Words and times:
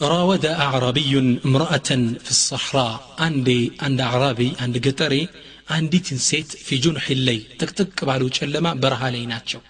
راود 0.00 0.44
أعرابي 0.66 1.12
امرأة 1.44 1.90
في 2.24 2.30
الصحراء 2.30 2.94
عندي 3.18 3.60
عند 3.84 4.00
أعرابي 4.00 4.48
عند 4.62 4.74
قطري 4.86 5.22
አንዲትን 5.74 6.18
ሴት 6.26 6.50
ፊ 6.66 6.76
ጁንሕ 6.84 7.06
ለይ 7.26 7.38
ጥቅጥቅ 7.60 7.98
ባሉ 8.08 8.22
ጨለማ 8.36 8.66
በረሃ 8.82 9.02
ላይ 9.14 9.24
ናቸው 9.32 9.60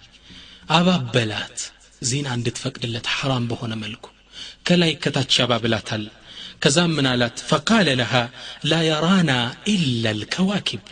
አባበላት 0.77 1.57
ዚና 2.09 2.27
እንድትፈቅድለት 2.37 3.07
ሐራም 3.15 3.45
በሆነ 3.51 3.73
መልኩ 3.83 4.05
ከላይ 4.67 4.91
ከታች 5.03 5.33
ያባብላታል 5.41 6.03
ከዛም 6.63 6.91
ምን 6.97 7.07
አላት 7.13 7.37
ፈቃለ 7.49 7.87
ለሃ 8.01 8.13
ላ 8.71 8.79
የራና 8.89 9.31
ኢላ 9.73 10.13
ልከዋኪብ 10.19 10.83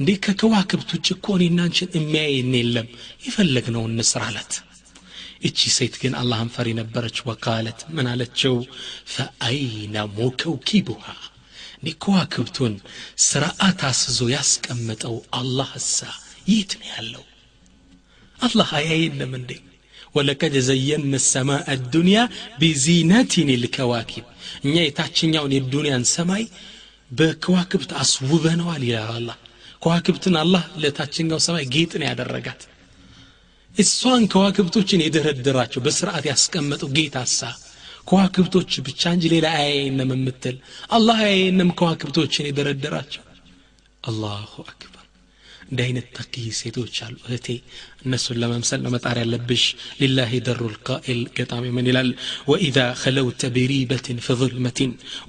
እንዴ 0.00 0.10
ከከዋክብት 0.24 0.90
ውጭ 0.96 1.08
እኮ 1.16 1.26
እኔና 1.38 1.60
አንቺን 1.68 1.94
የሚያየን 1.98 2.52
የለም 2.60 2.88
የፈለግነውን 3.26 3.94
እንስራ 3.96 4.22
አላት 4.30 4.52
እቺ 5.41 5.59
ሴት 5.75 5.95
ግን 6.01 6.13
አላህን 6.19 6.49
ፈሪ 6.55 6.67
ነበረች። 6.79 7.17
ወቃለት 7.27 7.79
ምን 7.95 8.07
አለችው? 8.11 8.55
ፈአይነ 9.13 9.95
ሞከውኪቡሃ 10.15 11.05
እኔ 11.77 11.93
ከዋክብቱን 12.03 12.73
ስርዓት 13.25 13.81
አስዞ 13.89 14.19
ያስቀመጠው 14.35 15.15
አላህ 15.39 15.71
እሳ 15.81 15.97
የት 16.49 16.71
ነው 16.79 16.87
ያለው? 16.93 17.23
አላህ 18.39 18.69
አያየንም 18.79 19.33
እንዴ? 19.39 19.51
ወለቀድ 20.15 20.53
ዘየን 20.67 21.03
ሰማእ 21.27 21.63
አዱንያ 21.73 22.17
ቢዚነቲን 22.59 23.49
ልከዋኪብ 23.63 24.25
እኛ 24.63 24.75
የታችኛውን 24.83 25.55
የዱንያን 25.55 26.05
ሰማይ 26.13 26.43
በከዋክብት 27.11 27.91
አስውበነዋል 28.01 28.83
ይላል 28.87 29.11
አላህ። 29.17 29.37
ከዋክብትን 29.81 30.35
አላህ 30.41 30.63
ለታችኛው 30.81 31.39
ሰማይ 31.45 31.65
ጌጥ 31.73 31.91
ነው 32.01 32.07
ያደረጋት። 32.09 32.61
እሷን 33.74 34.22
ከዋክብቶችን 34.32 35.02
የደረደራቸው 35.04 35.82
በስርዓት 35.86 36.24
ያስቀመጠው 36.30 36.88
ጌታ 36.98 37.18
ሳ 37.38 37.50
ከዋክብቶች 38.10 38.72
ብቻ 38.86 39.02
እንጂ 39.16 39.24
ሌላ 39.34 39.48
አያየንም 39.58 40.12
የምትል 40.16 40.56
አላህ 40.96 41.18
አያየንም 41.26 41.74
ከዋክብቶችን 41.80 42.48
የደረደራቸው 42.48 43.24
አላሁ 44.04 44.52
አክበር 44.70 44.96
እንዲህ 45.70 45.84
አይነት 45.86 46.06
ተቂ 46.16 46.34
ሴቶች 46.60 46.94
አሉ 47.06 47.16
እህቴ 47.26 47.48
እነሱን 48.04 48.38
ለመምሰል 48.42 48.80
ነው 48.84 48.90
መጣር 48.94 49.16
ያለብሽ 49.22 49.64
ሊላህ 50.00 50.30
ደሩ 50.48 50.60
ልቃኢል 50.72 51.20
ገጣሚ 51.36 51.66
ምን 51.76 51.88
ይላል 51.90 52.10
ወኢዛ 52.50 52.78
خلوت 53.02 53.42
بريبة 53.56 54.08
في 54.24 54.32
ظلمة 54.42 54.80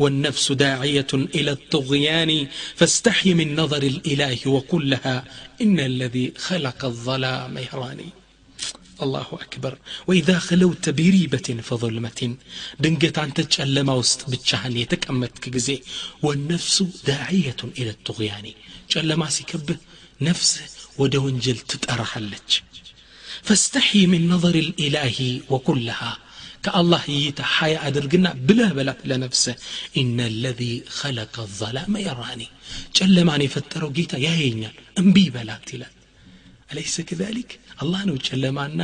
والنفس 0.02 0.45
داعية 0.66 1.11
إلى 1.38 1.52
الطغيان 1.58 2.31
فاستحي 2.80 3.30
من 3.39 3.47
نظر 3.61 3.84
الإله 3.94 4.39
وقل 4.56 4.84
لها 4.94 5.17
إن 5.64 5.78
الذي 5.92 6.25
خلق 6.47 6.80
الظلام 6.92 7.53
يراني 7.67 8.09
الله 9.02 9.27
أكبر. 9.33 9.78
وإذا 10.06 10.39
خلوت 10.39 10.89
بريبة 10.89 11.48
فظلمة 11.62 12.36
دنقت 12.80 13.19
عن 13.19 13.34
تجألما 13.34 13.92
وسط 13.92 14.30
بتشهن 14.30 14.77
يتكأمت 14.77 15.38
كجزي 15.38 15.83
والنفس 16.22 16.83
داعية 17.06 17.56
إلى 17.78 17.91
الطغيان. 17.91 18.53
جألما 18.91 19.30
سيكبه 19.30 19.77
نفسه 20.20 20.62
ودونجل 20.98 21.56
تتأرحلج 21.56 22.50
فاستحي 23.42 24.06
من 24.06 24.28
نظر 24.28 24.55
الإله 24.55 25.41
وكلها. 25.50 26.19
كالله 26.62 27.10
يتا 27.10 27.42
حياة 27.42 27.86
أدرقنا 27.86 28.33
بلا 28.33 28.72
بلات 28.72 28.98
لنفسه 29.05 29.55
إن 29.97 30.20
الذي 30.20 30.84
خلق 30.88 31.41
الظلام 31.41 31.97
يراني. 31.97 32.48
جلماني 32.97 33.48
فتروا 33.48 33.91
جيتا 33.91 34.19
يا 34.19 34.31
ينيال 34.31 34.72
أنبي 34.98 35.31
بلات 35.31 35.75
لا. 35.75 35.95
አለይሰ 36.70 37.03
ከዛሊክ 37.09 37.50
አላህ 37.83 38.00
ነው 38.09 38.17
ጨለማና 38.28 38.81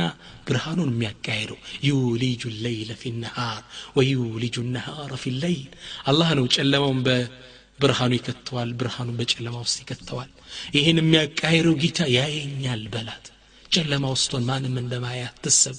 ብርሃኑን 0.47 0.91
የሚያካሄደው 0.93 1.57
ዩሊጁ 1.87 2.51
ለይለ 2.63 2.91
ፊ 3.01 3.11
ነሃር 3.23 3.61
ወዩሊጁ 3.97 4.55
ነሃረ 4.75 5.11
ፊ 5.23 5.33
ለይል 5.41 5.67
አላህ 6.11 6.29
ነው 6.39 6.45
ጨለማውን 6.55 6.99
በብርሃኑ 7.07 8.11
ይከተዋል 8.17 8.71
ብርሃኑን 8.79 9.17
በጨለማ 9.19 9.55
ውስጥ 9.65 9.77
ይከተዋል 9.83 10.31
ይህን 10.77 10.99
የሚያካሄደው 11.01 11.75
ጌታ 11.83 11.99
ያየኛል 12.17 12.83
በላት 12.95 13.27
ጨለማ 13.71 14.05
ውስቶን 14.15 14.43
ማንም 14.49 14.75
እንደማያት 14.81 15.37
ትሰብ 15.45 15.77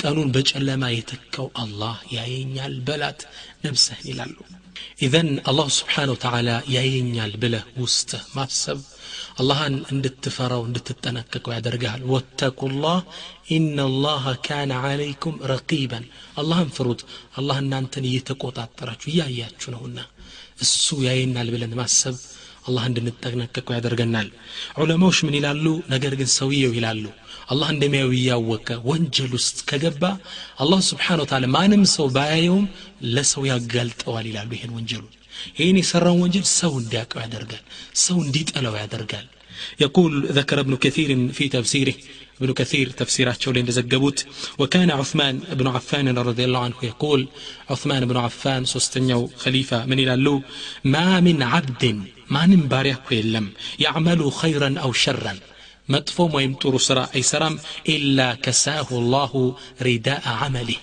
ቀኑን 0.00 0.28
በጨለማ 0.34 0.84
የተካው 0.92 1.48
አላህ 1.62 1.96
ያየኛል 2.16 2.74
በላት 2.88 3.20
ነብሰህን 3.64 4.06
ይላሉ 4.10 4.36
ኢዘን 5.04 5.28
አላሁ 5.50 5.68
ስብሓን 5.76 6.10
ወተላ 6.12 6.50
ያየኛል 6.74 7.32
ብለህ 7.42 7.64
ውስጥህ 7.82 8.22
ማሰብ 8.36 8.78
አላህን 9.38 9.74
እንድትፈራው 9.92 10.62
እንድትጠነቀቀው 10.66 11.52
ያደርግሃል። 11.56 12.02
ወተቁላህ 12.12 12.98
ኢነላህ 13.48 14.24
ካነ 14.46 14.72
ዓለይኩም 14.84 15.36
ረቂበን። 15.50 16.04
አላህን 16.36 16.70
ፍሩት። 16.76 17.02
አላህ 17.36 17.58
እናንተን 17.64 18.08
እየተቆጣጠራችሁ 18.10 19.08
እያያችሁ 19.12 19.70
ነውና 19.76 19.98
እሱ 20.60 20.96
ያየናል 21.06 21.50
ብለን 21.54 21.74
ማሰብ 21.80 22.16
አላህ 22.68 22.84
እንድንጠነቀቀው 22.88 23.74
ያደርገናል። 23.76 24.28
ዑለማዎች 24.78 25.18
ምን 25.26 25.36
ይላሉ? 25.38 25.64
ነገር 25.88 26.14
ግን 26.20 26.28
ሰውየው 26.38 26.72
ይላሉ። 26.78 27.04
አላህ 27.48 27.68
እንደሚያዩ 27.74 28.10
እያወቀ 28.16 28.68
ወንጀል 28.88 29.32
ውስጥ 29.38 29.58
ከገባ 29.70 30.02
አላህ 30.58 30.80
ስብሓን 30.88 31.22
ማንም 31.54 31.84
ሰው 31.94 32.08
ባያየውም 32.16 32.66
ለሰው 33.14 33.44
ያጋልጠዋል 33.50 34.26
ይላሉ። 34.30 34.50
ይሄን 34.56 34.74
ወንጀሉን 34.76 35.14
ይህን 35.59 35.77
የሰራውን 35.81 36.21
ወንጀል 36.25 36.47
ሰው 36.59 36.73
እንዲያውቀው 36.81 37.21
ያደርጋል 37.25 37.63
ሰው 38.05 38.17
እንዲጠላው 38.25 38.75
ያደርጋል 38.83 39.27
يقول 39.79 40.11
ذكر 40.27 40.59
ابن 40.59 40.75
كثير 40.75 41.09
في 41.31 41.49
تفسيره 41.49 41.93
ابن 42.41 42.53
كثير 42.53 42.89
تفسير 42.89 43.33
لين 43.47 43.71
زقبوت 43.71 44.25
وكان 44.59 44.91
عثمان 44.91 45.35
بن 45.59 45.67
عفان 45.67 46.17
رضي 46.17 46.43
الله 46.45 46.59
عنه 46.59 46.75
يقول 46.83 47.27
عثمان 47.69 48.05
بن 48.05 48.17
عفان 48.17 48.65
سستنيو 48.65 49.29
خليفة 49.37 49.85
من 49.85 49.99
إلى 49.99 50.41
ما 50.83 51.19
من 51.19 51.43
عبد 51.43 51.83
ما 52.29 52.45
نمباريه 52.45 53.01
يلم 53.11 53.49
يعمل 53.79 54.31
خيرا 54.31 54.75
أو 54.79 54.93
شرا 54.93 55.37
مطفوم 55.89 56.33
ويمطر 56.33 56.77
سرا 56.77 57.09
أي 57.15 57.21
سرام 57.21 57.59
إلا 57.89 58.35
كساه 58.35 58.87
الله 58.91 59.55
رداء 59.81 60.21
عمله 60.25 60.75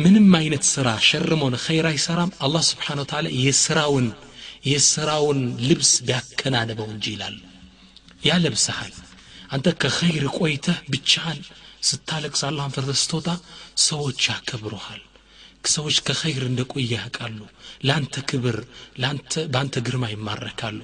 ምንም 0.00 0.28
አይነት 0.38 0.64
ስራ 0.70 0.88
ሸርም 1.06 1.40
ሆነ 1.44 1.56
ኸይር 1.64 1.86
አይሰራም። 1.90 2.30
አላህ 2.44 2.62
ስብሓን 2.68 3.00
ወተላ 3.02 3.26
የስራውን 3.40 4.06
የስራውን 4.70 5.38
ልብስ 5.68 5.92
ቢያከናንበው 6.06 6.88
እንጂ 6.94 7.06
ይላሉ 7.14 7.38
ያለብሰሃል 8.24 8.94
አንተ 9.50 9.68
ከኸይር 9.82 10.26
ቆይተህ 10.38 10.78
ብቻህን 10.92 11.40
ስታለቅስ 11.88 12.42
አላህን 12.48 12.74
ፈርተ 12.74 12.92
ስትወጣ 13.02 13.28
ሰዎች 13.84 14.20
ያከብሩሃል። 14.30 15.00
ሰዎች 15.68 15.96
ከኸይር 16.06 16.44
እንደ 16.46 16.60
ቆየ 16.72 16.90
ያውቃሉ። 16.94 17.38
ለአንተ 17.84 18.22
ክብር 18.30 18.56
በአንተ 19.52 19.74
ግርማ 19.86 20.04
ይማረካሉ። 20.12 20.78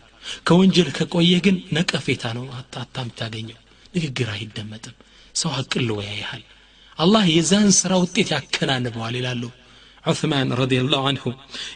ከወንጀል 0.47 0.89
ከቆየ 0.99 1.35
ግን 1.47 1.57
ነቀፌታ 1.77 2.25
ነው 2.39 2.47
አታም 2.81 3.11
ታገኘው 3.19 3.61
ንግግር 3.95 4.29
አይደመጥም። 4.35 4.97
ሰው 5.35 5.51
አቅሎ 5.59 5.91
ያይሃል 6.07 6.43
الله 7.01 7.27
የዛን 7.27 7.71
ስራ 7.71 7.95
ውጤት 7.95 8.33
ይከናነበዋል 8.33 9.15
ይላሉ 9.17 9.51
عثمان 10.07 10.53
رضي 10.53 10.81
الله 10.81 11.09
عنه. 11.09 11.25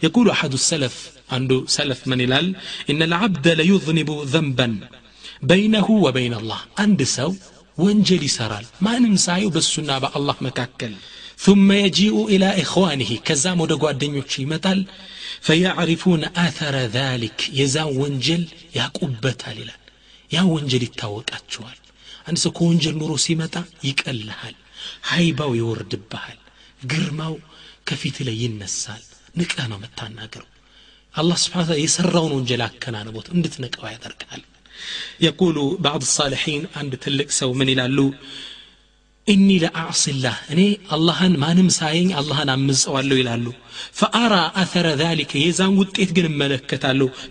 يقول 0.02 0.30
أحد 0.30 0.52
السلف 0.52 1.10
አንድ 1.30 1.64
سلف 1.66 2.08
ምን 2.08 2.20
ይላል 2.20 2.56
إن 2.90 3.02
العبد 3.02 3.48
ليذنب 3.48 4.10
ذنبا 4.10 4.88
بينه 5.42 5.90
وبين 5.90 6.34
الله. 6.34 6.60
አንድ 6.78 7.02
ሰው 7.02 7.34
ወንጀል 7.78 8.28
ይሰራል. 8.28 8.64
ማንም 8.80 8.98
ሳያየው 8.98 9.50
በሱና 9.50 9.98
በ 9.98 10.16
الله 10.16 10.36
መካከል. 10.40 10.92
ثم 11.38 11.72
يجيء 11.72 12.26
إلى 12.26 12.62
إخوانه 12.62 13.16
ከዛም 13.24 13.60
ወደ 13.60 13.90
ጓደኞቹ 13.90 14.24
ይመጣል 14.38 14.86
فيعرفون 15.40 16.24
آثر 16.24 16.74
ذلك. 16.76 17.50
يزان 17.52 17.84
وانجل 17.84 18.44
يقبتها 18.74 19.54
للا 19.54 19.76
يا 20.32 20.42
وانجل 20.42 20.88
أتشوال 21.04 21.76
عند 22.28 22.38
سو 22.38 22.50
كونجل 22.50 22.98
نورو 22.98 23.16
سيمتا 23.16 23.64
يكالهال 23.84 24.54
ሀይባው 25.10 25.52
ይወርድብሃል። 25.60 26.38
ግርማው 26.92 27.34
ከፊት 27.88 28.16
ላይ 28.28 28.36
ይነሳል። 28.44 29.04
ንቀህ 29.40 29.66
ነው 29.72 29.78
የምታናገረው 29.80 30.48
አላህ 31.14 31.36
ስብን 31.44 31.66
ታ 31.68 31.76
የሰራውን 31.84 32.32
ወንጀል 32.36 32.62
አከናንቦት 32.68 33.26
እንድትነቀው 33.34 33.86
ያደርግሃል። 33.94 34.42
የቁሉ 35.24 35.58
ባዕድ 35.84 36.04
ሳልሒን 36.16 36.62
አንድ 36.80 36.92
ትልቅ 37.04 37.28
ሰው 37.40 37.50
ምን 37.60 37.70
ይላሉ? 37.74 37.98
إني 39.26 39.56
لا 39.58 39.70
الله 40.08 40.36
إني 40.52 40.68
الله 40.92 41.18
ما 41.42 41.50
نمساين 41.54 42.08
الله 42.20 42.38
نعم 42.44 42.60
مسؤول 42.66 43.12
يلالو 43.12 43.52
فأرى 43.92 44.42
أثر 44.62 44.86
ذلك 45.04 45.30
يزان 45.46 45.72
وتيت 45.78 46.10
جن 46.12 46.24
الملك 46.24 46.70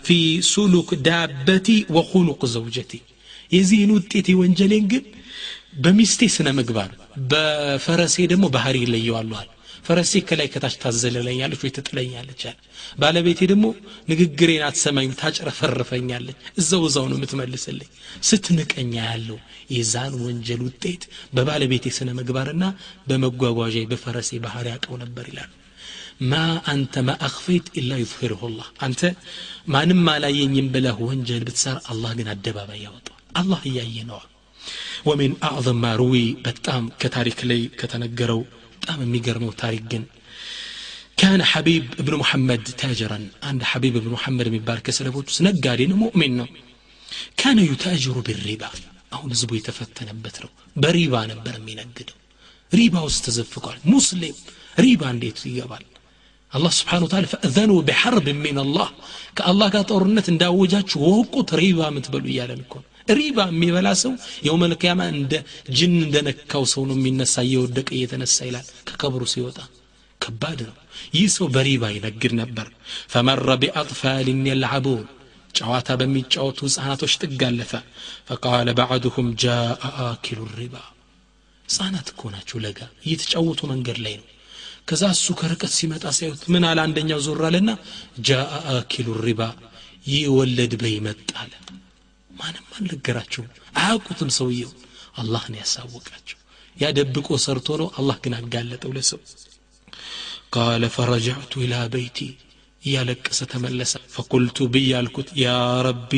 في 0.04 0.42
سلوك 0.54 0.90
دابتي 1.08 1.78
وخنق 1.90 2.42
زوجتي 2.46 3.00
يزين 3.52 3.92
وتيت 3.92 4.30
وانجلين 4.40 4.88
جن 4.92 5.04
بمستي 5.84 6.28
مقبار 6.60 6.90
በፈረሴ 7.30 8.16
ደግሞ 8.32 8.46
ባህሪ 8.56 8.78
ይለየዋለዋል 8.84 9.50
ፈረሴ 9.86 10.14
ከላይ 10.28 10.48
ከታች 10.54 10.76
ታዘለለኛለች 10.82 11.62
ወይ 11.64 11.72
ትጥለኛለች 11.76 12.42
አለ። 12.50 12.58
ባለቤቴ 13.00 13.40
ደግሞ 13.52 13.66
ንግግሬን 14.08 14.64
አትሰማኝም 14.68 15.16
ታጭረፈርፈኛለች 15.22 16.38
እዛው 16.62 16.84
እዛው 16.90 17.06
ነው 17.12 17.18
የምትመልስልኝ። 17.18 17.90
ስትንቀኛ 18.30 18.94
ያለው 19.06 19.38
የዛን 19.70 20.14
ወንጀል 20.26 20.62
ውጤት 20.68 21.04
በባለቤቴ 21.36 21.86
ስነ 21.98 22.10
ምግባርና 22.20 22.64
በመጓጓዣ 23.08 23.76
በፈረሴ 23.92 24.40
ባህሪ 24.46 24.68
ያውቀው 24.74 24.98
ነበር 25.04 25.28
ይላሉ። 25.32 25.52
ማ 26.24 26.42
አንተ 26.72 27.04
ማ 27.08 27.16
አኽፈይት 27.26 27.68
ኢላ 27.80 27.92
ዩظሂርሁ 28.02 28.42
ላህ። 28.56 28.70
አንተ 28.86 29.02
ማንም 29.74 30.04
አላየኝም 30.14 30.68
ብለህ 30.74 30.98
ወንጀል 31.06 31.46
ብትሰራ 31.48 31.78
አላህ 31.92 32.12
ግን 32.20 32.30
አደባባይ 32.34 32.82
ያወጣዋል። 32.86 33.24
አላህ 33.36 33.62
እያየ 33.70 33.98
ነዋ 34.10 34.20
ومن 35.06 35.36
أعظم 35.44 35.82
ما 35.82 35.96
روي 35.96 36.34
بتام 36.34 36.90
كتاريك 37.00 37.46
لي 37.46 37.68
كتنقروا 37.68 38.44
تام 38.88 39.00
ميقرموا 39.12 39.52
تاريك 39.52 40.02
كان 41.18 41.44
حبيب 41.44 41.86
ابن 42.00 42.16
محمد 42.16 42.64
تاجرا. 42.64 43.28
عند 43.44 43.64
حبيب 43.64 43.96
ابن 43.96 44.10
محمد 44.10 44.48
من 44.48 44.60
بارك 44.60 44.90
سلبوت 44.90 45.30
سنقارين 45.30 45.94
مؤمن. 45.94 46.46
كان 47.38 47.60
يتاجر 47.60 48.20
بالربا. 48.20 48.70
أو 49.14 49.28
نزبو 49.28 49.56
يتفتن 49.56 50.22
بتره 50.22 50.50
بريبا 50.76 51.26
نبر 51.26 51.60
من 51.60 51.80
ريبا 52.74 53.00
واستزفق 53.00 53.76
مسلم. 53.86 54.36
ريبا 54.80 55.06
ليت 55.22 55.46
يقبل 55.46 55.84
الله 56.56 56.70
سبحانه 56.70 57.04
وتعالى 57.06 57.28
فأذنوا 57.28 57.82
بحرب 57.82 58.30
من 58.30 58.60
الله. 58.60 58.90
كالله 59.36 59.70
قال 59.70 59.86
طورنت 59.86 60.30
نداوجات 60.30 60.98
وقوت 60.98 61.54
ريبا 61.54 61.90
متبلو 61.90 62.28
يالا 62.28 62.56
نكون 62.56 62.84
ሪባ 63.10 63.40
የሚበላ 63.50 63.90
ሰው 64.02 64.14
የውመልቅያማ 64.48 65.02
እንደ 65.14 65.34
ጅን 65.78 65.94
እንደነካው 66.00 66.64
ሰው 66.74 66.84
ነው 66.90 66.96
የሚነሳ 66.98 67.36
እየወደቀ 67.48 67.90
እየተነሳ 67.98 68.38
ይላል። 68.50 68.68
ከቀብሩ 68.90 69.24
ሲወጣ 69.34 69.58
ከባድ 70.22 70.60
ነው። 70.68 70.76
ይህ 71.14 71.28
ሰው 71.36 71.48
በሪባ 71.56 71.84
ይነግድ 71.96 72.34
ነበር። 72.42 72.68
ፈመረ 73.12 73.50
ቢአጥፋልን 73.62 74.42
የልዓቡን 74.50 75.06
ጨዋታ 75.56 75.90
በሚጫወቱ 76.00 76.60
ህፃናቶች 76.68 77.14
ጥግ 77.22 77.42
አለፈ። 77.48 77.72
ፈቃለ 78.30 78.70
ባዕድሁም 78.80 79.30
ጃአ 79.44 79.70
አኪሉ 80.06 80.42
ሪባ። 80.60 80.76
ህፃናት 81.66 82.08
እኮ 82.14 82.22
ናቸው 82.36 82.60
ለጋ። 82.66 82.80
እየተጫወቱ 83.06 83.62
መንገድ 83.72 83.98
ላይ 84.06 84.16
ነው። 84.20 84.28
ከዛ 84.88 85.04
እሱ 85.16 85.28
ከርቀት 85.40 85.74
ሲመጣ 85.78 86.04
ሲያዩት 86.18 86.44
ምን 86.54 86.64
አለ? 86.70 86.78
አንደኛው 86.86 87.20
ዞር 87.26 87.42
አለና 87.48 87.70
ጃአ 88.28 88.46
አኪሉ 88.76 89.08
ሪባ 89.26 89.42
ይህ 90.08 90.24
ወለድ 90.38 90.74
በይ 90.82 90.96
መጣለ 91.08 91.52
ማንም 92.39 92.67
አልነገራቸውም 92.77 93.51
አያውቁትም 93.81 94.31
ሰውየው 94.39 94.73
አላህ 95.23 95.43
ነው 95.53 95.59
ያሳወቃቸው 95.63 96.39
ያደብቆ 96.77 97.29
ሰርቶ 97.45 97.77
ነው 97.81 97.89
አላህ 97.99 98.17
ግን 98.25 98.35
አጋለጠው 98.39 98.93
ለሰው 98.97 99.21
ቃለ 100.55 100.85
ፈረጃዕቱ 100.95 101.63
ኢላ 101.65 101.75
በይቲ 101.93 102.19
እያለቀሰ 102.83 103.41
ተመለሰ 103.53 103.93
ፈቁልቱ 104.15 104.67
ብዬ 104.75 104.91
አልኩት 104.99 105.29
ያ 105.43 105.53
ረቢ 105.87 106.13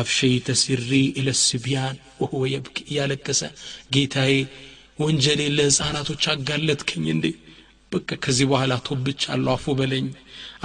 አፍሸይተ 0.00 0.48
ሲሪ 0.60 0.90
ኢለ 1.20 1.28
ስቢያን 1.40 1.96
ወሁወ 2.20 2.42
የብኪ 2.52 2.76
እያለቀሰ 2.90 3.40
ጌታዬ 3.94 4.34
ወንጀሌ 5.02 5.40
ለህፃናቶች 5.56 6.24
አጋለጥከኝ 6.32 7.04
እንዴ 7.14 7.26
በቃ 7.92 8.18
ከዚህ 8.24 8.46
በኋላ 8.50 8.72
ቶብቻለሁ 8.88 9.52
አፉ 9.56 9.74
በለኝ 9.78 10.06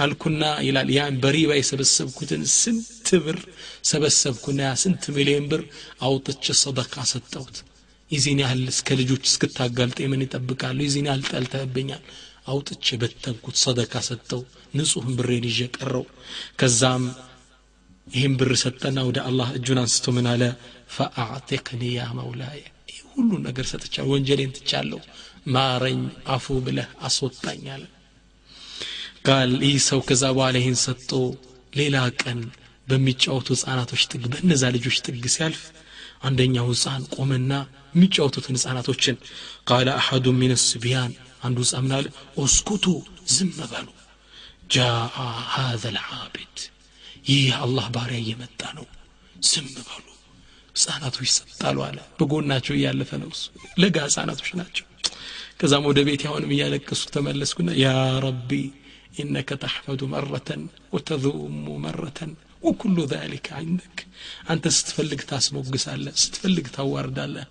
አልኩና 0.01 0.43
ይላል 0.65 0.89
ያን 0.95 1.15
በሪባ 1.23 1.51
የሰበሰብኩትን 1.57 2.43
ስንት 2.53 3.09
ብር 3.23 3.37
ሰበሰብኩና 3.89 4.59
ያ 4.65 4.73
ስንት 4.83 5.03
ሚሊዮን 5.15 5.45
ብር 5.51 5.63
አውጥቼ 6.07 6.53
ሰደቃ 6.61 6.95
ሰጠሁት። 7.11 7.57
ይዚህን 8.11 8.41
ያህል 8.43 8.63
እስከ 8.71 8.97
ልጆች 8.99 9.23
እስክታጋልጠ 9.29 9.99
ምን 10.11 10.23
ይጠብቃሉ? 10.25 10.77
ይዚህን 10.87 11.07
ያህል 11.09 11.23
ጠልተህብኛል። 11.29 12.03
አውጥቼ 12.47 12.85
በተንኩት 13.01 13.57
ሰደካ 13.63 13.93
ሰጠው 14.07 14.41
ንጹህን 14.77 15.13
ብሬን 15.17 15.45
ይዤ 15.49 15.59
ቀረው። 15.75 16.05
ከዛም 16.59 17.03
ይህም 18.07 18.33
ብር 18.39 18.51
ሰጠና 18.61 18.99
ወደ 19.07 19.17
አላህ 19.27 19.49
እጁን 19.57 19.79
አንስቶ 19.81 20.05
ምን 20.15 20.27
አለ? 20.31 20.43
ፈአዕቲቅኒ 20.95 21.81
ያ 21.95 22.07
መውላየ። 22.19 22.61
ሁሉ 23.11 23.31
ነገር 23.45 23.65
ሰጥቻ 23.71 23.95
ወንጀሌን 24.09 24.53
ትቻለሁ። 24.57 24.99
ማረኝ 25.53 26.01
አፉ 26.33 26.45
ብለህ 26.65 26.89
አስወጣኝ 27.01 27.63
ቃል 29.25 29.51
ይህ 29.65 29.75
ሰው 29.87 29.99
ከዛ 30.07 30.23
በኋላ 30.35 30.55
ይህን 30.61 30.77
ሰጥቶ 30.83 31.11
ሌላ 31.73 31.97
ቀን 32.21 32.39
በሚጫወቱ 32.87 33.47
ህጻናቶች 33.55 34.01
ጥግ 34.11 34.23
በእነዛ 34.31 34.63
ልጆች 34.75 34.97
ጥግ 35.05 35.25
ሲያልፍ 35.35 35.61
አንደኛው 36.27 36.67
ህፃን 36.71 37.03
ቆመና 37.15 37.51
የሚጫወቱትን 37.93 38.57
ህፃናቶችን 38.59 39.15
ቃለ 39.69 39.87
አሐዱ 39.95 40.33
ሚን 40.39 40.53
ስቢያን 40.65 41.13
አንዱ 41.43 41.57
ህፃን 41.65 41.83
ምናለ 41.85 42.05
ኦስኩቱ 42.43 42.85
ዝም 43.35 43.51
በሉ 43.71 43.87
ጃአ 44.71 45.17
ሃذ 45.55 45.85
ልዓቢድ 45.95 46.57
ይህ 47.29 47.49
አላህ 47.63 47.87
ባሪያ 47.95 48.19
እየመጣ 48.23 48.61
ነው 48.77 48.85
ዝም 49.45 49.67
በሉ 49.79 50.05
ህፃናቶች 50.75 51.25
ይሰጣሉ 51.29 51.77
አለ። 51.87 51.97
በጎናቸው 52.19 52.73
እያለፈ 52.77 53.11
ነው 53.21 53.29
እሱ። 53.35 53.43
ለጋ 53.81 53.97
ህፃናቶች 54.07 54.51
ናቸው። 54.59 54.85
ከዛም 55.59 55.83
ወደ 55.89 55.99
ቤት 56.07 56.21
አሁንም 56.29 56.51
እያለቀሱ 56.55 57.01
ተመለስኩና 57.15 57.71
ያ 57.81 57.89
ረቢ 58.25 58.51
إنك 59.22 59.48
تحمد 59.64 60.00
مرة 60.16 60.50
وتذوم 60.92 61.66
مرة 61.86 62.20
وكل 62.62 62.96
ذلك 63.06 63.46
عندك 63.52 63.96
أنت 64.52 64.64
ستفلق 64.78 65.20
تاسمو 65.30 65.60
قسالة 65.74 66.10
ستفلق 66.22 66.66
ታዋርዳለህ 66.76 67.44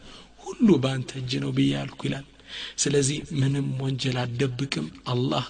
ሁሉ 0.46 0.68
በአንተ 0.84 1.12
እጅ 1.22 1.32
ነው 1.44 1.52
ብያልኩ 1.58 2.00
ይላል 2.08 2.26
ስለዚህ 2.84 3.18
ምንም 3.42 3.68
ወንጀል 3.86 4.18
አደብቅም 4.24 4.88
አላህ 5.14 5.46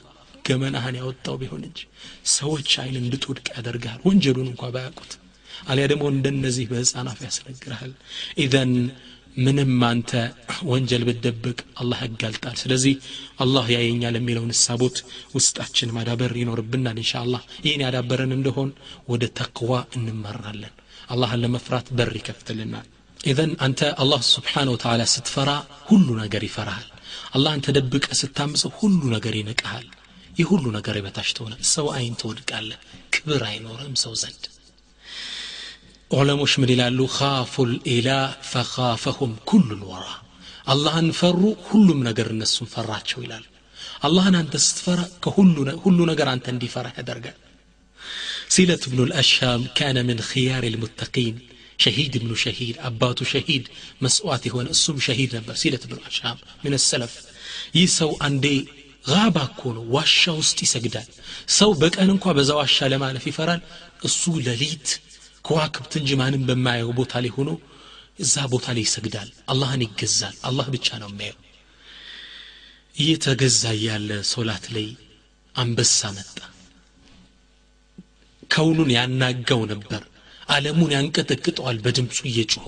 ገመናህን 0.47 0.95
ያወጣው 1.01 1.35
ቢሆን 1.41 1.63
እንጂ 1.69 1.79
ሰዎች 2.37 2.69
አይን 2.81 2.97
እንድትወድቅ 3.01 3.47
ያደርግሃል 3.57 3.99
ወንጀሉን 4.07 4.49
እንኳ 4.51 4.63
ባያውቁት 4.75 5.13
አሊያ 5.71 5.85
ደግሞ 5.91 6.05
እንደነዚህ 6.13 6.65
በህፃናፍ 6.71 7.19
ያስነግርሃል 7.27 7.91
ኢዘን 8.43 8.71
ምንም 9.36 9.72
አንተ 9.86 10.10
ወንጀል 10.70 11.02
ብደብቅ 11.08 11.58
አላህ 11.80 11.98
ያጋልጣል 12.04 12.56
ስለዚህ 12.60 12.94
አላህ 13.38 13.66
ያየኛል 13.74 14.16
የሚለውን 14.18 14.54
እሳቦት 14.54 14.96
ውስጣችን 15.34 15.94
ማዳበር 15.96 16.32
ይኖርብናል 16.40 16.96
እንሻ 16.96 17.12
አላህ 17.22 17.42
ይህን 17.66 17.84
ያዳበረን 17.86 18.34
እንደሆን 18.36 18.70
ወደ 19.08 19.24
ተቅዋ 19.38 19.72
እንመራለን። 19.98 20.74
አላህን 21.10 21.42
ለመፍራት 21.44 21.86
በር 21.98 22.12
ይከፍትልናል። 22.18 22.88
ኢዘን 23.20 23.52
አንተ 23.64 23.80
አላህ 24.02 24.20
ስብሓን 24.30 24.70
ወተላ 24.74 25.02
ስትፈራ 25.14 25.50
ሁሉ 25.88 26.08
ነገር 26.22 26.44
ይፈራሃል። 26.46 26.88
አላህን 27.36 27.64
ተደብቀ 27.66 28.06
ስታምፀው 28.20 28.72
ሁሉ 28.78 29.00
ነገር 29.16 29.34
ይንቀሃል 29.38 29.88
ይህ 30.32 30.46
ሁሉ 30.52 30.66
ነገር 30.76 30.96
የበታች 30.98 31.30
ተሆነ 31.36 31.54
ሰው 31.72 31.86
አይን 31.96 32.14
ትወድቃለህ። 32.20 32.80
ክብር 33.14 33.42
አይኖርም 33.48 33.94
ሰው 34.02 34.12
ዘንድ 34.20 34.42
ዑለሞች 36.11 36.53
ምን 36.61 36.69
ይላሉ 36.73 36.99
ካፉ 37.15 37.63
ልኢላህ 37.71 38.23
ፈካፈሁም 38.51 39.33
ኩሉ 39.49 39.69
ልወራ 39.79 40.05
አላህን 40.73 41.09
ፈሩ 41.19 41.41
ሁሉም 41.67 41.99
ነገር 42.07 42.27
እነሱን 42.35 42.69
ፈራቸው 42.73 43.19
ይላሉ 43.25 43.43
አላህን 44.07 44.35
አንተ 44.39 44.55
ስትፈራ 44.65 45.01
ከሁሉ 45.23 45.99
ነገር 46.11 46.27
አንተ 46.33 46.45
እንዲፈራ 46.53 46.87
ያደርጋል 46.97 47.37
ሲለት 48.55 48.83
ብኑ 48.91 49.01
ልአሻም 49.09 49.61
ካነ 49.77 49.97
ምን 50.09 50.19
ኪያር 50.29 50.63
ልሙተቂን 50.73 51.35
ሸሂድ 51.79 52.13
ብኑ 52.21 52.33
ሸሂድ 52.43 52.75
አባቱ 52.89 53.19
ሸሂድ 53.31 53.65
መስዋዕት 54.03 54.43
የሆነ 54.49 54.67
እሱም 54.75 54.97
ሸሂድ 55.07 55.31
ነበር 55.37 55.55
ሲለት 55.61 55.83
ብኑ 55.89 55.99
አሻም 56.09 56.37
ምን 56.63 56.75
ሰለፍ 56.85 57.13
ይህ 57.77 57.87
ሰው 57.99 58.11
አንዴ 58.27 58.45
ጋባ 59.05 59.37
እኮ 59.49 59.61
ነው 59.77 59.83
ዋሻ 59.95 60.21
ውስጥ 60.39 60.57
ይሰግዳል 60.65 61.09
ሰው 61.57 61.71
በቀን 61.81 62.09
እንኳ 62.15 62.33
በዛ 62.37 62.51
ዋሻ 62.59 62.87
ለማለፍ 62.93 63.25
ይፈራል 63.31 63.61
እሱ 64.07 64.21
ለሊት 64.47 64.87
ከዋክብት 65.44 65.92
እንጂ 66.00 66.10
ማንም 66.20 66.42
በማየው 66.48 66.90
ቦታ 66.98 67.12
ላይ 67.24 67.32
ሆኖ 67.36 67.50
እዛ 68.20 68.34
ቦታ 68.52 68.66
ላይ 68.76 68.82
ይሰግዳል። 68.86 69.28
አላህን 69.52 69.82
ይገዛል። 69.86 70.36
አላህ 70.48 70.66
ብቻ 70.74 70.88
ነው 71.02 71.08
የሚያየው። 71.12 71.38
እየተገዛ 72.94 73.62
ያለ 73.84 74.10
ሶላት 74.32 74.64
ላይ 74.74 74.86
አንበሳ 75.54 76.10
መጣ። 76.16 76.36
ከውኑን 78.50 78.90
ያናጋው 78.96 79.62
ነበር። 79.72 80.02
ዓለሙን 80.48 80.92
ያንቀጠቅጠዋል። 80.96 81.78
በድምፁ 81.84 82.16
እየጮኸ 82.30 82.64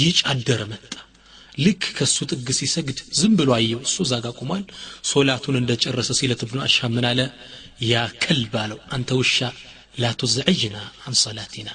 ይጫደረ 0.00 0.60
መጣ። 0.72 0.92
ልክ 1.58 1.82
ከሱ 1.96 2.16
ጥግ 2.30 2.48
ሲሰግድ 2.58 2.98
ዝም 3.18 3.32
ብሎ 3.38 3.50
አየው። 3.56 3.80
እሱ 3.86 3.96
እዛ 4.06 4.14
ጋር 4.24 4.34
ቁሟል 4.40 4.62
ሶላቱን 5.10 5.58
እንደጨረሰ 5.60 6.10
ሲለት 6.20 6.42
ብኑ 6.48 6.58
አሻ 6.66 6.76
አለ? 7.10 7.20
ያ 7.84 7.94
ከልብ 8.22 8.54
አለው 8.62 8.80
አንተ 8.94 9.10
ውሻ 9.20 9.36
ላ 9.98 10.12
ቱዝዕጅና 10.20 10.76
አን 11.06 11.14
ሰላቲና 11.24 11.68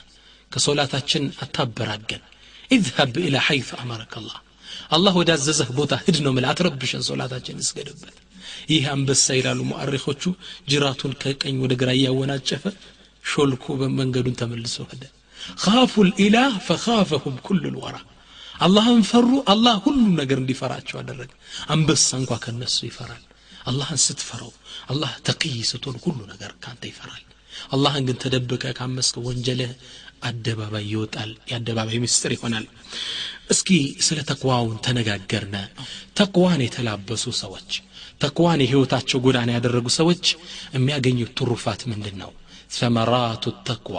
ከሶላታችን 0.51 1.23
አታበራገን 1.43 2.23
ኢዝሀብ 2.71 3.15
ኢላ 3.23 3.37
ሐይፍ 3.47 3.69
አመረከ 3.81 4.13
አላህ 4.21 4.37
አላህ 4.95 5.13
ወዳዘዘህ 5.19 5.69
ቦታ 5.77 5.93
ሂድ 6.05 6.17
ነው 6.25 6.31
ምል 6.37 6.45
አትረብሸን 6.51 7.03
ሶላታችን 7.09 7.61
እስገድበት 7.63 8.15
ይህ 8.71 8.85
አንበሳ 8.93 9.25
ይላሉ 9.39 9.59
ሙአሪኮቹ 9.69 10.23
ጅራቱን 10.71 11.13
ከቀኝ 11.21 11.55
ወደ 11.63 11.73
ግራ 11.81 11.89
እያወናጨፈ 11.97 12.63
ሾልኮ 13.23 13.65
መንገዱን 13.99 14.35
ተመልሶ 14.41 14.77
ሄደ 14.91 15.03
ካፉ 15.63 16.03
ልኢላህ 16.07 16.53
ፈካፈሁም 16.67 17.35
ኩሉ 17.47 17.63
ልወራ 17.75 17.97
አላህን 18.59 19.01
ፈሩ 19.09 19.29
አላህ 19.53 19.75
ሁሉም 19.85 20.11
ነገር 20.21 20.37
እንዲፈራቸው 20.41 20.97
አደረገ 21.01 21.31
አንበሳ 21.73 22.09
እንኳ 22.21 22.33
ከነሱ 22.43 22.77
ይፈራል 22.89 23.23
አላህን 23.69 23.99
ስትፈረው 24.05 24.51
አላህ 24.91 25.11
ተቅይ 25.27 25.55
ስትሆን 25.71 25.97
ሁሉ 26.03 26.19
ነገር 26.33 26.51
ካንተ 26.63 26.83
ይፈራል 26.91 27.23
አላህን 27.75 28.03
ግን 28.07 28.17
ተደብቀ 28.23 28.63
ካመስከ 28.79 29.21
ወንጀልህ 29.27 29.71
አደባባይ 30.25 30.86
ይወጣል። 30.91 31.32
የአደባባይ 31.50 31.98
ምስጢር 32.03 32.34
ይሆናል። 32.36 32.65
እስኪ 33.51 33.70
ስለ 34.05 34.20
ተቅዋውን 34.29 34.77
ተነጋገርነ 34.86 35.55
ተቅዋን 36.20 36.62
የተላበሱ 36.65 37.25
ሰዎች 37.41 37.70
ተቅዋን 38.22 38.62
የህይወታቸው 38.63 39.22
ጎዳና 39.25 39.50
ያደረጉ 39.55 39.88
ሰዎች 39.98 40.25
የሚያገኙት 40.75 41.32
ትሩፋት 41.39 41.82
ምንድን 41.91 42.15
ነው 42.22 42.32
ሰመራቱ 42.72 43.53
ተቅዋ 43.67 43.98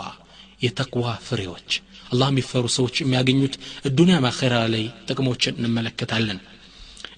የተቅዋ 0.63 1.07
ፍሬዎች። 1.27 1.71
አላህ 2.11 2.29
የሚፈሩ 2.33 2.65
ሰዎች 2.77 2.97
የሚያገኙት 3.01 3.55
እዱንያ 3.89 4.17
ማኸራ 4.25 4.57
ላይ 4.75 4.85
ጥቅሞችን 5.09 5.59
እንመለከታለን። 5.61 6.39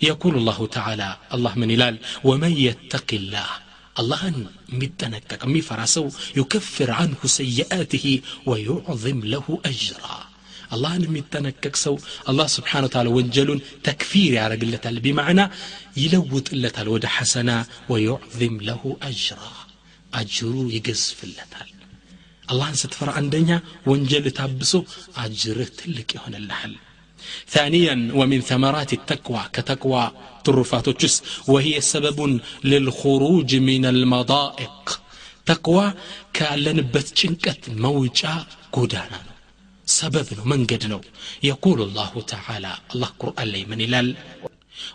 የቁል 0.03 0.37
ላሁ 0.47 0.61
ተዓላ 0.75 1.03
አላህ 1.35 1.53
ምን 1.61 1.73
ይላል? 1.75 1.97
ወመን 2.25 2.53
የተቂላህ 2.65 3.49
አላህን 3.99 4.37
የሚጠነቀቅ 4.73 5.40
የሚፈራ 5.47 5.81
ሰው 5.95 6.07
ዩከፍር 6.38 6.90
አንሁ 7.02 7.21
ሰይአትህ 7.37 8.05
ወዩዕظም 8.50 9.21
ለሁ 9.33 9.47
አጅራ 9.71 10.02
አላህን 10.75 11.05
የሚጠነቀቅ 11.07 11.75
ሰው 11.85 11.95
አላህ 12.31 12.49
ስብሓን 12.57 12.87
ታላ 12.95 13.09
ወንጀሉን 13.17 13.61
ተክፊር 13.87 14.33
ያደረግለታል 14.38 14.97
ቢማዕና 15.05 15.40
ይለውጥለታል 16.02 16.88
ወደ 16.95 17.07
ሐሰና 17.17 17.50
ወዩዕظም 17.93 18.57
ለሁ 18.69 18.83
አጅራ 19.09 19.40
አጅሩ 20.12 20.55
ይገዝፍለታል 20.76 21.71
አላህን 22.52 22.78
ስትፈራ 22.83 23.11
አንደኛ 23.21 23.50
ወንጀል 23.90 24.26
ታብሶ 24.38 24.75
አጅርህ 25.23 25.71
ትልቅ 25.81 26.09
ይሆንልሃል 26.17 26.75
ثانيا 27.49 28.11
ومن 28.15 28.41
ثمرات 28.41 28.93
التقوى 28.93 29.43
كتقوى 29.53 30.13
ترفات 30.45 30.89
الجس 30.89 31.23
وهي 31.49 31.81
سبب 31.81 32.41
للخروج 32.65 33.57
من 33.57 33.87
المضائق. 33.87 35.01
تقوى 35.47 35.93
كالن 36.33 36.79
شنكة 37.15 37.63
موجة 37.69 38.35
قدانا. 38.73 39.21
سبب 39.87 40.27
من 40.45 40.67
قدنو 40.67 41.01
يقول 41.43 41.83
الله 41.83 42.13
تعالى 42.27 42.73
الله 42.95 43.11
قرآن 43.19 43.49
لي 43.49 43.65
من 43.65 43.81
إلال. 43.81 44.17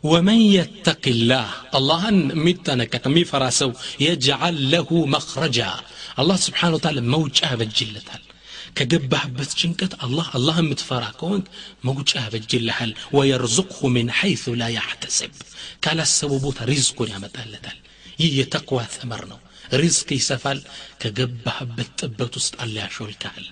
ومن 0.03 0.39
يتق 0.57 1.03
الله 1.07 1.47
الله 1.75 2.09
متنكك 2.45 3.07
مي 3.07 3.23
فراسو 3.23 3.71
يجعل 3.99 4.71
له 4.71 5.05
مخرجا. 5.05 5.71
الله 6.19 6.35
سبحانه 6.35 6.75
وتعالى 6.75 7.01
موجة 7.01 7.55
بجلتها. 7.55 8.32
ከገባህበት 8.75 9.51
ጭንቀት 9.59 9.93
አላህ 10.05 10.27
አላህ 10.37 10.55
የምትፈራ 10.61 11.03
ከሆንክ 11.19 11.45
መውጫ 11.87 12.11
ያበጅልሃል። 12.19 12.91
ወየርዙቅሁ 13.17 13.89
ምን 13.95 14.07
ሐይث 14.19 14.43
ላ 14.61 14.69
ያሕተስብ 14.75 15.33
ካላሰቡ 15.85 16.31
ቦታ 16.45 16.59
ሪዝቁን 16.71 17.11
ያመጣለታል። 17.13 17.77
ይህ 18.19 18.31
የተቅዋ 18.39 18.79
ተመር 18.95 19.23
ነው። 19.31 19.39
ሪዝቅ 19.81 20.09
ይሰፋል። 20.17 20.59
ከገባህበት 21.03 21.91
ጥበት 22.01 22.33
ውስጥ 22.39 22.53
አላ 22.63 22.75
ያሾልካል። 22.85 23.45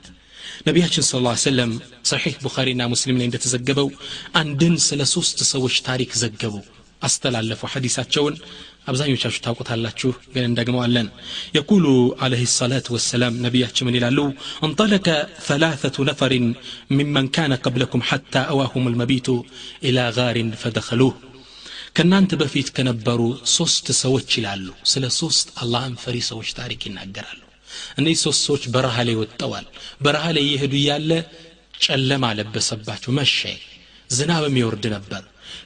ነቢያችን 0.68 1.06
ስለ 1.08 1.20
ላ 1.26 1.32
ሰለም 1.44 1.72
ሰሒሕ 2.10 2.36
ቡኻሪና 2.44 2.82
ሙስሊም 2.94 3.18
ላይ 3.20 3.28
እንደተዘገበው 3.30 3.90
አንድን 4.36 4.76
ስለ 4.88 5.02
ሶስት 5.14 5.40
ሰዎች 5.52 5.76
ታሪክ 5.88 6.12
ዘገቡ። 6.22 6.56
አስተላለፉ 7.02 7.62
ሐዲሳቸውን 7.74 8.36
አብዛኞቻችሁ 8.91 9.41
ታውቁታላችሁ 9.45 10.11
ግን 10.35 10.45
እንደግመዋለን 10.49 11.07
የቁሉ 11.57 11.87
አለህ 12.25 12.43
ሰላት 12.59 12.87
ወሰላም 12.95 13.39
ነቢያችን 13.47 13.87
ምን 13.87 13.97
ይላሉ 13.99 14.19
እንጠለከ 14.67 15.09
ثلاثة 15.49 15.97
نفر 16.11 16.33
ممن 16.91 17.25
كان 17.29 17.53
قبلكم 17.57 18.01
حتى 18.03 18.43
أواهم 18.51 18.85
المبيت 18.89 19.29
إلى 19.87 20.03
غار 20.11 20.37
فدخلوه 20.63 21.15
ከእናንተ 21.97 22.33
በፊት 22.41 22.69
ከነበሩ 22.77 23.21
ሶስት 23.57 23.87
ሰዎች 24.03 24.29
ይላሉ 24.39 24.67
ስለ 24.93 25.05
ሶስት 25.21 25.47
አላህን 25.63 25.95
ፈሪ 26.03 26.17
ሰዎች 26.31 26.49
ታሪክ 26.59 26.81
ይናገራሉ 26.89 27.41
እነዚህ 27.99 28.19
ሶስት 28.27 28.41
ሰዎች 28.49 28.65
በረሃ 28.75 28.97
ላይ 29.09 29.17
ወጥተዋል 29.21 29.67
በረሃ 30.05 30.25
ላይ 30.37 30.45
እየሄዱ 30.47 30.75
እያለ 30.81 31.11
ጨለማ 31.85 32.25
ለበሰባቸው 32.39 33.11
መሸ 33.19 33.39
ዝናብም 34.11 34.59
ይወርድ 34.61 34.85
ነበር 34.97 35.23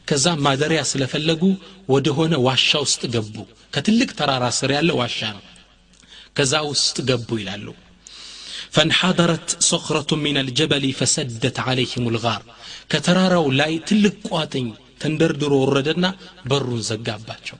ከዛ 0.09 0.25
ማደሪያ 0.45 0.81
ስለፈለጉ 0.91 1.41
ወደሆነ 1.89 2.33
ዋሻ 2.45 2.71
ውስጥ 2.85 3.03
ገቡ። 3.15 3.35
ከትልቅ 3.73 4.09
ተራራ 4.19 4.45
ስር 4.59 4.71
ያለ 4.75 4.89
ዋሻ 4.99 5.19
ነው። 5.35 5.43
ከዛ 6.37 6.53
ውስጥ 6.69 6.95
ገቡ 7.09 7.29
ይላሉ። 7.41 7.67
ፈንሓደረት 8.75 9.49
ሶኽረቱ 9.67 10.11
ምን 10.23 10.37
አልጀበሊ 10.41 10.85
ፈሰደት 10.99 11.57
ዓለይህም 11.65 12.07
ልጋር። 12.15 12.41
ከተራራው 12.91 13.45
ላይ 13.59 13.73
ትልቅ 13.89 14.15
ቋጥኝ 14.29 14.67
ተንደርድሮ 15.01 15.53
ወረደና 15.63 16.05
በሩን 16.49 16.81
ዘጋባቸው። 16.89 17.57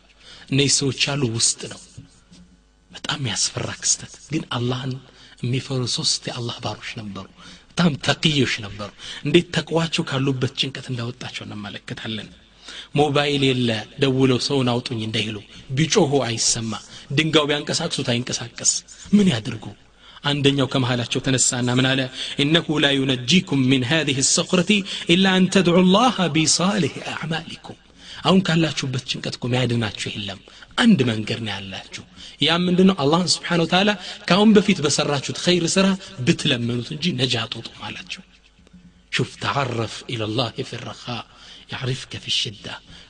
እነዚህ 0.51 0.73
ሰዎች 0.79 1.01
ያሉ 1.07 1.23
ውስጥ 1.37 1.61
ነው። 1.71 1.81
በጣም 2.91 3.21
ያስፈራ 3.31 3.69
ክስተት። 3.79 4.13
ግን 4.31 4.43
አላህን 4.57 4.93
የሚፈሩ 5.43 5.81
ሶስት 5.95 6.23
የአላህ 6.29 6.57
ባሮች 6.63 6.91
ነበሩ። 6.99 7.25
በጣም 7.74 7.92
ተቅዮች 8.06 8.54
ነበሩ 8.64 8.88
እንዴት 9.24 9.46
ተቅዋቸው 9.56 10.04
ካሉበት 10.10 10.54
ጭንቀት 10.60 10.86
እንዳወጣቸው 10.90 11.44
እንመለከታለን 11.46 12.28
ሞባይል 12.98 13.42
የለ 13.48 13.70
ደውለው 14.02 14.40
ሰውን 14.48 14.68
አውጡኝ 14.72 15.00
እንዳይሉ 15.06 15.36
ቢጮሁ 15.76 16.12
አይሰማ 16.26 16.72
ድንጋው 17.18 17.46
ቢያንቀሳቅሱት 17.50 18.08
አይንቀሳቀስ 18.12 18.72
ምን 19.16 19.30
ያድርጉ 19.32 19.64
አንደኛው 20.24 20.68
ከመሃላቸው 20.72 21.20
ተነሳና 21.26 21.70
ምን 21.78 21.86
አለ 21.90 22.00
ኢነሁ 22.44 22.78
ላ 22.84 22.90
ዩነጂኩም 22.96 23.60
ሚን 23.70 23.84
ሃዚህ 23.90 24.18
ሰኽረቲ 24.34 24.72
ኢላ 25.14 25.32
አን 25.36 25.46
ተድዑ 25.54 25.78
ላህ 25.94 26.16
ቢሳልህ 26.34 26.96
አዕማሊኩም 27.14 27.78
አሁን 28.25 28.39
ካላችሁበት 28.47 29.03
ጭንቀት 29.11 29.35
እኮ 29.37 29.45
ሚያድናችሁ 29.51 30.07
የለም። 30.13 30.39
አንድ 30.77 30.99
መንገድ 31.09 31.39
ነው 31.45 31.51
ያላችሁ። 31.55 32.03
ያ 32.41 32.57
ምንድን 32.63 32.87
ነው 32.89 32.95
አላህን 33.03 33.29
ስብሓን 33.33 33.61
ወተላ 33.63 33.89
ከአሁን 34.27 34.51
በፊት 34.55 34.79
በሰራችሁት 34.85 35.37
ኸይር 35.45 35.65
ስራ 35.75 35.87
ብትለመኑት 36.25 36.89
እንጂ 36.95 37.13
ነጃ 37.19 37.33
አትወጡም 37.43 37.83
አላቸው። 37.87 38.23
ሹፍ 39.11 39.31
ተዓረፍ 39.43 39.95
ኢለላህ 40.13 40.47
ፊ 40.61 40.79
ረኻ 40.83 41.03
ያዕሪፍከ 41.71 42.13
ፊ 42.23 42.33
ሽዳ 42.39 42.65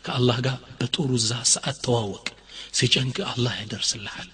ከአላህ 0.05 0.38
ጋር 0.45 0.57
በጦሩ 0.79 1.12
ዛ 1.24 1.41
ሰዓት 1.53 1.77
ተዋወቅ። 1.86 2.25
ሲጨንቅ 2.77 3.17
አላህ 3.31 3.53
ያደርስልሃል። 3.62 4.29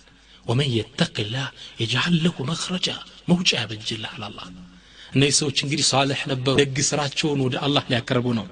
ወመን 0.45 0.69
የተቅ 0.75 1.15
ላህ 1.31 1.47
የጃዓል 1.81 2.15
ለሁ 2.23 2.35
መክረጃ 2.49 2.87
መውጫ 3.31 3.49
ያበጅልሃል 3.59 4.23
አላህ። 4.29 4.45
እነዚህ 5.13 5.35
ሰዎች 5.39 5.57
እንግዲህ 5.63 5.85
ሳልሕ 5.89 6.21
ነበሩ። 6.31 6.55
ደግ 6.61 6.77
ስራቸውን 6.89 7.39
ወደ 7.45 7.55
አላህ 7.65 7.83
ሊያቀርቡ 7.91 8.27
ነው 8.39 8.45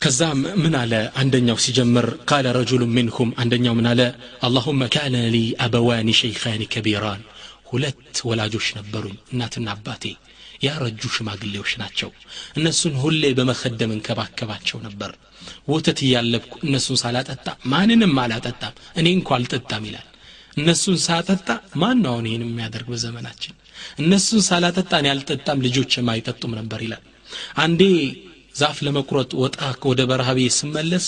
ከዛም 0.00 0.38
ምን 0.62 0.74
አለ? 0.80 0.92
አንደኛው 1.20 1.56
ሲጀምር 1.64 2.06
ቃለ 2.30 2.46
ረጁሉ 2.56 2.82
ሚንሁም 2.94 3.30
አንደኛው 3.40 3.74
ምን 3.78 3.88
አለ? 3.90 4.00
አላሁመ 4.46 4.82
ካነ 4.94 5.16
ሊ 5.28 5.38
አበዋኒ 5.64 6.08
ሸይኻኒ 6.20 6.62
ከቢራን። 6.72 7.22
ሁለት 7.70 8.16
ወላጆች 8.28 8.68
ነበሩኝ 8.78 9.16
እናትና 9.32 9.66
አባቴ። 9.74 10.04
ያረጁ 10.62 11.02
ሽማግሌዎች 11.14 11.72
ናቸው። 11.82 12.10
እነሱን 12.56 12.94
ሁሌ 13.02 13.22
በመከደም 13.38 13.92
እንከባከባቸው 13.94 14.78
ነበር። 14.86 15.12
ወተት 15.68 16.00
እያለብኩ 16.06 16.52
እነሱን 16.66 16.98
ሳላጠጣ 17.02 17.46
ማንንም 17.72 18.16
አላጠጣም። 18.24 18.74
እኔ 18.96 19.06
እንኳ 19.16 19.30
አልጠጣም 19.38 19.84
ይላል። 19.88 20.06
እነሱን 20.56 20.98
ሳጠጣ 21.06 21.48
ማን 21.80 21.98
ነው 22.04 22.12
አሁን 22.14 22.26
ይህን 22.28 22.44
የሚያደርግ 22.46 22.88
በዘመናችን? 22.92 23.54
እነሱን 23.98 24.42
ሳላጠጣ 24.48 24.92
እኔ 25.02 25.08
አልጠጣም 25.14 25.62
ልጆችም 25.66 26.10
አይጠጡም 26.14 26.54
ነበር 26.60 26.82
ይላል። 26.86 27.04
አንዴ 27.58 27.82
ዛፍ 28.55 28.77
ለመቁረጥ 28.85 29.31
ወጣ 29.43 29.57
ወደ 29.89 30.01
በረሃ 30.09 30.29
ቤ 30.37 30.43
ስመለስ 30.57 31.05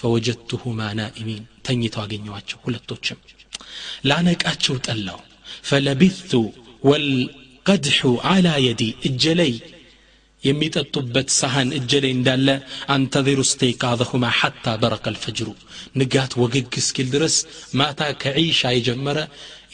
ፈወጀድቱሁማ 0.00 0.80
ናኢሚን 0.98 1.42
ተኝተው 1.66 2.02
አገኘዋቸው 2.04 2.58
ሁለቶችም 2.64 3.18
ላነቃቸው 4.08 4.76
ጠላው 4.86 5.20
ፈለቢቱ 5.68 6.32
ወልቀድሑ 6.84 8.00
አላ 8.32 8.48
የዲ 8.64 8.82
እጀ 9.08 9.34
ላይ 9.40 9.52
የሚጠጡበት 10.42 11.28
ሳህን 11.36 11.68
እጀ 11.78 12.00
ላይ 12.04 12.12
እንዳለ 12.16 12.48
አንተዚሩ 12.94 13.40
ስተይቃዘሁማ 13.50 14.24
ሐታ 14.38 14.74
በረቀ 14.82 15.06
ልፈጅሩ 15.14 15.48
ንጋት 16.00 16.32
ወገግ 16.42 16.74
እስኪል 16.82 17.08
ድረስ 17.14 17.36
ማታ 17.80 18.10
ከዒሻ 18.22 18.72
የጀመረ 18.76 19.18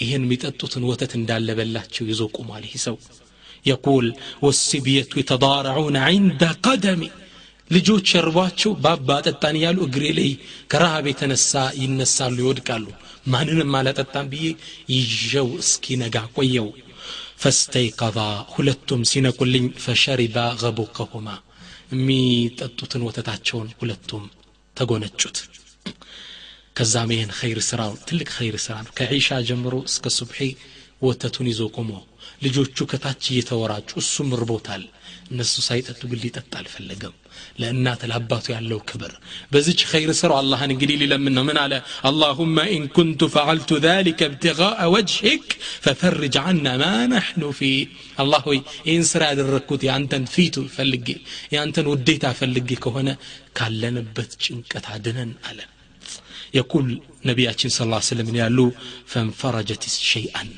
ይህን 0.02 0.24
የሚጠጡትን 0.26 0.86
ወተት 0.90 1.14
እንዳለ 1.20 1.48
በላቸው 1.58 2.06
ይዞ 2.12 2.22
ቁሟል 2.36 2.64
ይህ 2.68 2.76
ሰው 2.86 2.96
يقول 3.66 4.06
والسبية 4.42 5.08
يتضارعون 5.16 5.96
عند 6.08 6.42
قدمي 6.66 7.10
ልጆች 7.70 8.06
የርቧቸው 8.14 8.70
ባባ 8.84 9.08
ጠጣን 9.26 9.56
እያሉ 9.58 9.78
እግሬ 9.86 10.04
ላይ 10.16 10.30
ከረሃብ 10.70 11.04
የተነሳ 11.08 11.52
ይነሳሉ 11.82 12.36
ይወድቃሉ 12.42 12.86
ማንንም 13.32 13.74
አላጠጣም 13.78 14.30
ብዬ 14.32 14.46
ይዤው 14.94 15.48
እስኪነጋ 15.62 16.16
ቆየው 16.36 16.68
ፈስተይቀዛ 17.42 18.18
ሁለቱም 18.54 19.02
ሲነቁልኝ 19.10 19.66
ፈሸሪባ 19.84 20.36
ገቡቀሁማ 20.62 21.28
የሚጠጡትን 21.94 23.04
ወተታቸውን 23.08 23.70
ሁለቱም 23.80 24.24
ተጎነጩት 24.76 25.38
ከዛም 26.78 27.10
ይህን 27.14 27.32
ኸይር 27.38 27.58
ስራውን 27.68 27.98
ትልቅ 28.08 28.28
ኸይር 28.36 28.56
ስራ 28.64 28.74
ነው 28.84 28.92
ከዒሻ 28.98 29.38
ጀምሮ 29.48 29.76
እስከ 29.90 30.12
ሱብሒ 30.18 30.38
ወተቱን 31.06 31.48
ይዞ 31.52 31.62
ቆሞ 31.76 31.90
ልጆቹ 32.44 32.86
ከታች 32.90 33.24
እየተወራጩ 33.32 33.90
እሱም 34.02 34.30
ርቦታል 34.40 34.84
እነሱ 35.30 35.54
ሳይጠጡ 35.66 36.00
ግን 36.10 36.20
ሊጠጣ 36.22 36.52
አልፈለገም 36.60 37.14
ለእናት 37.60 38.00
ለአባቱ 38.10 38.46
ያለው 38.54 38.78
ክብር 38.90 39.12
በዚች 39.52 39.80
ኸይር 39.90 40.10
ስራው 40.20 40.36
አላህን 40.40 40.70
እንግዲህ 40.74 40.96
ሊለምን 41.02 41.34
ነው 41.38 41.44
ምን 41.48 41.58
አለ 41.64 41.74
አላሁመ 42.10 42.56
ኢን 42.74 42.84
ኩንቱ 42.96 43.20
ፈዓልቱ 43.34 43.70
ذلك 43.88 44.18
ابتغاء 44.30 44.78
وجهك 44.94 45.46
ففرج 45.84 46.34
عنا 46.38 46.72
ما 46.76 46.94
نحن 47.14 47.42
فيه 47.58 47.80
አላህ 48.22 48.40
ሆይ 48.48 48.58
ይህን 48.88 49.04
ስራ 49.12 49.22
ያደረግኩት 49.30 49.82
የአንተን 49.88 50.24
ፊቱ 50.34 50.56
ፈልጌ 50.76 51.08
የአንተን 51.54 51.86
ውዴታ 51.92 52.24
ፈልጌ 52.40 52.70
ከሆነ 52.84 53.08
ካለንበት 53.58 54.32
ጭንቀት 54.44 54.86
አድነን 54.94 55.32
አለ 55.48 55.58
የቁል 56.58 56.88
ነቢያችን 57.28 57.70
ስ 57.70 57.78
ስለም 58.08 58.30
ያሉ 58.40 58.58
ፈንፈረጀት 59.12 59.84
ሸይአን 60.10 60.50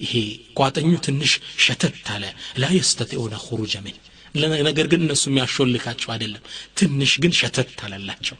ይሄ 0.00 0.12
ቋጠኙ 0.58 0.90
ትንሽ 1.06 1.32
ሸተት 1.64 2.08
አለ 2.14 2.24
ላ 2.62 2.68
የስተጢኡነ 2.76 3.34
ሁሩጀ 3.46 3.74
ምን 3.86 3.96
ነገር 4.68 4.86
ግን 4.92 5.00
እነሱ 5.04 5.24
የሚያሾልካቸው 5.30 6.10
አይደለም 6.14 6.42
ትንሽ 6.80 7.12
ግን 7.22 7.32
ሸተት 7.40 7.78
አለላቸው 7.86 8.36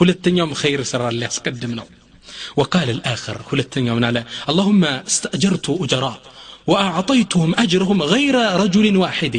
ሁለተኛውም 0.00 0.52
ኸይር 0.60 0.82
ስራ 0.92 1.02
ሊያስቀድም 1.16 1.74
ነው 1.80 1.88
وقال 2.58 2.88
الآخر 2.96 3.36
ሁለተኛው 3.50 3.94
ምን 3.98 4.04
አለ 4.08 4.16
اللهم 4.50 4.82
استأجرت 5.10 5.66
أجراء 5.84 6.18
وأعطيتهم 6.70 7.50
أجرهم 7.56 7.98
غير 8.14 8.34
رجل 8.62 8.86
واحد 8.96 9.34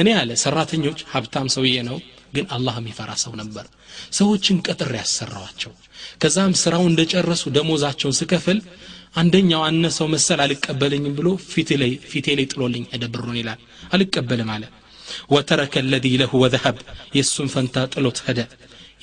እኔ 0.00 0.08
አለ 0.20 0.30
ሰራተኞች 0.44 0.98
ሀብታም 1.12 1.46
ሰውዬ 1.54 1.76
ነው 1.88 1.96
ግን 2.36 2.46
አላህ 2.56 2.74
የሚፈራ 2.80 3.10
ሰው 3.24 3.32
ነበር 3.40 3.64
ሰዎችን 4.18 4.56
ቀጥር 4.66 4.90
ያሰራዋቸው 5.00 5.72
ከዛም 6.22 6.52
ስራው 6.62 6.84
እንደጨረሱ 6.90 7.42
ደሞዛቸውን 7.56 8.16
ስከፍል 8.20 8.58
አንደኛው 9.14 9.62
አነሰው 9.66 10.06
መሰል 10.14 10.40
አልቀበለኝም 10.44 11.16
ብሎ 11.18 11.28
ፊቴ 12.12 12.28
ላይ 12.38 12.46
ጥሎልኝ 12.52 12.84
ሄደ 12.94 13.04
ብሩን 13.14 13.36
ይላል 13.40 13.60
አልቀበልም 13.96 14.50
አለ 14.54 14.64
ወተረከ 15.34 15.82
ለዚ 15.90 16.06
ለሁ 16.20 16.32
ወዘሀብ 16.42 16.76
የእሱን 17.16 17.50
ፈንታ 17.54 17.84
ጥሎት 17.94 18.20
ሄደ 18.26 18.40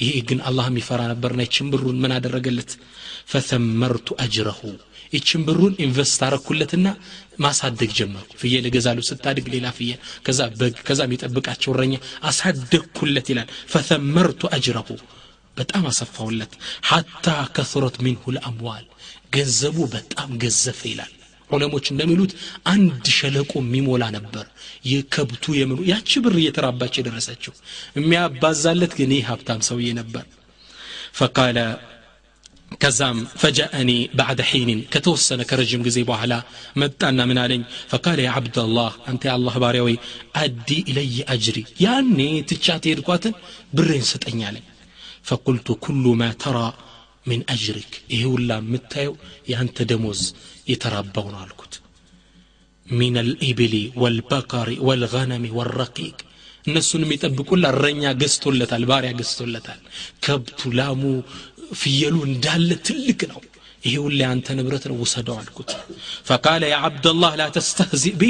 ይሄ 0.01 0.11
ግን 0.29 0.39
አላህ 0.50 0.65
የሚፈራ 0.69 1.01
ነበርና 1.11 1.41
ይችን 1.47 1.67
ብሩን 1.73 1.97
ምን 2.03 2.13
አደረገለት 2.15 2.71
ፈተመርቱ 3.31 4.07
አጅረሁ 4.23 4.61
ይችን 5.13 5.41
ብሩን 5.47 5.73
ኢንቨስት 5.85 6.21
አረኩለትና 6.27 6.88
ማሳደግ 7.45 7.91
ጀመርኩ 7.97 8.31
ፍየል 8.41 8.65
እገዛሉ 8.69 9.00
ስታድግ 9.09 9.47
ሌላ 9.55 9.67
ፍየል 9.77 10.00
ከዛ 10.25 10.41
በግ 10.59 10.77
ከዛ 10.88 11.01
የሚጠብቃቸው 11.07 11.71
እረኛ 11.73 11.95
አሳደግኩለት 12.29 13.29
ይላል 13.31 13.50
ፈተመርቱ 13.73 14.50
አጅረሁ 14.57 14.89
በጣም 15.57 15.85
አሰፋውለት 15.89 16.53
ሐታ 16.89 17.25
ከስረት 17.55 17.95
ሚንሁ 18.05 18.23
ልአምዋል 18.35 18.85
ገንዘቡ 19.35 19.77
በጣም 19.95 20.29
ገዘፈ 20.43 20.81
ይላል 20.91 21.11
ዑለሞች 21.50 21.85
እንደሚሉት 21.93 22.31
አንድ 22.73 23.05
ሸለቆ 23.15 23.51
የሚሞላ 23.61 24.03
ነበር 24.17 24.45
የከብቱ 24.91 25.53
የምኑ 25.57 25.79
ያቺ 25.89 26.19
ብር 26.25 26.35
እየተራባች 26.41 26.93
የደረሰችው 27.00 27.53
የሚያባዛለት 27.97 28.93
ግን 29.00 29.13
ይህ 29.15 29.25
ሀብታም 29.31 29.63
ሰውዬ 29.69 29.89
ነበር 30.00 30.25
ፈቃለ 31.19 31.57
ከዛም 32.81 33.17
ፈጃአኒ 33.41 33.91
ባዕደ 34.17 34.41
ሒንን 34.50 34.79
ከተወሰነ 34.93 35.41
ከረዥም 35.50 35.81
ጊዜ 35.88 36.00
በኋላ 36.09 36.33
መጣና 36.81 37.21
ምን 37.29 37.39
አለኝ 37.43 37.63
ፈቃለ 37.91 38.19
ያ 38.25 38.35
ዓብደላህ 38.38 38.93
አንተ 39.11 39.23
የአላህ 39.29 39.55
ባሪያ 39.63 39.81
ወይ 39.88 39.95
አዲ 40.41 40.69
ኢለይ 40.91 41.17
አጅሪ 41.33 41.57
ያኔ 41.85 42.19
ትቻት 42.51 42.85
የሄድኳትን 42.88 43.33
ብሬን 43.75 44.05
ስጠኝ 44.11 44.39
አለኝ 44.50 44.65
ፈቁልቱ 45.29 45.77
ኩሉ 45.85 46.05
ማ 46.21 46.29
ተራ 47.25 47.29
ምን 47.29 47.41
አጅሪክ 47.53 47.91
ይሄ 48.13 48.21
ሁላ 48.33 48.51
የምታየው 48.61 49.13
የአንተ 49.50 49.85
ደሞዝ 49.89 50.21
የተራባው 50.71 51.27
ነው 51.33 51.39
አልኩት 51.43 51.73
ሚን 52.88 53.15
አልኢብሊ 53.21 53.75
ወልበቀሪ 54.03 54.69
ወልገነሚ 54.88 55.45
ወረቂቅ 55.57 56.17
እነሱን 56.65 57.03
የሚጠብቁላ 57.05 57.65
እረኛ 57.75 58.03
ገዝቶለታል 58.21 58.83
ባሪያ 58.91 59.11
ገዝቶለታል 59.19 59.79
ከብቱ 60.25 60.71
ላሙ 60.79 61.03
ፍየሉ 61.81 62.15
እንዳለ 62.29 62.69
ትልቅ 62.88 63.21
ነው 63.31 63.39
ይሄ 63.85 63.93
ሁሌ 64.05 64.19
አንተ 64.31 64.47
ንብረት 64.57 64.83
ነው 64.91 64.97
ውሰደው 65.03 65.38
አልኩት 65.41 65.71
ፈቃለ 66.29 66.63
ያ 66.73 66.77
ዓብደላህ 66.88 67.33
ላ 67.41 67.47
ተስተህዚእ 67.57 68.15
ቢ 68.21 68.25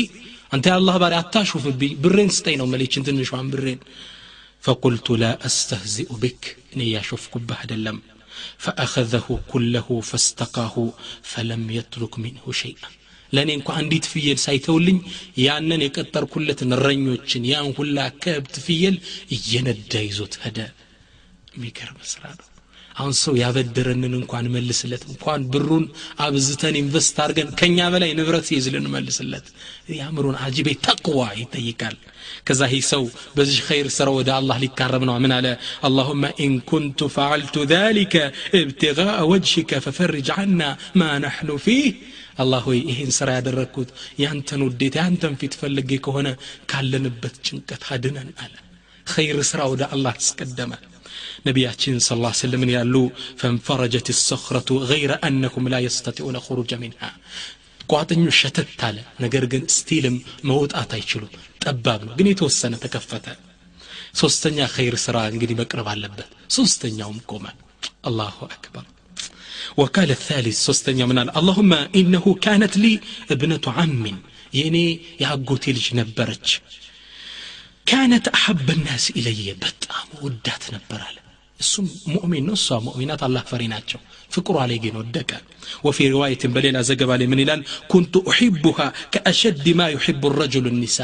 አንተ 0.55 0.65
የአላህ 0.71 0.95
ባሪያ 1.03 1.19
አታሹፍብኝ 1.23 1.93
ብሬን 2.03 2.31
ስጠኝ 2.37 2.55
ነው 2.61 2.69
መሌችን 2.73 3.05
ትንሿን 3.09 3.49
ብሬን 3.55 3.81
فقلت 4.63 5.07
لا 5.11 5.31
أستهزئ 5.47 6.09
بك 6.13 6.43
إن 6.75 6.81
يشوفك 6.95 7.33
دلم 7.71 7.97
فأخذه 8.63 9.27
كله 9.51 9.87
فاستقاه 10.09 10.75
فلم 11.31 11.63
يترك 11.77 12.13
منه 12.25 12.45
شيئا 12.61 12.89
ለእኔ 13.33 13.49
እንኳ 13.57 13.69
አንዲት 13.79 14.05
ፍየል 14.11 14.37
ሳይተውልኝ 14.45 14.97
ያንን 15.45 15.83
የቀጠርኩለትን 15.85 16.73
እረኞችን 16.77 17.43
ያን 17.51 17.69
ሁላ 17.77 17.97
ከብት 18.23 18.55
ፍየል 18.65 18.95
እየነዳ 19.35 19.93
ይዞት 20.07 20.33
ሄደ 20.43 20.57
የሚገርም 21.55 21.99
ስራ 22.13 22.23
ነው 22.39 22.47
አሁን 22.95 23.13
ሰው 23.21 23.33
ያበደረንን 23.41 24.13
እንኳን 24.17 24.45
መልስለት 24.53 25.03
እንኳን 25.11 25.41
ብሩን 25.53 25.85
አብዝተን 26.25 26.75
ኢንቨስት 26.81 27.17
አድርገን 27.23 27.49
ከኛ 27.59 27.87
በላይ 27.93 28.11
ንብረት 28.17 28.45
ሲይዝ 28.49 28.65
ልንመልስለት 28.73 29.45
የአእምሮን 29.93 30.37
አጅቤ 30.45 30.67
ተቅዋ 30.87 31.19
ይጠይቃል 31.41 31.95
ከዛ 32.47 32.61
ይህ 32.73 32.83
ሰው 32.91 33.03
በዚህ 33.37 33.59
ኸይር 33.67 33.87
ስራ 33.97 34.09
ወደ 34.17 34.29
አላህ 34.39 34.57
ሊካረም 34.63 35.05
ነው 35.09 35.15
ምን 35.25 35.33
አለ 35.37 35.47
አላሁመ 35.87 36.23
ኢን 36.45 36.55
ኩንቱ 36.69 37.09
ፈዓልቱ 37.15 37.55
ذلك 37.75 38.13
ابتغاء 38.55 39.17
وجهك 39.31 39.71
ففرج 39.85 40.27
عنا 40.31 40.69
ما 40.95 41.11
نحن 41.25 41.49
فيه 41.65 41.87
አላህ 42.41 42.61
ሆይ 42.67 42.79
ይህን 42.89 43.09
ስራ 43.17 43.29
ያደረግኩት 43.37 43.89
ያንተን 44.21 44.61
ውዴታ 44.67 44.95
ያንተን 45.03 45.33
ፊት 45.41 45.53
ፈልጌ 45.61 45.91
ከሆነ 46.05 46.27
ካለንበት 46.71 47.35
ጭንቀት 47.47 47.83
አድነን 47.93 48.29
አለ 48.43 48.53
ኸይር 49.07 49.37
ስራ 49.51 49.61
ወደ 49.73 49.83
አላህ 49.93 50.13
አስቀደመ 50.19 50.71
ነቢያችን 51.47 51.95
ስ 52.07 52.17
ላ 52.23 52.31
ስልምን 52.39 52.71
ያሉ 52.77 52.95
ፈንፈረጀት 53.41 54.09
ሰኽረቱ 54.27 54.69
ገይረ 54.91 55.13
አነሁም 55.29 55.67
ላ 55.73 55.81
የስተጢኡነ 55.85 56.39
ኹሩጀ 56.47 56.79
ሚንሃ 56.83 57.01
ቋጥኙ 57.93 58.23
ሸተት 58.39 58.81
አለ 58.87 58.97
ነገር 59.23 59.45
ግን 59.53 59.63
ስቲልም 59.77 60.15
መውጣት 60.51 60.91
አይችሉም 60.97 61.33
ጠባብ 61.65 62.01
ነው 62.07 62.13
ግን 62.19 62.29
የተወሰነ 62.31 62.75
ተከፈተ 62.85 63.25
ሶስተኛ 64.21 64.57
ኸይር 64.75 64.95
ስራ 65.05 65.17
እንግዲህ 65.33 65.57
መቅረብ 65.61 65.87
አለበት 65.93 66.29
ሶስተኛውም 66.57 67.19
ቆመ 67.31 67.45
አላሁ 68.09 68.37
አክበር 68.55 68.85
وقال 69.77 70.09
الثالث 70.11 70.55
سوستن 70.67 70.99
من 71.09 71.17
اللهم 71.39 71.71
إنه 71.99 72.25
كانت 72.45 72.73
لي 72.77 72.93
ابنة 73.33 73.65
عم 73.77 74.03
يعني 74.53 74.85
يا 75.19 75.29
قوتي 75.47 75.71
لج 75.75 75.87
نبرج 75.99 76.47
كانت 77.85 78.25
أحب 78.27 78.67
الناس 78.69 79.05
إلي 79.17 79.53
بتام 79.53 80.07
ودات 80.21 80.63
نبرال 80.73 81.15
እሱም 81.59 81.87
ሙእሚን 82.13 82.45
ነው 82.47 82.55
እሷ 82.59 82.77
ሙእሚናት 82.85 83.21
አላህ 83.25 83.43
ፈሪ 83.49 83.63
ናቸው 83.73 83.99
ፍቅሩ 84.35 84.55
ላይ 84.61 84.77
ግን 84.83 84.95
ወደቀ 85.01 85.31
ወፊ 85.85 85.97
ሪዋየትን 86.13 86.51
በሌላ 86.55 86.77
ዘገባ 86.89 87.17
ላይ 87.21 87.27
ምን 87.31 87.41
ይላል 87.43 87.61
ኩንቱ 87.91 88.13
ኡሒቡሃ 88.31 88.79
ከአሸድ 89.13 89.65
ማ 89.79 89.87
ዩሕቡ 89.95 90.31
ረጅሉ 90.39 90.65
ኒሳ 90.77 90.99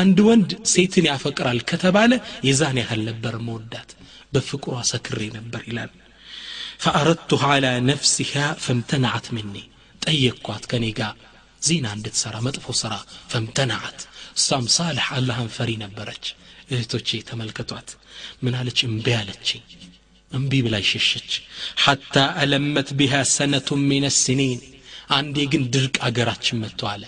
አንድ 0.00 0.18
ወንድ 0.28 0.50
ሴትን 0.72 1.06
ያፈቅራል 1.10 1.60
ከተባለ 1.70 2.12
የዛን 2.48 2.78
ያህል 2.82 3.02
ነበር 3.10 3.36
መወዳት 3.46 3.92
በፍቅሯ 4.34 4.76
ሰክሬ 4.92 5.20
ነበር 5.38 5.62
ይላል 5.70 5.92
ፈአረድቱሃ 6.84 7.42
አላ 7.54 7.66
ነፍሲሃ 7.90 8.32
ፈምተናዓት 8.64 9.26
ምኒ 9.36 9.54
ጠየቅኳት 10.02 10.64
ከኔ 10.70 10.86
ጋር 10.98 11.14
ዚና 11.62 11.86
እንድትሰራ 11.96 12.36
መጥፎ 12.46 12.66
ስራ 12.80 12.94
ፈምተናዓት 13.32 14.00
እሷም 14.38 14.66
ሳልሕ 14.74 15.06
አላህን 15.18 15.50
ፈሪ 15.56 15.70
ነበረች 15.84 16.24
እህቶቼ 16.72 17.08
ተመልከቷት 17.28 17.88
ምን 18.44 18.54
አለች 18.60 18.78
እምቢ 18.88 19.06
አለችኝ 19.20 19.62
እምቢ 20.31 20.53
ብላ 20.65 20.75
ይሸሸች 20.83 21.31
ሐታ 21.83 22.15
አለመት 22.41 22.89
ቢሃ 22.99 23.21
ሰነቱ 23.35 23.77
ሚን 23.89 24.05
ስኒን 24.19 24.59
አንዴ 25.17 25.37
ግን 25.53 25.63
ድርቅ 25.73 25.95
አገራችን 26.07 26.59
መጥቶ 26.63 26.81
አለ 26.91 27.03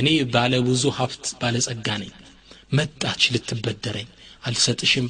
እኔ 0.00 0.08
ባለ 0.32 0.54
ብዙ 0.66 0.84
ሀብት 0.98 1.26
ባለጸጋ 1.40 1.88
ነኝ 2.02 2.12
መጣች 2.78 3.22
ልትበደረኝ 3.34 4.08
አልሰጥሽም 4.48 5.06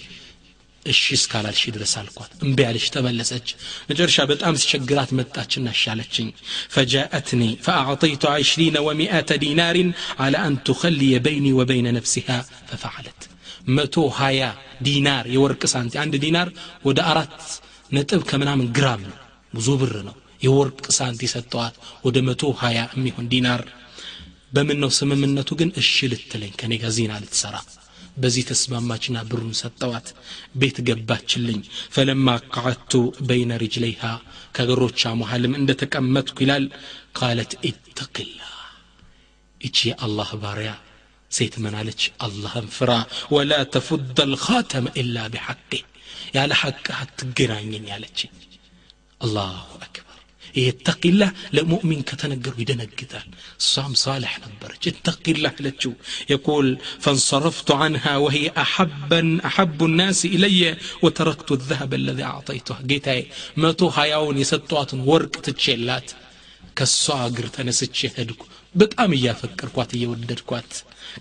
እሺ 0.87 1.03
እስካላልሽ 1.16 1.62
ድረስ 1.74 1.92
አልኳት 2.00 2.33
እምቢ 2.44 2.59
አለች 2.68 2.87
ተመለሰች 2.94 3.46
መጨረሻ 3.90 4.27
በጣም 4.33 4.59
ስቸግራት 4.62 5.11
መጣችና 5.18 5.68
እሻለችኝ 5.77 6.29
ፈጃአትኒ 6.74 7.42
ፈአዕطይቱ 7.66 8.24
20 8.33 8.83
ወሚአተ 8.88 9.38
ዲናርን 9.44 9.90
አለ 10.24 10.35
አን 10.44 10.57
ትኸልየ 10.68 11.22
በይኒ 11.27 11.46
ወበይነ 11.61 11.88
ነፍሲሃ 11.98 12.29
ፈፈዓለት 12.70 13.22
መቶ 13.70 13.96
ሀያ 14.18 14.42
ዲናር 14.87 15.24
የወርቅ 15.35 15.62
ሳንቲ 15.72 15.94
አንድ 16.03 16.14
ዲናር 16.24 16.48
ወደ 16.85 16.98
አራት 17.11 17.37
ነጥብ 17.92 18.22
ከምናምን 18.29 18.68
ግራም 18.77 19.03
ነው። 19.09 19.18
ብዙ 19.55 19.68
ብር 19.81 19.94
ነው። 20.09 20.16
የወርቅ 20.42 20.85
ሳንቲ 20.96 21.22
ሰጠዋት 21.33 21.74
ወደ 22.07 22.16
መቶ 22.27 22.42
ሀያ 22.62 22.79
የሚሆን 22.96 23.27
ዲናር። 23.33 23.62
በምን 24.53 24.79
ነው 24.83 24.90
ስምምነቱ 24.96 25.50
ግን? 25.61 25.70
እሺ 25.81 25.94
ልትለኝ 26.12 26.53
ከኔ 26.61 26.72
ጋር 26.83 26.92
ዜና 26.96 27.12
ልትሰራ። 27.22 27.57
በዚህ 28.16 28.44
ተስማማችና 28.50 29.16
ብሩን 29.31 29.55
ሰጠዋት። 29.61 30.09
ቤት 30.57 30.77
ገባችልኝ። 30.88 31.61
ፈለማ 31.94 32.27
ቃዓቱ 32.55 32.92
በይነ 33.29 33.53
ሪጅለይሃ 33.62 34.03
ከእግሮቿ 34.57 35.00
መሃልም 35.20 35.57
እንደ 35.59 35.70
ተቀመጥኩ 35.81 36.37
ይላል። 36.44 36.66
ቃለት 37.18 37.55
ኢተቅላ 37.70 38.38
ይቺ 39.61 39.79
የአላህ 39.88 40.31
ባሪያ 40.40 40.72
ሴት 41.35 41.55
ምን 41.64 41.75
አለች 41.81 42.03
አላህን 42.27 42.68
ፍራ 42.77 42.90
ወላ 43.35 43.53
ተፉደ 43.75 44.18
ልኻተመ 44.33 44.94
ኢላ 45.03 45.27
ቢሐቄ 45.35 45.70
ያለ 46.37 46.53
ሐቅ 46.61 46.87
አትገናኘኝ 47.01 47.85
ያለች 47.92 48.18
አላሁ 49.20 49.53
አክበር 49.79 50.01
ይህ 50.55 50.66
እተቂላህ 50.73 51.31
ለሙእሚን 51.57 52.03
ከተነገሩ 52.09 52.55
ይደነግጣል 52.62 53.29
እሷም 53.61 53.94
ሳልሕ 54.03 54.35
ነበረች 54.44 54.85
እተቂላህ 54.90 55.55
አለችው 55.59 55.92
የቁል 56.33 56.68
ፈንصረፍቱ 57.05 57.68
አንሃ 57.87 58.05
ወህየ 58.25 58.49
አሐበን 58.64 59.31
አሐቡ 59.51 59.88
ናስ 59.99 60.20
ኢለየ 60.31 60.62
ወተረክቱ 61.05 61.49
ذهب 61.70 61.90
الذي 62.01 62.25
أعطيته 62.25 62.77
ጌታዬ 62.90 63.20
መቶ 63.62 63.81
ሀያውን 63.97 64.38
የሰጧትን 64.42 65.01
ወርቅ 65.11 65.35
ትቼላት 65.47 66.09
ከሷ 66.78 67.15
እግር 67.30 67.48
ተነስቼ 67.56 67.98
ሄድኩ 68.18 68.42
በጣም 68.76 69.12
እያፈቀርኳት 69.18 69.92
እየወደድኳት 69.98 70.72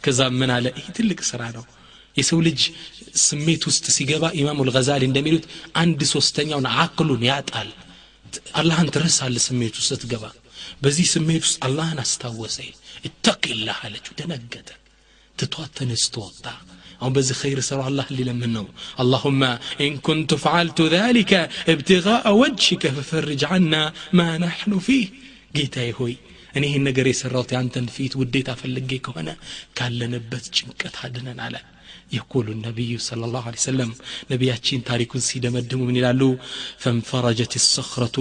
ከዛ 0.04 0.20
ምን 0.40 0.50
አለ 0.56 0.66
ይህ 0.78 0.88
ትልቅ 0.98 1.20
ስራ 1.30 1.42
ነው 1.56 1.64
የሰው 2.16 2.38
ልጅ 2.46 2.60
ስሜት 3.26 3.62
ውስጥ 3.68 3.84
ሲገባ 3.96 4.24
ኢማሙ 4.40 4.64
ልገዛሊ 4.68 5.02
እንደሚሉት 5.08 5.44
አንድ 5.82 6.00
ሶስተኛውን 6.14 6.66
አቅሉን 6.82 7.22
ያጣል 7.30 7.70
አላህን 8.60 8.90
ትረሳለ 8.94 9.36
ስሜት 9.48 9.74
ውስጥ 9.80 9.90
ስትገባ 9.92 10.24
በዚህ 10.82 11.06
ስሜት 11.14 11.42
ውስጥ 11.46 11.58
አላህን 11.68 12.00
አስታወሰ 12.04 12.56
እተቂላህ 13.08 13.78
አለችው 13.86 14.12
ደነገጠ 14.20 14.68
ትቷት 15.38 15.70
ተነስቶ 15.78 16.14
ወጣ 16.26 16.44
አሁን 17.00 17.12
በዚህ 17.16 17.36
ኸይር 17.42 17.60
ስራ 17.68 17.80
አላህ 17.90 18.06
ሊለምን 18.16 18.52
ነው 18.56 18.64
አላሁመ 19.02 19.42
ኢን 19.84 19.94
ኩንቱ 20.06 20.30
ፈዓልቱ 20.44 20.78
ذلك 20.96 21.32
ابتغاء 21.74 22.24
وجهك 22.42 22.82
ففرج 22.96 23.40
عنا 23.44 23.82
ما 24.18 24.28
نحن 24.38 24.70
فيه 24.86 25.06
ጌታዬ 25.56 25.90
ሆይ 25.98 26.14
እኔ 26.56 26.64
ይህን 26.68 26.84
ነገር 26.88 27.06
የሰራሁት 27.10 27.50
ያንተን 27.56 27.86
ፊት 27.96 28.12
ውዴታ 28.20 28.50
ፈልጌ 28.60 28.90
ከሆነ 29.06 29.28
ካለንበት 29.78 30.46
ጭንቀት 30.56 30.96
አድነን 31.06 31.40
አለ 31.48 31.56
يقول 32.12 32.46
النبي 32.50 32.92
صلى 33.08 33.24
الله 33.28 33.44
عليه 33.48 33.62
وسلم 33.62 33.90
نبياتين 34.32 34.80
تاريكون 34.84 35.20
سيدة 35.20 35.50
مدهم 35.50 35.80
من 35.88 35.96
يلالو 35.96 36.30
فانفرجت 36.82 37.52
الصخرة 37.62 38.16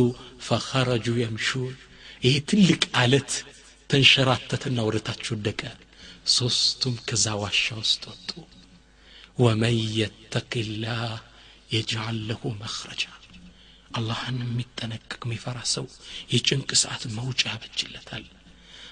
فخرجوا 0.47 1.17
يمشون 1.26 1.73
ይህ 2.26 2.36
ትልቅ 2.50 2.82
አለት 3.02 3.32
ተንሸራተትና 3.89 4.78
ወደታችሁ 4.88 5.32
ወደቀ 5.36 5.62
ሶስቱም 6.38 6.95
ከዛ 7.08 7.26
ዋሻ 7.41 7.65
ውስጥ 7.82 8.04
ወጡ 8.12 8.30
ወመን 9.38 9.76
የተቂ 10.00 10.52
ላህ 10.84 11.04
የጅዓል 11.76 12.17
ለሁ 12.30 12.41
መኽረጃ 12.63 13.04
አላህን 13.98 14.38
የሚጠነቀቅ 14.44 15.22
የሚፈራ 15.26 15.59
ሰው 15.74 15.87
የጭንቅ 16.35 16.70
ሰዓት 16.85 17.02
መውጫ 17.18 17.42
ያበጅለታል 17.55 18.24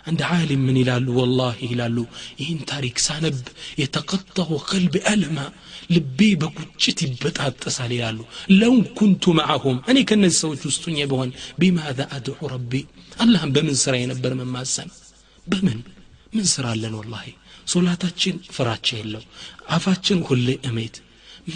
عند 0.09 0.21
عالم 0.31 0.61
من 0.69 0.77
يلالو 0.83 1.13
والله 1.21 1.55
يلالو. 1.73 2.05
إن 2.51 2.59
تاريك 2.71 2.99
سانب 3.07 3.37
يتقطع 3.83 4.49
قلب 4.71 4.95
ألما 5.13 5.47
لبي 5.95 6.31
بكتشت 6.43 7.01
بتعطسال 7.23 7.93
يلالو. 7.93 8.25
لو 8.61 8.75
كنت 8.99 9.25
معهم 9.41 9.77
أنا 9.89 10.03
كان 10.09 10.21
نسوي 10.25 10.57
وسطني 10.67 11.05
بهون 11.11 11.31
بماذا 11.61 12.05
أدعو 12.17 12.45
ربي؟ 12.55 12.83
اللهم 13.23 13.51
بمن 13.57 13.75
سرى 13.83 13.99
ينبر 14.03 14.33
من 14.41 14.49
ماسن. 14.57 14.89
بمن؟ 15.51 15.79
من 16.35 16.45
سرى 16.55 16.73
لنا 16.83 16.97
والله. 17.01 17.27
صلاتاتችን 17.73 18.37
ፍራቻ 18.57 18.87
የለው 19.01 19.23
አፋችን 19.75 20.19
كل 20.29 20.47
أميت. 20.69 20.97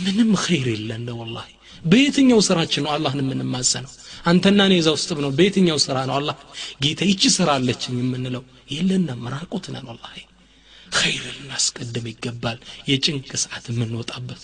منم 0.05 0.31
خير 0.47 0.67
إلا 0.79 0.97
والله. 1.21 1.47
በየትኛው 1.84 2.40
ስራችን 2.48 2.84
ነው 2.86 2.92
አላህን 2.96 3.22
የምንማጸነው 3.24 3.92
አንተና 4.32 4.60
እኔ 4.70 4.76
እዛ 4.82 4.90
ውስጥ 4.96 5.10
ነው 5.26 5.32
በየትኛው 5.38 5.78
ስራ 5.86 5.98
ነው 6.10 6.16
አላህ 6.20 6.38
ጌታ 6.86 7.02
ይቺ 7.12 7.32
ስራ 7.38 7.50
አለችኝ 7.60 7.96
የምንለው 8.02 8.44
የለንም 8.76 9.22
ራቁት 9.36 9.68
ነን 9.76 9.88
ወላሂ 9.92 10.16
ኸይር 10.92 11.26
ልናስቀድም 11.38 12.06
ይገባል 12.12 12.58
የጭንቅ 12.92 13.30
ሰዓት 13.44 13.66
የምንወጣበት 13.72 14.42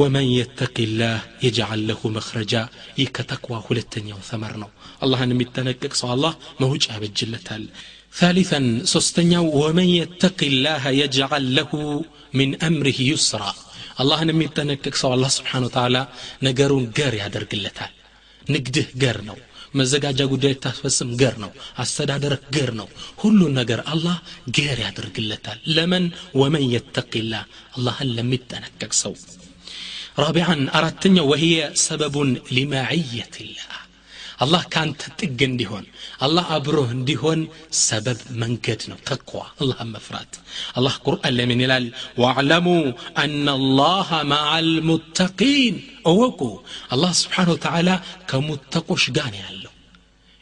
ወመን 0.00 0.26
የተቂ 0.36 0.76
ላህ 1.00 1.16
የጅዓል 1.44 1.80
ለሁ 1.88 2.10
መክረጃ 2.16 2.54
ይህ 3.00 3.08
ከተቅዋ 3.16 3.56
ሁለተኛው 3.66 4.20
ተመር 4.28 4.54
ነው 4.62 4.70
አላህን 5.04 5.32
የሚጠነቅቅ 5.34 5.92
ሰው 6.02 6.10
አላህ 6.14 6.32
መውጫ 6.64 6.86
ያበጅለታል 6.96 7.64
ثالثا 8.14 8.60
سستنيا 8.84 9.40
ومن 9.60 9.88
يتق 10.00 10.38
الله 10.44 10.82
يجعل 11.02 11.44
له 11.58 11.70
من 12.34 12.48
أمره 12.62 12.98
يسرا 13.12 13.52
አላህን 14.02 14.32
የሚጠነቅቅ 14.32 14.94
ሰው 15.02 15.10
አላህ 15.16 15.30
ስብሓን 15.36 15.66
ወተላ 15.68 15.96
ነገሩን 16.48 16.86
ገር 16.98 17.14
ያደርግለታል 17.22 17.92
ንግድህ 18.48 18.88
ገር 19.02 19.18
ነው 19.28 19.38
መዘጋጃ 19.74 20.20
ጉዳይ 20.32 20.52
ታስፈጽም 20.64 21.08
ገር 21.20 21.34
ነው 21.44 21.52
አስተዳደርህ 21.82 22.42
ገር 22.56 22.70
ነው 22.80 22.88
ሁሉን 23.22 23.54
ነገር 23.60 23.80
አላህ 23.92 24.16
ገር 24.58 24.78
ያደርግለታል 24.84 25.58
ለመን 25.76 26.04
ወመን 26.40 26.66
የተቂላ 26.74 27.34
አላህን 27.78 28.12
ለሚጠነቀቅ 28.18 28.92
ሰው 29.02 29.14
ራቢዓን 30.18 30.62
አራተኛው 30.78 31.28
ወህየ 31.32 31.56
ሰበቡን 31.84 32.30
ሊማዕየት 32.56 33.36
ላህ 33.48 33.72
አላህ 34.38 34.62
ከአንተ 34.72 35.10
ጥግ 35.20 35.40
እንዲሆን 35.48 35.84
አላህ 36.26 36.46
አብሮህ 36.56 36.88
እንዲሆን 36.96 37.40
ሰበብ 37.80 38.20
መንገድ 38.42 38.82
ነው 38.90 38.98
ተቅዋ 39.08 39.42
አላህን 39.60 39.90
መፍራት 39.94 40.32
አላህ 40.78 40.94
ቁርአን 41.06 41.36
ለምን 41.38 41.62
ይላል 41.64 41.86
ዋዕለሙ 42.24 42.66
አና 43.22 43.46
አላህ 43.58 44.10
ማዓ 44.32 44.48
አልሙተቂን 44.58 45.76
እወቁ 46.10 46.40
አላህ 46.94 47.12
ስብሓን 47.20 47.52
ወተዓላ 47.54 47.90
ከሙተቆች 48.30 49.04
ጋር 49.16 49.32
ያለው 49.42 49.72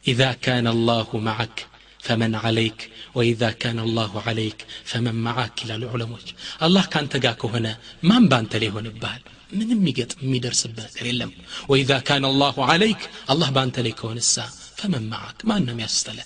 ኢዛ 0.05 0.23
ካነ 0.45 0.67
አላሁ 0.75 1.21
ማዓክ 1.27 1.59
ፈመን 2.07 2.33
ዓለይክ 2.41 2.79
ወኢዛ 3.17 3.43
ካነ 3.63 3.79
አላሁ 3.87 4.13
ዓለይክ 4.25 4.61
ፈመን 4.91 5.19
ማዓክ 5.27 5.57
ይላሉ 5.65 5.83
ዑለሞች 5.93 6.29
አላህ 6.67 6.85
ከአንተ 6.93 7.15
ጋር 7.25 7.35
ከሆነ 7.43 7.67
ማን 8.11 8.25
በአንተ 8.31 8.53
ላይ 8.63 8.69
ይሆንብሃል 8.71 9.23
ምንም 9.53 9.71
የሚገጥም 9.75 10.21
የሚደርስብህ 10.25 10.85
ነገር 10.87 11.07
የለም 11.11 11.33
ወኢዛ 11.71 11.93
ካነ 12.09 12.27
አላሁ 12.33 12.57
ዓለይክ 12.73 13.03
አላህ 13.33 13.49
በአንተ 13.57 13.85
ላይ 13.87 13.93
ከሆነሳ 13.99 14.37
ፈመን 14.81 15.05
ማዓክ 15.13 15.41
ማን 15.51 15.67
ነው 15.69 15.83
ያስተለ 15.85 16.21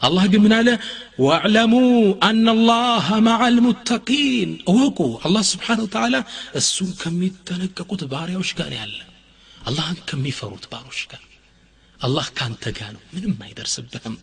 አላህ 0.00 0.24
ግን 0.32 0.42
ምን 0.44 0.54
አለ 0.56 0.70
ወዕለሙ 1.26 1.74
አና 2.28 2.46
አላህ 2.56 3.06
ማዓ 3.26 3.38
አልሙተቂን 3.48 4.50
እወቁ 4.72 4.98
አላህ 5.26 5.44
ስብሓን 5.52 5.82
ወተዓላ 5.84 6.16
እሱን 6.60 6.90
ከሚጠነቀቁት 7.02 8.02
ባሪያዎች 8.12 8.50
ጋር 8.60 8.72
ያለ 8.80 8.98
አላህን 9.62 9.98
ከሚፈሩት 10.10 10.66
ባሮች 10.72 11.00
ጋር 11.12 11.22
አላህ 12.00 12.26
ካንተ 12.38 12.64
ጋር 12.78 12.90
ነው 12.96 13.02
ምንም 13.14 13.34
አይደርስብህም 13.46 14.16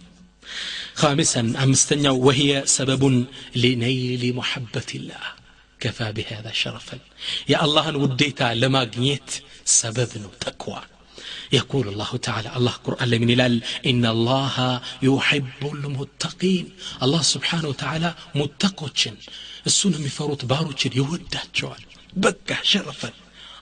خامسا 0.95 1.41
أمستنيا 1.63 2.11
وهي 2.25 2.51
سبب 2.67 3.03
لنيل 3.55 4.23
محبة 4.35 4.89
الله 4.95 5.25
كفى 5.86 6.12
بهذا 6.12 6.52
شرفا. 6.52 6.98
يا 7.52 7.58
الله 7.64 7.96
وديتا 7.96 8.48
لما 8.62 8.80
قنيت 8.92 9.30
سبب 9.64 10.12
تقوى. 10.40 10.82
يقول 11.52 11.88
الله 11.88 12.10
تعالى 12.26 12.50
الله 12.56 12.74
قرآن 12.86 13.10
من 13.22 13.30
الال 13.36 13.54
إن 13.90 14.04
الله 14.16 14.80
يحب 15.02 15.62
المتقين. 15.74 16.66
الله 17.04 17.22
سبحانه 17.34 17.68
وتعالى 17.68 18.10
متقوشن 18.34 19.16
السنة 19.66 19.98
مفروت 20.06 20.44
باروشن 20.44 20.90
يودات 21.00 21.48
جوال 21.58 21.82
بقى 22.22 22.56
شرفا. 22.72 23.10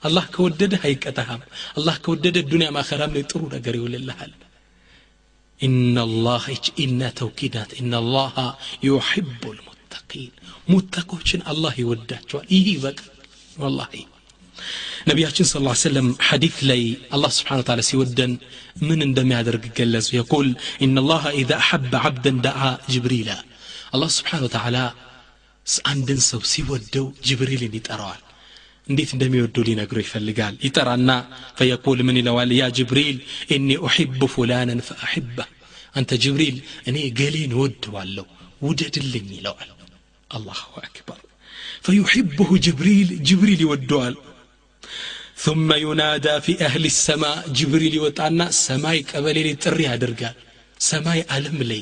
الله 0.06 0.24
كودده 0.36 0.78
هيكتهم. 0.82 1.40
الله 1.78 1.96
كودده 1.96 2.40
الدنيا 2.40 2.70
ما 2.76 2.82
خرام 2.82 3.10
ليطرو 3.16 3.46
نقر 3.54 3.74
الله 3.74 4.16
إن 5.66 5.98
الله 5.98 6.44
إن 6.80 7.00
ተውኪድ 7.14 7.46
ናት. 7.46 7.70
إن 7.80 7.94
الله 7.94 8.56
يحب 8.82 9.42
المتقين. 9.44 9.73
المتقين. 9.94 10.30
ሙተቂዎችን 10.68 11.40
الله 11.52 11.74
ይወዳቸዋል 11.78 12.30
إيه 12.52 12.78
بك 12.78 13.00
والله. 13.58 13.88
نبي 15.08 15.24
صلى 15.30 15.60
الله 15.60 15.74
عليه 15.76 15.88
وسلم 15.88 16.06
حديث 16.28 16.56
لي 16.70 16.82
الله 17.14 17.28
سبحانه 17.38 17.60
وتعالى 17.62 17.82
سيودا 17.82 18.26
من 18.88 18.98
عندما 19.02 19.40
يدرك 19.40 19.64
الجلس 19.70 20.14
يقول 20.14 20.56
إن 20.82 20.98
الله 20.98 21.22
إذا 21.30 21.56
أحب 21.56 21.92
عبدا 22.04 22.30
دعا 22.48 22.70
جبريلا 22.88 23.38
الله 23.94 24.08
سبحانه 24.18 24.44
وتعالى 24.48 24.84
አንድን 25.86 26.18
ሰው 26.30 26.40
ሲወድ 26.54 27.04
جبريل 27.28 27.62
ይጠራል 27.78 28.20
እንዴት 28.90 29.10
እንደሚወዱ 29.16 29.56
ሊነግሩ 29.66 29.98
ይፈልጋል። 30.04 30.54
ይጠራና 30.66 31.10
فيقول 31.58 31.98
ምን 32.06 32.16
ይለዋል? 32.20 32.50
يا 32.60 32.64
جبريل 32.78 33.18
إني 33.56 33.68
أحب 33.86 34.20
فلانا 34.34 34.80
فأحبه 34.88 35.38
አንተ 35.98 36.10
ጅብሪል 36.24 36.56
እኔ 36.88 36.96
ገሌን 37.20 37.52
ወድዋለሁ 37.60 38.26
ውደድልኝ 38.66 39.26
ይለዋል። 39.38 39.70
አላሁ 40.33 40.61
አክበር 40.87 41.19
ፈዩሕብሁ 41.85 42.49
ጅብሪል 42.67 43.09
ጅብሪል 43.29 43.61
ይወደዋል 43.67 44.15
ثم 45.45 45.69
ينادى 45.85 46.35
في 46.45 46.53
أهل 46.67 46.83
السماء 46.85 47.37
جبريل 47.57 47.93
يوطانا 47.99 48.45
سماي 48.65 48.97
قبلي 49.11 49.51
ጥሪ 49.63 49.77
ያደርጋል 49.89 50.35
ሰማይ 50.89 51.19
ዓለም 51.35 51.57
ላይ 51.69 51.81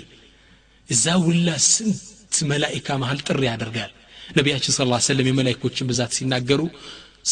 እዛ 0.89 1.05
ውላ 1.27 1.47
ስንት 1.71 2.35
መላኢካ 2.51 2.87
መሃል 3.01 3.19
ጥሪ 3.27 3.41
ያደርጋል 3.51 3.91
ነቢያችን 4.37 4.75
ስለ 4.77 4.99
ሰለም 5.07 5.27
የመላይኮችን 5.29 5.89
ብዛት 5.91 6.11
ሲናገሩ 6.17 6.61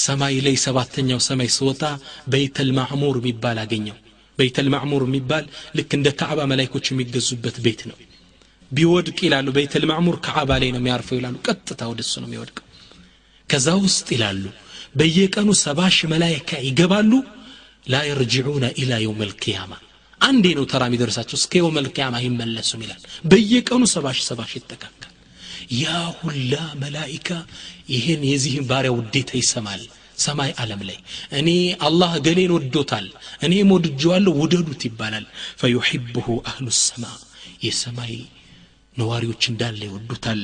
ሰማይ 0.06 0.36
ላይ 0.46 0.56
ሰባተኛው 0.66 1.20
ሰማይ 1.28 1.50
ስወጣ 1.58 1.82
በይተል 2.34 2.70
ማዕሙር 2.80 3.16
የሚባል 3.22 3.60
አገኘው 3.64 3.98
በይተል 4.38 4.68
ማዕሙር 4.76 5.04
የሚባል 5.08 5.46
ልክ 5.78 5.92
እንደ 5.98 6.08
ካዕባ 6.22 6.40
መላይኮች 6.52 6.86
የሚገዙበት 6.92 7.58
ቤት 7.66 7.82
ነው 7.90 7.98
ቢወድቅ 8.72 9.18
ይላሉ 9.26 9.48
በይተል 9.56 9.84
ማዕሙር 9.90 10.16
ካዕባ 10.26 10.52
ላይ 10.62 10.70
ነው 10.74 10.80
የሚያርፈው 10.82 11.18
ይላሉ 11.20 11.36
ቀጥታ 11.48 11.82
ወደሱ 11.92 12.14
ነው 12.22 12.28
የሚወድቀው 12.30 12.66
ከዛ 13.50 13.68
ውስጥ 13.86 14.08
ይላሉ 14.16 14.44
በየቀኑ 15.00 15.50
ሰባ 15.64 15.80
ሺህ 15.96 16.10
መላይካ 16.14 16.60
ይገባሉ 16.68 17.12
ላ 17.88 17.98
የርጅዑነ 18.10 18.66
ኢላ 18.82 18.94
የውም 19.04 19.20
ልቅያማ 19.30 19.74
አንዴ 20.22 20.46
ነው 20.58 20.66
ተራ 20.72 20.84
የሚደርሳቸው 20.90 21.38
እስከ 21.40 21.54
የው 21.60 21.68
መልቅያም 21.78 22.14
አይመለሱም 22.20 22.82
ይላል 22.86 23.02
በየቀኑ 23.32 23.84
ሰባ 23.94 24.14
ሺህ 24.18 24.26
ሰባ 24.30 24.42
ሺህ 24.52 24.62
ይጠቃቃል 24.62 25.12
ያ 25.82 25.86
ሁላ 26.20 26.54
መላኢካ 26.82 27.30
ይህን 27.94 28.24
የዚህን 28.32 28.66
ባሪያ 28.72 28.92
ውዴታ 28.98 29.32
ይሰማል 29.42 29.84
ሰማይ 30.26 30.52
ዓለም 30.64 30.82
ላይ 30.90 30.98
እኔ 31.40 31.50
አላህ 31.88 32.12
ገሌን 32.28 32.52
ወዶታል 32.58 33.08
እኔም 33.48 33.72
ወድጀዋለሁ 33.76 34.34
ውደዱት 34.42 34.84
ይባላል 34.90 35.26
ፈዩሕብሁ 35.62 36.28
አህሉ 36.50 36.68
ሰማ 36.82 37.06
የሰማይ 37.66 38.14
ነዋሪዎች 39.01 39.43
እንዳለ 39.51 39.81
ይወዱታል። 39.89 40.41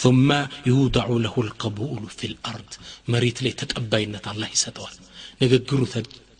ثመ 0.00 0.28
ይውضዑ 0.68 1.10
ለሁ 1.24 1.34
ልቀቡሉ 1.48 2.02
ፊ 2.14 2.30
ልአርድ 2.32 2.72
መሬት 3.12 3.38
ላይ 3.44 3.54
ተቀባይነት 3.62 4.26
አላህ 4.32 4.50
ይሰጠዋል። 4.54 4.96
ንግግሩ 5.42 5.80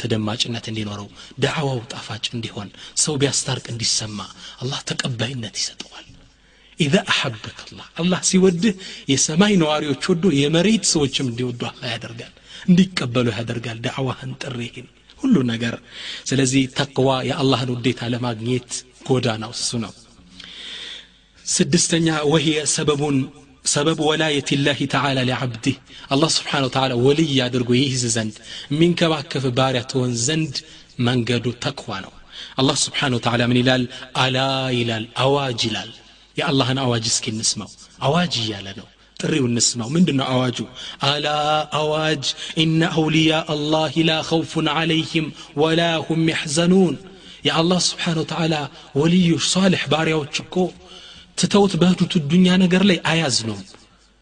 ተደማጭነት 0.01 0.65
እንዲኖረው 0.71 1.09
ዳዕዋው 1.45 1.81
ጣፋጭ 1.93 2.25
እንዲሆን 2.37 2.69
ሰው 3.03 3.15
ቢያስታርቅ 3.21 3.67
እንዲሰማ 3.73 4.19
አላህ 4.63 4.81
ተቀባይነት 4.91 5.57
ይሰጠዋል። 5.61 6.07
ኢዛ 6.79 6.97
አሐበክ 7.13 7.59
አላህ 7.65 7.87
አላህ 8.01 8.21
ሲወድህ 8.29 8.75
የሰማይ 9.11 9.55
ነዋሪዎች 9.63 10.05
ወዶ 10.11 10.25
የመሬት 10.39 10.85
ሰዎችም 10.93 11.29
እንዲወዱ 11.31 11.61
አላህ 11.71 11.89
ያደርጋል 11.95 12.33
እንዲቀበሉ 12.69 13.27
ያደርጋል። 13.37 13.79
ዳዕዋህን 13.87 14.33
ጥሪህን 14.43 14.87
ሁሉ 15.21 15.37
ነገር። 15.51 15.75
ስለዚህ 16.29 16.63
ተቅዋ 16.79 17.09
የአላህን 17.29 17.73
ውዴታ 17.75 18.09
ለማግኘት 18.15 18.71
ጎዳናው 19.09 19.53
እሱ 19.57 19.71
ነው። 19.85 19.93
ስድስተኛ 21.46 22.08
ወህየ 22.32 22.60
ሰበቡን 22.76 23.18
ሰበብ 23.66 24.00
ወላየት 24.08 24.50
ላህ 24.66 24.80
ተዓላ 24.94 25.20
ሊዓብድህ 25.30 25.76
አላህ 26.14 26.30
ስብሓን 26.38 26.64
ወተዓላ 26.68 26.94
ወልይ 27.06 27.38
አድርጎ 27.46 27.70
ይይዝ 27.80 28.04
ዘንድ 28.16 28.36
የሚንከባከፍ 28.72 29.46
ባሪያ 29.58 29.82
ትሆን 29.92 30.12
ዘንድ 30.26 30.56
መንገዱ 31.08 31.46
ተቅዋ 31.66 31.90
ነው 32.06 32.14
አላህ 32.62 32.76
ስብሓን 32.86 33.16
ወተዓላ 33.18 33.44
ምን 33.52 33.60
ይላል 33.62 33.84
አላ 34.24 34.38
ይላል 34.80 35.06
አዋጅ 35.24 35.62
ይላል 35.70 35.92
የአላህን 36.38 36.80
አዋጅ 36.84 37.06
እስኪ 37.12 37.26
እንስማው 37.34 37.72
አዋጅ 38.08 38.34
እያለ 38.44 38.68
ነው 38.80 38.88
ጥሪው 39.20 39.46
እንስማው 39.50 39.90
ምንድን 39.96 40.18
ነው 40.20 40.28
አዋጁ 40.34 40.58
አላ 41.10 41.28
አዋጅ 41.82 42.26
ኢነ 42.64 42.82
አውልያ 42.94 43.34
አላህ 43.54 43.94
ላ 44.10 44.18
ኸውፉን 44.30 44.68
ዓለይህም 44.78 45.28
ወላ 45.62 45.82
ሁም 46.08 46.24
ያሕዘኑን 46.34 46.96
የአላህ 47.48 47.80
ስብሓን 47.90 48.18
ወተዓላ 48.24 48.56
ወልዮች 49.00 49.46
ሳልሕ 49.54 49.84
ባሪያዎች 49.94 50.36
እኮ 50.44 50.56
ትተውት 51.40 51.74
በህዱት 51.82 52.14
ዱኛ 52.32 52.48
ነገር 52.64 52.84
ላይ 52.90 52.98
አያዝኑም 53.12 53.62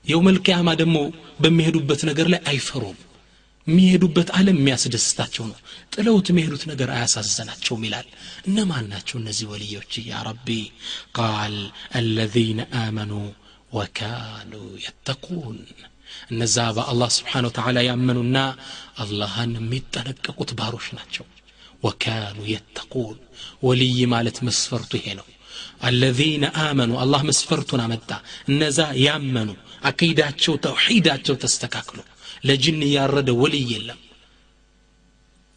የውመል 0.05 0.37
ቅያማ 0.45 0.69
ደግሞ 0.81 0.97
በሚሄዱበት 1.43 2.01
ነገር 2.09 2.27
ላይ 2.33 2.41
አይፈሩም 2.51 2.97
የሚሄዱበት 3.67 4.29
ዓለም 4.37 4.57
የሚያስደስታቸው 4.59 5.43
ነው 5.49 5.57
ጥለውት 5.93 6.27
የሚሄዱት 6.31 6.63
ነገር 6.71 6.89
አያሳዘናቸውም 6.95 7.83
ይላል 7.87 8.07
እነማን 8.47 8.85
ናቸው 8.93 9.15
እነዚህ 9.21 9.45
ወልዮች 9.51 9.93
ያ 10.09 10.23
ረቢ 10.27 10.47
ቃል 11.19 11.55
አለዚነ 11.99 12.61
አመኑ 12.81 13.13
ወካኑ 13.77 14.51
የተቁን 14.85 15.57
እነዛ 16.31 16.57
በአላህ 16.77 17.09
ስብሓን 17.17 17.47
ወተዓላ 17.49 17.79
ያመኑና 17.87 18.37
አላህን 19.03 19.53
የሚጠነቀቁት 19.59 20.51
ባሮች 20.59 20.87
ናቸው 20.97 21.25
ወካኑ 21.83 22.37
የተቁን 22.51 23.17
ወልይ 23.67 23.97
ማለት 24.13 24.37
መስፈርቱ 24.47 24.91
ይሄ 24.99 25.07
ነው 25.19 25.27
አለዚነ 25.87 26.45
አመኑ 26.63 26.91
አላህ 27.03 27.21
መስፈርቱን 27.29 27.81
አመጣ 27.85 28.09
እነዛ 28.51 28.79
ያመኑ 29.05 29.49
አቂዳቸው 29.89 30.55
ተውሒዳቸው 30.65 31.37
ተስተካክሎ 31.43 31.99
ለጅን 32.49 32.81
እያረደ 32.87 33.29
ወልይ 33.41 33.67
የለም 33.73 33.99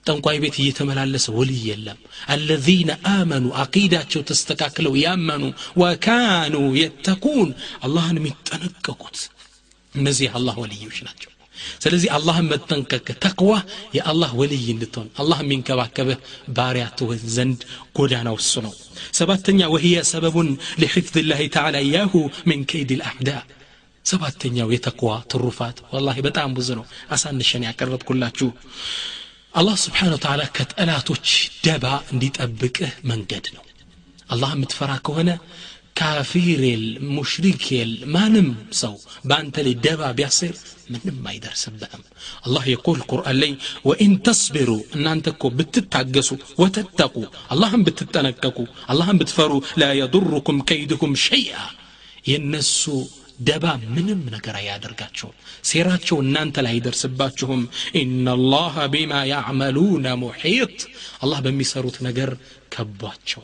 ጠንቋይ 0.06 0.36
ቤት 0.42 0.56
እየተመላለሰ 0.62 1.26
ወልይ 1.38 1.62
የለም 1.68 1.98
አለዚነ 2.34 2.90
አመኑ 3.12 3.46
አቂዳቸው 3.62 4.20
ተስተካክለው 4.28 4.94
ያመኑ 5.04 5.42
ወካኑ 5.82 6.56
የተኩን 6.80 7.48
አላህን 7.86 8.18
የሚጠነቀቁት 8.20 9.18
እነዚህ 9.92 10.28
አላህ 10.38 10.54
ወልዮች 10.62 10.98
ናቸው 11.06 11.30
ስለዚህ 11.82 12.08
አላህን 12.16 12.48
መጠንቀቅ 12.50 13.06
ተቅዋ 13.24 13.52
የአላህ 13.96 14.30
ወልይ 14.40 14.64
እንድትሆን 14.72 15.08
አላህ 15.22 15.38
የሚንከባከብህ 15.42 16.18
ባሪያ 16.56 16.86
ትሆን 16.98 17.20
ዘንድ 17.36 17.60
ጎዳናው 17.98 18.36
እሱ 18.42 18.54
ነው 18.66 18.74
ሰባተኛ 19.18 19.68
ወህየ 19.74 20.02
ሰበቡን 20.10 20.48
ለሕፍዝ 20.82 21.14
ላህ 21.30 21.40
ተዓላ 21.56 21.76
እያሁ 21.86 22.12
ምን 22.50 22.62
ከይድ 22.72 22.92
ልአዕዳ 23.00 23.30
ሰባተኛው 24.06 24.68
የተቅዋ 24.74 25.12
ትሩፋት 25.32 25.78
ወላሂ 25.94 26.18
በጣም 26.26 26.50
ብዙ 26.58 26.68
ነው 26.78 26.84
አሳንሸን 27.14 27.66
ያቀረብኩላችሁ 27.68 28.50
አላህ 29.54 29.76
ስብሓን 29.84 30.12
ወተዓላ 30.14 30.42
ከጠላቶች 30.56 31.28
ደባ 31.66 31.84
እንዲጠብቅህ 32.12 32.92
መንገድ 33.10 33.46
ነው 33.56 33.64
አላህ 34.34 34.50
የምትፈራ 34.54 34.92
ከሆነ 35.06 35.30
ካፊር 35.98 36.62
የል 36.66 36.84
ሙሽሪክ 37.14 37.62
የል 37.74 37.92
ማንም 38.14 38.48
ሰው 38.80 38.94
በአንተ 39.28 39.62
ላይ 39.66 39.74
ደባ 39.86 40.10
ቢያስር 40.18 40.54
من 40.93 41.13
ما 41.23 41.31
يدر 41.37 41.53
سبهم 41.65 42.01
الله 42.47 42.63
يقول 42.75 42.95
القرآن 43.01 43.35
لي 43.43 43.51
وإن 43.87 44.09
تصبروا 44.27 44.81
أن 44.95 45.07
أنتكو 45.07 45.47
بتتعقسوا 45.57 46.37
وتتقوا. 46.61 47.27
اللهم 47.53 47.81
بتتنككوا. 47.87 48.67
اللهم 48.91 49.17
بتفروا. 49.21 49.61
لا 49.81 49.89
يضركم 50.01 50.55
كيدكم 50.69 51.09
شيئا. 51.29 51.65
ينسوا 52.27 53.05
دبا 53.49 53.73
من 53.95 54.07
من 54.25 54.33
يا 54.67 54.77
درقاتشو 54.83 55.29
سيراتشو 55.69 56.17
نانتا 56.35 56.61
لا 56.65 56.71
يدر 56.77 56.93
سباتشوهم 57.03 57.61
إن 58.01 58.25
الله 58.37 58.75
بما 58.93 59.21
يعملون 59.33 60.05
محيط 60.23 60.75
الله 61.23 61.39
بمي 61.45 61.65
صاروت 61.73 61.97
نقر 62.05 62.31
كبواتشو 62.73 63.41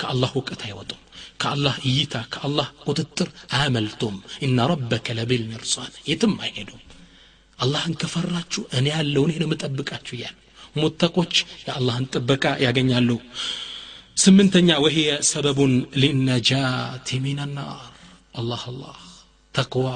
كالله 0.00 0.34
كتا 0.48 0.66
يوضم 0.72 1.01
ከአላህ 1.41 1.75
እይታ 1.89 2.15
ከአላህ 2.33 2.67
ቁጥጥር 2.85 3.29
አያመልጡም 3.57 4.15
ኢና 4.45 4.67
ረበከ 4.71 5.15
ለቢል 5.19 5.43
ሚርሳን 5.51 5.93
የትም 6.09 6.35
አይሄዱም 6.45 6.83
አላህን 7.59 7.93
ከፈራችሁ 8.01 8.63
እኔ 8.79 8.87
ያለው 8.95 9.23
እኔ 9.27 9.33
ነው 9.41 9.47
የምጠብቃችሁ 9.47 10.13
እያሉ 10.17 10.35
ሙተቆች 10.75 11.33
የአላህን 11.65 12.05
ጥበቃ 12.13 12.45
ያገኛሉ 12.65 13.09
ስምንተኛ 14.17 14.69
ወህየ 14.83 15.09
ሰበቡን 15.31 15.73
ሊነጃት 16.01 17.09
ሚንናር 17.23 17.81
አላህ 18.39 18.61
አላህ 18.71 18.97
ተቅዋ 19.55 19.87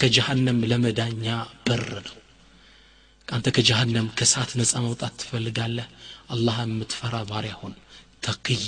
ከጀሃነም 0.00 0.58
ለመዳኛ 0.70 1.26
በር 1.66 1.88
ነው 2.06 2.16
አንተ 3.28 3.46
ከጀሃነም 3.56 4.08
ከሳት 4.18 4.50
ነፃ 4.60 4.72
መውጣት 4.84 5.14
ትፈልጋለህ 5.20 5.86
አላህ 6.34 6.56
የምትፈራ 6.64 7.16
ባሪያ 7.30 7.54
ሁን 7.60 7.74
ተቅይ 8.22 8.62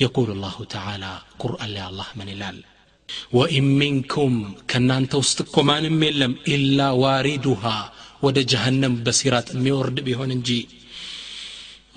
يقول 0.00 0.30
الله 0.30 0.56
تعالى 0.76 1.12
قرآن 1.38 1.68
لي 1.68 1.88
الله 1.88 2.06
من 2.16 2.28
الال 2.28 2.58
وإن 3.32 3.64
منكم 3.82 4.54
كنان 4.70 5.08
توستكم 5.08 5.70
عن 5.70 5.84
ملم 6.02 6.32
إلا 6.48 6.90
واردها 6.90 7.92
ودى 8.22 8.42
جهنم 8.52 8.92
بسيرات 9.04 9.56
ميورد 9.56 10.00
بهون 10.06 10.30
إنجي. 10.30 10.68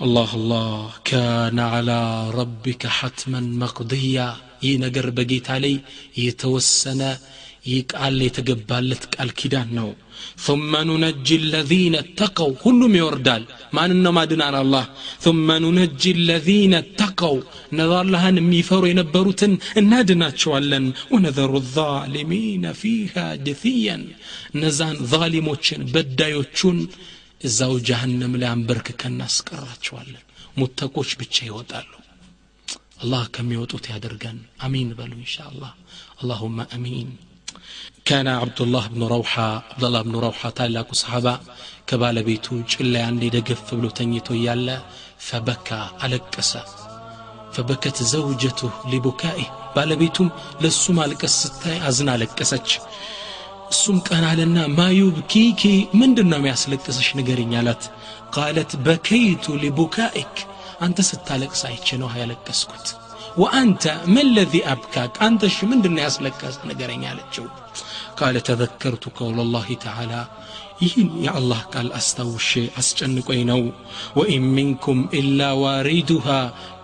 الله 0.02 0.30
الله 0.34 0.90
كان 1.04 1.58
على 1.58 2.30
ربك 2.30 2.86
حتما 2.86 3.40
مقضيا. 3.40 4.36
ينقر 4.62 5.10
بقيت 5.10 5.50
علي 5.50 5.80
يتوسن 6.16 7.00
ይህ 7.69 7.81
ቃል 7.91 8.17
የተገባለት 8.27 9.03
ቃል 9.15 9.31
ኪዳን 9.39 9.69
ነው 9.79 9.89
ثم 10.45 10.71
ننجي 10.89 11.35
الذين 11.43 11.93
اتقوا 12.03 12.53
ሁሉም 12.63 12.93
ይወርዳል 12.99 13.43
ማንን 13.77 13.99
ነው 14.05 14.13
ማድናን 14.17 14.55
አላህ 14.61 14.85
ثم 15.25 15.47
ننجي 15.65 16.11
الذين 16.19 16.73
اتقوا 16.83 17.39
እነዛ 17.73 17.91
አላህን 18.03 18.39
የሚፈሩ 18.41 18.83
የነበሩትን 18.89 19.53
እናድናቸዋለን 19.81 20.85
ወነዘሩ 21.13 21.51
الظالمين 21.63 22.63
فيها 22.81 23.25
جثيا 23.45 23.97
እነዛን 24.55 24.95
ዛሊሞችን 25.13 25.81
በዳዮቹን 25.93 26.77
እዛው 27.47 27.73
ጀሃነም 27.89 28.33
ላይ 28.41 28.49
አንበርክከን 28.55 29.13
እናስቀራቸዋለን 29.15 30.25
ሙተቆች 30.59 31.09
ብቻ 31.21 31.35
ይወጣሉ 31.49 31.89
الله 33.03 33.23
كم 33.35 33.47
يوتوت 33.57 33.85
يادرغن 33.93 34.37
امين 34.65 34.89
بلو 34.99 35.17
ان 35.25 35.31
شاء 35.35 35.47
الله 35.53 35.71
اللهم 36.21 36.57
امين 36.77 37.09
كان 38.05 38.27
عبد 38.27 38.59
الله 38.61 38.87
بن 38.87 39.03
روحة 39.03 39.49
عبد 39.71 39.83
الله 39.83 40.01
بن 40.01 40.15
روحة 40.15 40.49
تالاك 40.49 40.89
صحابة 40.93 41.33
كبال 41.87 42.23
بيتو 42.23 42.61
جل 42.71 42.93
عندي 42.97 43.29
دقف 43.29 43.75
بلو 43.75 43.89
تنيتو 43.89 44.33
يالا 44.33 44.77
فبكى 45.27 45.81
ألقس 46.03 46.51
فبكت 47.53 47.97
زوجته 48.03 48.71
لبكائه 48.91 49.59
ባለቤቱም 49.75 50.27
ለሱ 50.63 50.83
ማልቀስ 50.99 51.33
ስታይ 51.43 51.77
አዝና 51.87 52.09
ለቀሰች 52.21 52.69
እሱም 53.73 53.97
ቀን 54.07 54.23
አለና 54.29 54.59
ማ 54.77 54.85
ዩብኪኪ 54.99 55.61
ምንድን 55.99 56.27
ነው 56.31 56.39
የሚያስለቅስሽ 56.39 57.09
ንገርኝ 57.19 57.51
አላት 57.59 57.83
ቃለት 58.35 58.71
በከይቱ 58.85 59.45
ሊቡካኢክ 59.63 60.35
አንተ 60.85 61.05
ስታለቅስ 61.09 61.61
አይቼ 61.69 61.97
ነው 62.03 62.09
ያለቀስኩት 62.21 62.87
ወአንተ 63.41 63.83
ምን 64.13 64.27
ለዚ 64.35 64.53
አብካክ 64.73 65.15
አንተ 65.25 65.41
እሺ 65.49 65.67
ምንድን 65.71 65.95
ያስለቀስ 66.03 66.55
ነገረኝ 66.69 67.03
አለችው 67.11 67.45
ቃለ 68.19 68.37
ተዘከርቱ 68.47 69.03
ቀውለ 69.17 69.39
ላህ 69.53 69.67
ተዓላ 69.83 70.13
ይህን 70.83 71.09
የአላህ 71.23 71.61
ቃል 71.73 71.87
አስታውሼ 71.97 72.49
አስጨንቆኝ 72.81 73.41
ነው 73.49 73.61
ወኢን 74.19 74.45
ሚንኩም 74.57 74.99
ኢላ 75.19 75.49
ዋሪዱሃ 75.61 76.27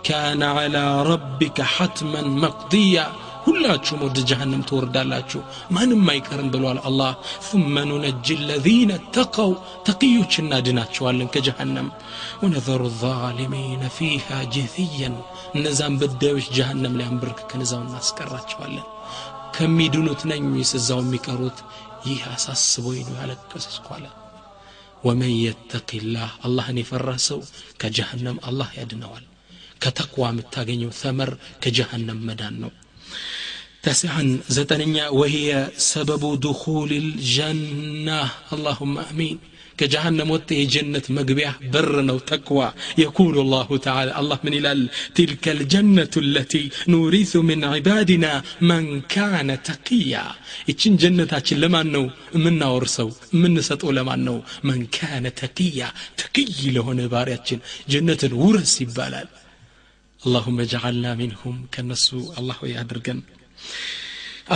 ካነ 0.06 0.42
ዓላ 0.56 0.76
ረቢከ 1.10 1.68
ሐትመን 1.74 2.28
መቅድያ 2.42 2.96
ሁላችሁም 3.46 4.00
ወደ 4.06 4.18
ጀሃንም 4.30 4.62
ትወርዳላችሁ 4.68 5.40
ማንም 5.76 6.04
አይቀርም 6.12 6.48
ብሏል 6.54 6.78
አላህ 6.88 7.12
ثم 7.48 7.74
ننجي 7.90 8.34
الذين 8.42 8.90
اتقوا 9.00 9.60
ተቅዮች 9.86 10.32
እናድናቸዋለን 10.42 11.32
ከጀሃነም 11.34 11.88
ወነዘሩ 12.42 12.80
الظالمين 12.92 13.82
فيها 13.98 14.38
جثيا 14.54 15.10
እነዛን 15.56 15.94
በዳዮች 16.00 16.46
ጀሃነም 16.56 16.94
ላይ 16.98 17.06
አንብርክከን 17.10 17.64
እዛው 17.66 17.80
እናስቀራቸዋለን 17.86 18.86
ከሚድኑት 19.56 20.22
ነኝ 20.30 20.42
ወይስ 20.54 20.72
እዛው 20.80 21.00
የሚቀሩት 21.04 21.58
ይህ 22.08 22.22
አሳስቦኝ 22.34 22.98
ነው 23.08 23.16
ያለቀስኩ 23.22 23.86
አለ 23.96 24.06
ወመን 25.06 25.32
የተቂላህ 25.44 26.30
አላህን 26.46 26.78
የፈራ 26.80 27.10
ሰው 27.28 27.40
ከጀሃነም 27.82 28.38
አላህ 28.48 28.68
ያድነዋል 28.80 29.24
ከተቅዋ 29.84 30.24
የምታገኘው 30.32 30.90
ተመር 31.00 31.30
ከጀሃነም 31.64 32.20
መዳን 32.28 32.54
ነው 32.64 32.72
تسعا 33.83 34.39
زتنيا 34.49 35.09
وهي 35.09 35.71
سبب 35.77 36.39
دخول 36.39 36.91
الجنة. 36.91 38.29
اللهم 38.53 38.97
أمين. 38.97 39.37
كجهنم 39.77 40.31
وتي 40.31 40.65
جنة 40.65 41.01
مقبية 41.09 41.59
برنا 41.73 42.13
وتقوى. 42.13 42.73
يقول 42.97 43.39
الله 43.39 43.77
تعالى 43.77 44.19
الله 44.19 44.39
من 44.43 44.53
إلى 44.53 44.87
تلك 45.15 45.49
الجنة 45.49 46.13
التي 46.17 46.69
نورث 46.87 47.35
من 47.35 47.63
عبادنا 47.63 48.43
من 48.61 49.01
كان 49.01 49.63
تقيا. 49.63 50.25
ይችን 50.69 50.95
جنة 50.95 51.43
ለማን 51.51 51.83
ነው؟ 51.83 52.09
የምናወርሰው 52.35 53.11
የምንሰጠው 53.33 53.91
ለማን 53.91 54.41
من 54.63 54.85
كان 54.85 55.35
تقيا. 55.35 55.87
تقي 56.17 56.71
ለሆነ 56.75 56.93
ባሪያችን 56.93 57.59
جنة 57.89 58.23
ውረስ 58.31 58.81
ይባላል. 58.81 59.27
اللهم 60.20 60.58
اجعلنا 60.66 61.10
منهم 61.22 61.54
كنسو 61.74 62.18
الله 62.38 62.58
يادرقن 62.74 63.18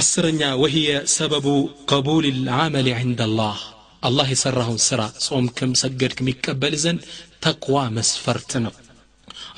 አስረኛ 0.01 0.41
ወህየ 0.63 0.89
ሰበቡ 1.15 1.47
ቀቡል 1.91 2.25
ልዓመል 2.47 2.89
ዕንደ 2.99 3.21
አላህ 3.29 3.57
አላህ 4.09 4.27
የሠራውን 4.33 4.79
ሥራ 4.89 5.01
ጾምክም 5.25 5.71
ሰገድክም 5.81 6.31
ይቀበል 6.33 6.75
ዘንድ 6.85 7.01
ተቅዋ 7.45 7.77
መስፈርት 7.97 8.53
ነው 8.65 8.75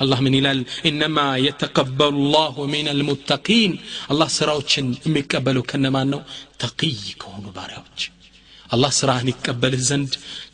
አላህ 0.03 0.19
ምን 0.25 0.35
ይላል 0.39 0.59
ኢነማ 0.89 1.17
የተቀበሉ 1.45 2.15
ላሁ 2.35 2.65
ሚን 2.73 2.87
አልሙተቂን 2.93 3.73
አላህ 4.11 4.29
ስራዎችን 4.39 4.87
የሚቀበለው 5.05 5.65
ከነማን 5.71 6.09
ነው 6.13 6.21
ተቅይ 6.63 6.97
ከሆኑ 7.23 7.45
ባሪያዎች 7.57 8.01
አላህ 8.69 8.91
ስራህን 8.99 9.31
ይቀበልህ 9.33 9.83
ዘንድ 9.89 10.13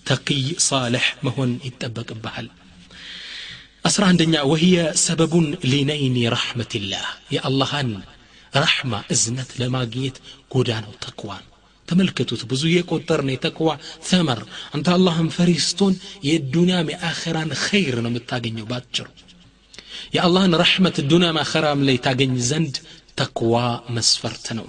ተቅይ 0.10 0.46
ሳልሕ 0.70 1.08
መሆን 1.28 1.54
ይጠበቅብሃል 1.70 2.50
አስራ 3.86 4.04
አንደኛ 4.12 4.36
ወህየ 4.52 4.78
ሰበቡን 5.04 5.48
ሊነይኒ 5.72 6.18
ረሕመትላህ 6.34 7.06
የአላህን 7.36 7.92
ረሕማ 8.54 8.94
እዝነት 9.14 9.52
ለማግኘት 9.62 10.18
ጎዳናው 10.54 10.94
ተቅዋ 11.06 11.32
ነው 11.40 11.48
ተመልከቱት 11.88 12.42
ብዙ 12.52 12.64
የቆጠርን 12.72 13.30
የተቅዋ 13.34 13.70
ተመር 14.10 14.40
አንተ 14.76 14.88
አላህን 14.96 15.30
ፈሪ 15.36 15.52
ስትሆን 15.68 15.96
የዱንያም 16.30 16.92
የአኸራን 16.94 17.52
ኸይር 17.64 17.98
ነው 18.06 18.12
የምታገኘው 18.12 18.68
ባጭሩ 18.72 19.08
የአላህን 20.16 20.54
ረሕመት 20.62 20.98
ዱንያም 21.12 21.40
አኸራም 21.44 21.82
ላይ 21.88 21.98
ታገኝ 22.06 22.36
ዘንድ 22.50 22.76
ተቅዋ 23.20 23.56
መስፈርት 23.96 24.46
ነው 24.60 24.68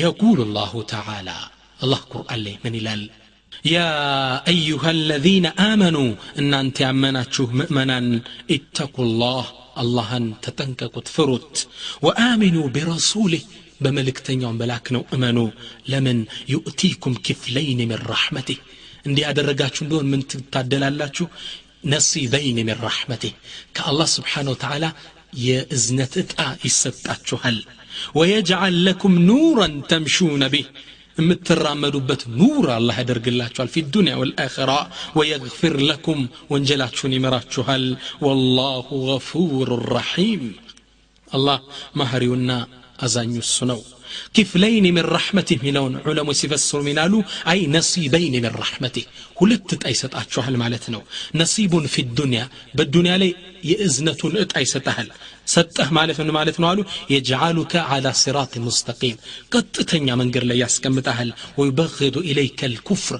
የቁል 0.00 0.40
ላሁ 0.56 0.82
ተዓላ 0.92 1.30
አላህ 1.80 2.00
ቁርአን 2.12 2.40
ላይ 2.46 2.54
ምን 2.64 2.76
ይላል 2.78 3.02
يا 3.76 3.90
أيها 4.48 4.90
الذين 4.90 5.46
آمنوا 5.72 6.10
أن 6.38 6.54
أنت 6.54 6.78
أمناتشو 6.84 7.44
مؤمنا 7.52 7.98
اتقوا 8.50 9.04
الله 9.04 9.44
አላህን 9.82 10.24
ተጠንቀቁት 10.44 11.08
ፍሩት 11.14 11.56
ወአሚኑ 12.06 12.56
ቢረሱሊህ 12.74 13.42
በመልእክተኛውን 13.84 14.58
በላክ 14.60 14.86
ነው 14.94 15.02
እመኑ 15.16 15.38
ለምን 15.92 16.18
ዩእቲኩም 16.52 17.14
ክፍለይን 17.26 17.80
ምን 17.90 18.00
ረሕመቴህ 18.10 18.58
እንዲህ 19.06 19.22
ያደረጋችሁ 19.26 19.82
እንደሆን 19.84 20.08
ምን 20.12 20.22
ትታደላላችሁ 20.30 21.26
ነሲበይን 21.92 22.58
ምን 22.68 22.78
ረሕመቴህ 22.86 23.34
ከአላህ 23.76 24.08
ስብሓን 24.16 24.50
ወተዓላ 24.52 24.86
የእዝነት 25.46 26.14
ዕጣ 26.22 26.34
ይሰጣችኋል 26.68 27.58
ወየጅዓል 28.18 28.76
ለኩም 28.86 29.14
ኑረን 29.28 29.74
ተምሹነ 29.92 30.44
ቢህ 30.54 30.66
የምትራመዱበት 31.17 32.21
ኑር 32.39 32.67
አላህ 32.75 32.95
ያደርግላችኋል 33.01 33.69
ፊ 33.73 33.83
ዱንያ 33.95 34.13
ወልአኸራ 34.21 34.71
ወየግፊር 35.19 35.75
ለኩም 35.89 36.21
ወንጀላችሁን 36.53 37.15
ይመራችኋል 37.17 37.85
ወላሁ 38.27 38.87
ገፉር 39.09 39.71
ረሒም 39.95 40.45
አላህ 41.27 41.59
ማህሪውና 41.99 42.51
አዛኙ 43.05 43.33
እሱ 43.43 43.57
ነው 43.69 43.79
ኪፍለይን 44.35 44.85
ምን 44.95 45.05
ረሕመትህ 45.15 45.59
ሚለውን 45.65 45.93
ዑለሞች 46.09 46.37
ሲፈስሩ 46.41 46.79
ሚላሉ 46.87 47.13
አይ 47.51 47.59
ነሲበይን 47.75 48.35
ምን 48.37 48.53
ረሕመትህ 48.61 49.05
ሁለት 49.39 49.69
እጣ 49.75 49.83
ይሰጣችኋል 49.93 50.55
ማለት 50.63 50.85
ነው 50.95 51.01
ነሲቡን 51.41 51.85
ፊ 51.93 52.05
ዱንያ 52.19 52.41
በዱንያ 52.79 53.13
ላይ 53.23 53.31
የእዝነቱን 53.69 54.35
እጣ 54.43 54.53
ይሰጠሃል 54.65 55.09
ሰጠህ 55.54 55.88
ማለት 55.98 56.18
ምን 56.22 56.30
ማለት 56.38 56.56
ነው 56.62 56.68
አሉ 56.70 56.80
የጅዓሉከ 57.12 57.82
አላ 57.94 58.08
ሲራጥ 58.22 58.52
ሙስተቂም 58.66 59.20
ቀጥተኛ 59.54 60.16
መንገድ 60.22 60.44
ላይ 60.50 60.58
ያስቀምጠሃል 60.64 61.30
ወዩበግዱ 61.60 62.16
ኢለይከ 62.30 62.70
ልኩፍር 62.74 63.18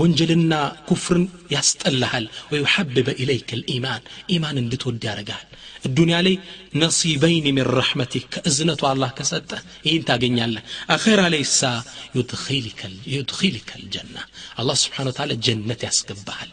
ወንጀልና 0.00 0.54
ኩፍርን 0.88 1.24
ያስጠላሃል 1.54 2.26
ወዩሐብበ 2.52 3.08
ኢለይከ 3.22 3.50
ልኢማን 3.62 4.02
ኢማን 4.36 4.60
እንድትወድ 4.64 5.04
ያደርግሃል 5.10 5.46
الدنيا 5.88 6.20
لي 6.22 6.34
نصيبين 6.74 7.54
من 7.54 7.62
رحمته 7.80 8.22
كأزنة 8.32 8.80
الله 8.92 9.08
كسته 9.18 9.58
إن 9.86 10.04
تاقنيا 10.04 10.46
أخيرا 10.96 11.28
ليس 11.28 11.60
يدخلك 12.14 12.80
يدخلك 13.16 13.68
الجنة 13.80 14.22
الله 14.60 14.74
سبحانه 14.84 15.08
وتعالى 15.10 15.34
جنة 15.46 15.80
يسكبها 15.88 16.46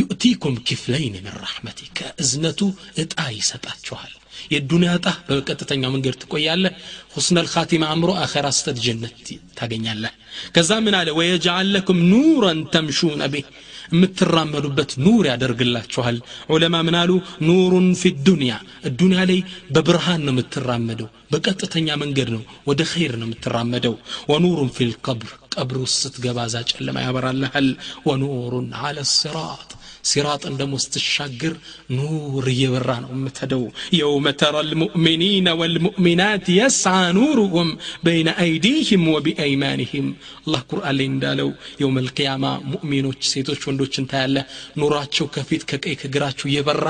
يؤتيكم 0.00 0.52
كفلين 0.68 1.14
من 1.24 1.32
رحمتك. 1.46 1.98
ازنتو 2.20 2.68
اتاي 2.98 3.40
سبات 3.50 3.80
شوال 3.88 4.12
يدوني 4.54 4.88
هتا 4.94 5.12
بوقت 5.28 5.60
تنيا 5.68 5.88
من 5.88 6.00
غير 6.04 6.12
تقوي 6.22 6.46
الله 6.54 6.70
حسن 7.14 7.36
الخاتمة 7.38 7.86
عمرو 7.92 8.12
آخر 8.24 8.44
استد 8.48 8.78
جنتي 8.86 9.36
تاقين 9.56 9.86
الله 9.94 10.10
كذا 10.54 10.76
من 10.84 10.94
ويجعل 11.18 11.66
لكم 11.74 11.96
نورا 12.12 12.52
تمشون 12.74 13.26
به 13.32 13.44
متر 13.92 14.28
مترام 14.34 14.56
ربت 14.64 14.98
نور 15.06 15.26
يا 15.26 15.36
درق 15.42 15.60
الله 15.66 15.82
شوال 15.94 16.16
علماء 16.50 16.82
من 16.86 16.94
قالوا 16.98 17.20
نور 17.48 17.72
في 18.00 18.08
الدنيا 18.14 18.58
الدنيا 18.90 19.24
لي 19.30 19.38
ببرهان 19.74 20.26
مترام 20.38 20.82
مدو 20.88 21.06
بقت 21.32 21.60
تنيا 21.72 21.96
من 22.00 22.10
غير 22.16 22.28
نو 22.34 22.40
ودخير 22.68 23.12
مترام 23.32 23.66
مدو 23.74 23.94
ونور 24.30 24.58
في 24.76 24.84
القبر 24.88 25.28
قبر 25.56 25.76
الصدق 25.88 26.24
بازاج 26.36 26.68
لما 26.86 27.00
يبر 27.06 27.24
الله 27.30 27.76
ونور 28.08 28.52
على 28.82 29.00
الصراط 29.06 29.68
ሲራጥን 30.08 30.54
ደግሞ 30.60 30.74
ስትሻገር 30.84 31.54
ኑር 31.96 32.46
እየበራ 32.52 32.90
ነው 33.02 33.10
የምትሄደው። 33.14 33.64
የውመ 33.98 34.26
ተራ 34.40 34.56
ልሙእሚኒነ 34.68 35.48
ወልሙእሚናት 35.60 36.46
የስዓ 36.56 36.94
ኑሩሁም 37.18 37.70
በይነ 38.04 38.28
አይዲህም 38.44 39.04
ወቢአይማኒህም 39.14 40.08
አላህ 40.40 40.62
ቁርአን 40.70 40.96
ላይ 40.98 41.08
እንዳለው 41.08 41.50
የውም 41.80 42.00
ልቅያማ 42.06 42.44
ሙእሚኖች 42.72 43.20
ሴቶች 43.32 43.62
ወንዶችን 43.68 44.08
ታያለ 44.12 44.36
ኑራቸው 44.80 45.28
ከፊት 45.34 45.64
ከቀይ 45.70 45.96
ከግራቸው 46.00 46.48
እየበራ 46.48 46.86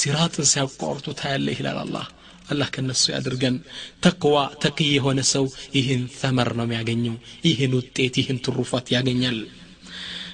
ሲራጥን 0.00 0.48
ሲያቋርጡ 0.50 1.06
ታያለ 1.20 1.48
ይላል 1.56 1.78
አላህ። 1.84 2.06
አላህ 2.50 2.68
ከነሱ 2.74 3.02
ያድርገን 3.12 3.56
ተቅዋ 4.04 4.34
ተቅይ 4.62 4.88
የሆነ 4.94 5.20
ሰው 5.30 5.44
ይህን 5.76 6.02
ተመር 6.16 6.50
ነው 6.58 6.66
የሚያገኘው። 6.66 7.16
ይህን 7.46 7.74
ውጤት 7.78 8.14
ይህን 8.20 8.38
ትሩፋት 8.46 8.86
ያገኛል 8.94 9.36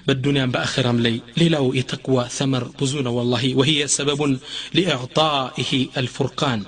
بالدنيا 0.07 0.47
بآخرام 0.47 1.01
لي. 1.01 1.21
ليلو 1.37 1.75
يتقوى 1.75 2.29
ثمر 2.29 2.65
بزون 2.65 3.07
والله. 3.07 3.55
وهي 3.55 3.87
سبب 3.87 4.39
لإعطائه 4.75 5.87
الفرقان 5.97 6.63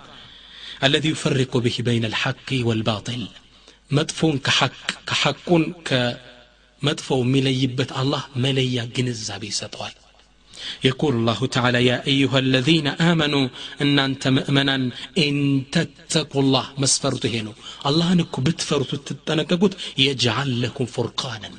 الذي 0.85 1.09
يفرق 1.09 1.57
به 1.57 1.77
بين 1.79 2.05
الحق 2.05 2.51
والباطل. 2.53 3.29
مدفون 3.90 4.38
كحق 4.38 5.05
كحقون 5.07 5.74
كمدفو 5.85 7.22
مليبت 7.22 7.92
الله 7.92 8.24
مليا 8.37 8.85
جنزابي 8.96 9.51
ستوال 9.51 9.90
يقول 10.84 11.14
الله 11.14 11.47
تعالى 11.47 11.86
يا 11.86 12.07
أيها 12.07 12.39
الذين 12.39 12.86
آمنوا 12.86 13.49
أن 13.82 13.99
أنت 13.99 14.28
مؤمنا 14.28 14.91
إن 15.18 15.64
تتقوا 15.72 16.43
الله. 16.43 16.66
مسفرته 16.78 17.28
هنا 17.28 17.53
الله 17.86 18.12
أنكم 18.12 18.43
بتفروا 18.43 18.84
تتنككوت 18.84 19.76
يجعل 19.99 20.62
لكم 20.62 20.86
فرقانا. 20.86 21.51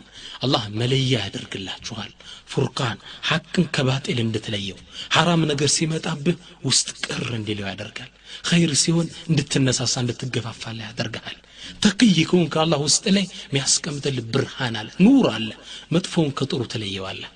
አላህ 0.42 0.64
መለያ 0.80 1.14
ያደርግላችኋል። 1.18 2.12
ፉርቃን 2.52 2.98
ሐቅን 3.30 3.66
ከባጤል 3.76 4.20
እንድትለየው 4.24 4.78
ሐራም 5.16 5.42
ነገር 5.50 5.70
ሲመጣብህ 5.76 6.38
ውስጥ 6.66 6.88
ቅር 7.08 7.28
እንዲለው 7.38 7.68
ያደርጋል። 7.72 8.12
ኸይር 8.50 8.74
ሲሆን 8.82 9.08
እንድትነሳሳ 9.30 9.96
እንድትገፋፋላ 10.04 10.80
ያደርግሃል። 10.88 11.38
ተክይ 11.84 12.18
ከሆንክ 12.30 12.54
አላህ 12.64 12.80
ውስጥ 12.86 13.06
ላይ 13.16 13.26
የሚያስቀምጥል 13.44 14.18
ብርሃን 14.34 14.76
አለ 14.82 14.90
ኑር 15.06 15.28
አለ 15.36 15.50
መጥፎውን 15.94 16.32
ከጥሩ 16.40 16.62
ትለየዋለህ 16.74 17.32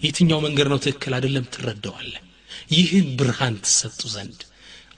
የትኛው 0.00 0.40
መንገድ 0.44 0.68
ነው 0.72 0.78
ትክክል 0.82 1.12
አይደለም 1.16 1.46
ትረደዋለህ 1.54 2.22
ይህን 2.72 3.08
ብርሃን 3.18 3.56
ትሰጡ 3.64 4.00
ዘንድ 4.12 4.40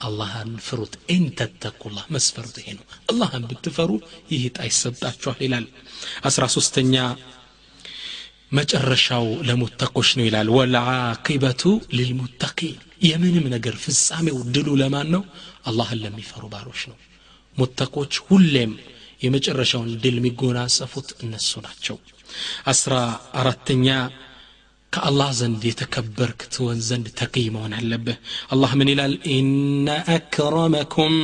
አላህን 0.07 0.53
ፍሩት። 0.66 0.94
ኢን 1.12 1.24
ተተቁላህ 1.38 2.05
መስፈርቱ 2.14 2.55
ይሄ 2.62 2.68
ነው። 2.76 2.84
አላህን 3.11 3.44
ብትፈሩ 3.51 3.90
ይህ 4.30 4.44
ጣ 4.55 4.68
ይሰጣችኋል 4.68 5.40
ይላል። 5.46 5.66
አስራ 6.24 6.44
ሶስተኛ 6.55 6.94
መጨረሻው 8.53 9.26
ለሙተቆች 9.48 10.09
ነው 10.18 10.24
ይላል። 10.26 10.48
ወልዓቂበቱ 10.57 11.62
ሊልሙተቂን። 11.96 12.78
የምንም 13.05 13.46
ነገር 13.53 13.74
ፍጻሜው 13.82 14.38
ድሉ 14.55 14.68
ለማን 14.80 15.09
ነው? 15.14 15.22
አላህን 15.66 16.01
ለሚፈሩ 16.05 16.42
ባሮች 16.53 16.80
ነው። 16.90 16.96
ሙተቆች 17.57 18.12
ሁሌም 18.26 18.72
የመጨረሻውን 19.20 19.90
ድል 20.03 20.16
የሚጎናጸፉት 20.20 21.09
እነሱ 21.24 21.53
ናቸው። 21.66 21.96
አስራ 22.72 22.94
አራተኛ 23.40 23.86
ከአላህ 24.93 25.28
ዘንድ 25.38 25.62
የተከበርክ 25.68 26.41
ትሆን 26.55 26.78
ዘንድ 26.86 27.07
ተቅይ 27.18 27.45
መሆን 27.55 27.72
አለብህ። 27.78 28.16
አላህ 28.51 28.70
ምን 28.78 28.88
ይላል? 28.93 29.12
ኢነ 29.34 29.86
አክረመኩም 30.14 31.14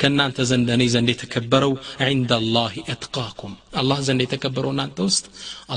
ከእናንተ 0.00 0.46
ዘንድ 0.50 0.68
እኔ 0.74 0.84
ዘንድ 0.94 1.08
የተከበረው 1.12 1.72
ዕንደ 2.06 2.32
ላህ 2.56 2.74
አትቃኩም 2.94 3.52
አላህ 3.80 4.00
ዘንድ 4.08 4.22
የተከበረው 4.24 4.72
እናንተ 4.74 4.98
ውስጥ 5.08 5.24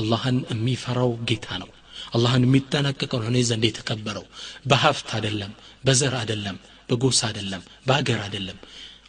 አላህን 0.00 0.38
የሚፈራው 0.52 1.12
ጌታ 1.30 1.48
ነው። 1.62 1.70
አላህን 2.14 2.44
የሚጠነቀቀው 2.46 3.22
እኔ 3.30 3.38
ዘንድ 3.48 3.64
የተከበረው 3.68 4.26
በሀብት 4.66 5.08
አይደለም 5.16 5.54
በዘር 5.84 6.16
አይደለም 6.20 6.58
በጎሳ 6.90 7.20
አይደለም 7.28 7.64
በአገር 7.88 8.20
አይደለም። 8.26 8.58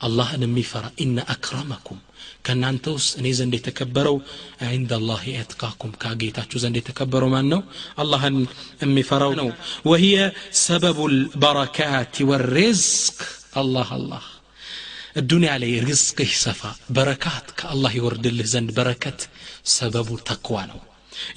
አላህን 0.02 0.44
የሚፈራ 0.46 0.86
ኢነ 1.04 1.20
አክረመኩም 1.34 2.00
ከእናንተ 2.47 2.85
ውስጥ 2.97 3.13
እኔ 3.21 3.27
ዘንድ 3.39 3.53
የተከበረው 3.59 4.17
عند 4.73 4.91
الله 5.01 5.25
اتقاكم 5.43 5.91
ካጌታችሁ 6.03 6.59
ዘንድ 6.65 6.77
የተከበረው 6.81 7.31
ማን 7.35 7.47
ነው 7.53 7.61
አላህን 8.03 8.37
የሚፈራው 8.85 9.33
ነው 9.41 9.49
وهي 9.91 10.17
سبب 10.69 10.99
البركات 11.13 12.15
والرزق 12.29 13.19
الله 13.63 13.89
الله 13.99 14.25
الدنيا 15.21 15.55
ላይ 15.63 15.73
ርዝቅህ 15.89 16.29
ይሰፋ 16.37 16.61
በረካት 16.97 17.47
ከአላህ 17.59 17.93
ይወርድልህ 17.99 18.49
ዘንድ 18.55 18.71
በረከት 18.79 19.19
ሰበቡ 19.77 20.09
ተክዋ 20.31 20.57
ነው 20.73 20.81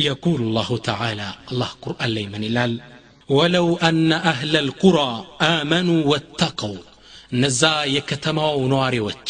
يقول 0.07 0.39
الله 0.47 0.69
تعالى 0.89 1.29
الله 1.51 1.69
قرآن 1.85 2.09
لي 2.15 2.25
من 2.33 2.43
الال 2.49 2.73
ولو 3.29 3.67
أن 3.89 4.11
أهل 4.31 4.53
القرى 4.65 5.11
آمنوا 5.55 6.01
واتقوا 6.11 6.79
እነዛ 7.35 7.61
የከተማው 7.95 8.57
ነዋሪዎች 8.73 9.29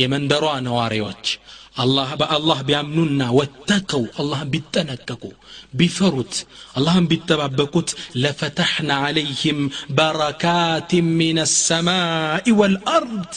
የመንደሯ 0.00 0.46
ነዋሪዎች 0.66 1.26
አላህ 1.76 2.10
በአላህ 2.20 2.58
ቢያምኑና 2.68 3.22
ወተቀው 3.38 4.04
አላህን 4.20 4.50
ቢጠነቀቁ 4.52 5.22
ቢፈሩት 5.72 6.34
አላህን 6.78 7.08
ቢጠባበቁት 7.10 7.90
ለፈተሕና 8.22 8.92
ዓለይህም 9.06 9.58
በረካት 9.98 10.92
ምን 11.18 11.38
ሰማይ 11.58 12.48
ወልአርድ 12.60 13.32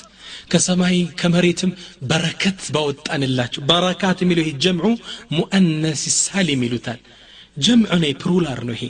ከሰማይ 0.53 0.97
ከመሬትም 1.19 1.71
በረከት 2.09 2.61
ባወጣንላቸው 2.75 3.63
በረካት 3.71 4.19
የሚለው 4.23 4.45
ይሄ 4.45 4.53
ጀምዑ 4.65 4.87
ሙአነስ 5.37 6.03
ሳሊም 6.19 6.63
ይሉታል 6.67 7.01
ጀምዑ 7.57 7.93
ነው 8.03 8.13
ፕሩላር 8.23 8.59
ነው 8.69 8.75
ይሄ 8.77 8.85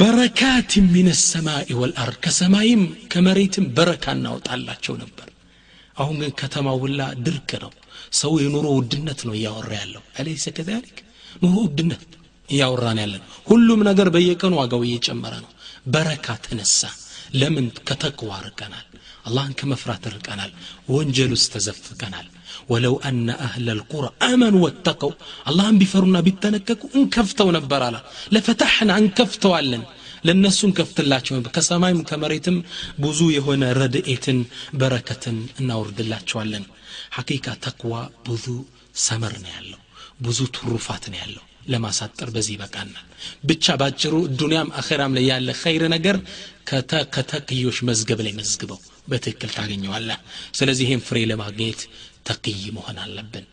በረካት 0.00 0.72
ሚን 0.92 1.08
ሰማይ 1.24 1.68
ወልአርድ 1.80 2.16
ከሰማይም 2.24 2.82
ከመሬትም 3.12 3.66
በረካ 3.76 4.04
እናወጣላቸው 4.16 4.94
ነበር 5.02 5.27
አሁን 5.98 6.16
ግን 6.22 6.32
ከተማው 6.40 6.78
ሁላ 6.84 7.00
ድርቅ 7.26 7.50
ነው 7.64 7.72
ሰው 8.20 8.32
የኑሮ 8.42 8.66
ውድነት 8.78 9.20
ነው 9.28 9.34
እያወራ 9.38 9.72
ያለው 9.80 10.02
አለይሰ 10.20 10.46
ከዛሊክ 10.56 10.96
ኑሮ 11.42 11.56
ውድነት 11.66 12.02
እያወራን 12.48 12.98
ያለን 13.02 13.22
ሁሉም 13.50 13.80
ነገር 13.88 14.08
በየቀኑ 14.14 14.54
ዋጋው 14.60 14.82
እየጨመረ 14.88 15.34
ነው 15.44 15.50
በረካ 15.94 16.36
ተነሳ 16.44 16.80
ለምን 17.40 17.66
ከተቅዋ 17.88 18.32
ርቀናል 18.46 18.86
አላህን 19.28 19.54
ከመፍራት 19.60 20.04
ርቀናል 20.14 20.50
ወንጀል 20.94 21.30
ውስጥ 21.36 21.48
ተዘፍቀናል 21.54 22.26
ወለው 22.72 22.94
አነ 23.08 23.28
አህለ 23.46 23.68
ልቁራ 23.78 24.06
አመኑ 24.28 24.56
ወተቀው 24.64 25.12
አላህን 25.50 25.78
ቢፈሩና 25.80 26.18
ቢጠነቀቁ 26.26 26.82
እንከፍተው 26.98 27.48
ነበር 27.56 27.82
አላ 27.88 27.96
ለፈታሕና 28.34 28.92
እንከፍተዋለን 29.02 29.84
ለእነሱ 30.23 30.59
እንከፍትላቸው 30.67 31.35
ከሰማይም 31.55 31.99
ከመሬትም 32.09 32.57
ብዙ 33.03 33.19
የሆነ 33.35 33.63
ረድኤትን 33.79 34.39
በረከትን 34.79 35.37
እናወርድላቸዋለን። 35.59 36.65
ሐቂቃ 37.17 37.47
ተቅዋ 37.65 37.93
ብዙ 38.27 38.45
ሰመር 39.03 39.35
ነው 39.43 39.51
ያለው 39.55 39.79
ብዙ 40.21 40.39
ትሩፋት 40.55 41.03
ነው 41.11 41.19
ያለው። 41.21 41.43
ለማሳጠር 41.69 42.29
በዚህ 42.35 42.53
ይበቃናል። 42.55 43.05
ብቻ 43.49 43.75
ባጭሩ 43.79 44.13
ዱንያም 44.39 44.69
አኼራም 44.79 45.15
ላይ 45.17 45.25
ያለ 45.29 45.49
ኸይር 45.61 45.83
ነገር 45.93 46.17
ከተቅዮች 47.11 47.77
መዝገብ 47.89 48.19
ላይ 48.25 48.33
መዝግበው 48.39 48.79
በትክክል 49.07 49.51
ታገኘዋለህ። 49.55 50.17
ስለዚህ 50.53 50.85
ይህን 50.87 51.03
ፍሬ 51.07 51.19
ለማግኘት 51.31 51.81
ተቅይ 52.29 52.63
መሆን 52.77 52.97
አለብን 53.03 53.45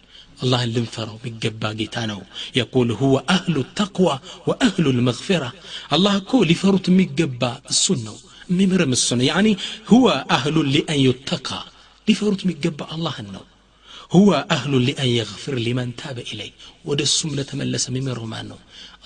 الله 0.42 0.64
لنفر 0.64 1.18
بالجبا 1.24 1.72
جيتانو 1.72 2.22
يقول 2.56 2.92
هو 2.92 3.14
أهل 3.30 3.56
التقوى 3.56 4.20
وأهل 4.46 4.86
المغفرة. 4.86 5.52
الله 5.92 6.18
كو 6.18 6.44
لفرط 6.44 6.88
مجبا 6.88 7.60
السنة 7.70 8.14
ممرم 8.50 8.92
السنة. 8.92 9.24
يعني 9.24 9.56
هو 9.88 10.26
أهل 10.30 10.72
لأن 10.72 11.00
يتقى. 11.00 11.64
لفرط 12.08 12.46
مجبا 12.46 12.94
الله 12.94 13.14
النو. 13.20 13.44
هو 14.12 14.46
أهل 14.50 14.86
لأن 14.86 15.08
يغفر 15.08 15.54
لمن 15.54 15.96
تاب 15.96 16.18
إليه. 16.18 16.52
ود 16.84 17.00
السملة 17.00 17.42
تملس 17.42 17.90
ممرم 17.90 18.34
النو 18.34 18.58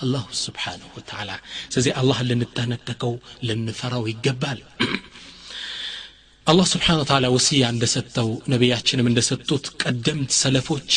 الله 0.03 0.25
سبحانه 0.31 0.87
وتعالى. 0.97 1.39
سزي 1.69 1.91
الله 2.01 2.23
لنتهنتكو 2.23 3.17
لنفروا 3.43 4.09
يجبال 4.09 4.59
الله 6.51 6.65
سبحانه 6.75 6.99
وتعالى 7.01 7.27
وسيا 7.27 7.67
አላህ 7.71 7.75
ስብሓን 7.75 7.81
ታላ 7.81 8.05
ወስያ 8.05 8.07
እንደሰጠው 8.15 8.29
ነቢያችንም 8.53 9.07
እንደሰጡት 9.09 9.65
ቀደምት 9.81 10.31
ሰለፎች 10.41 10.91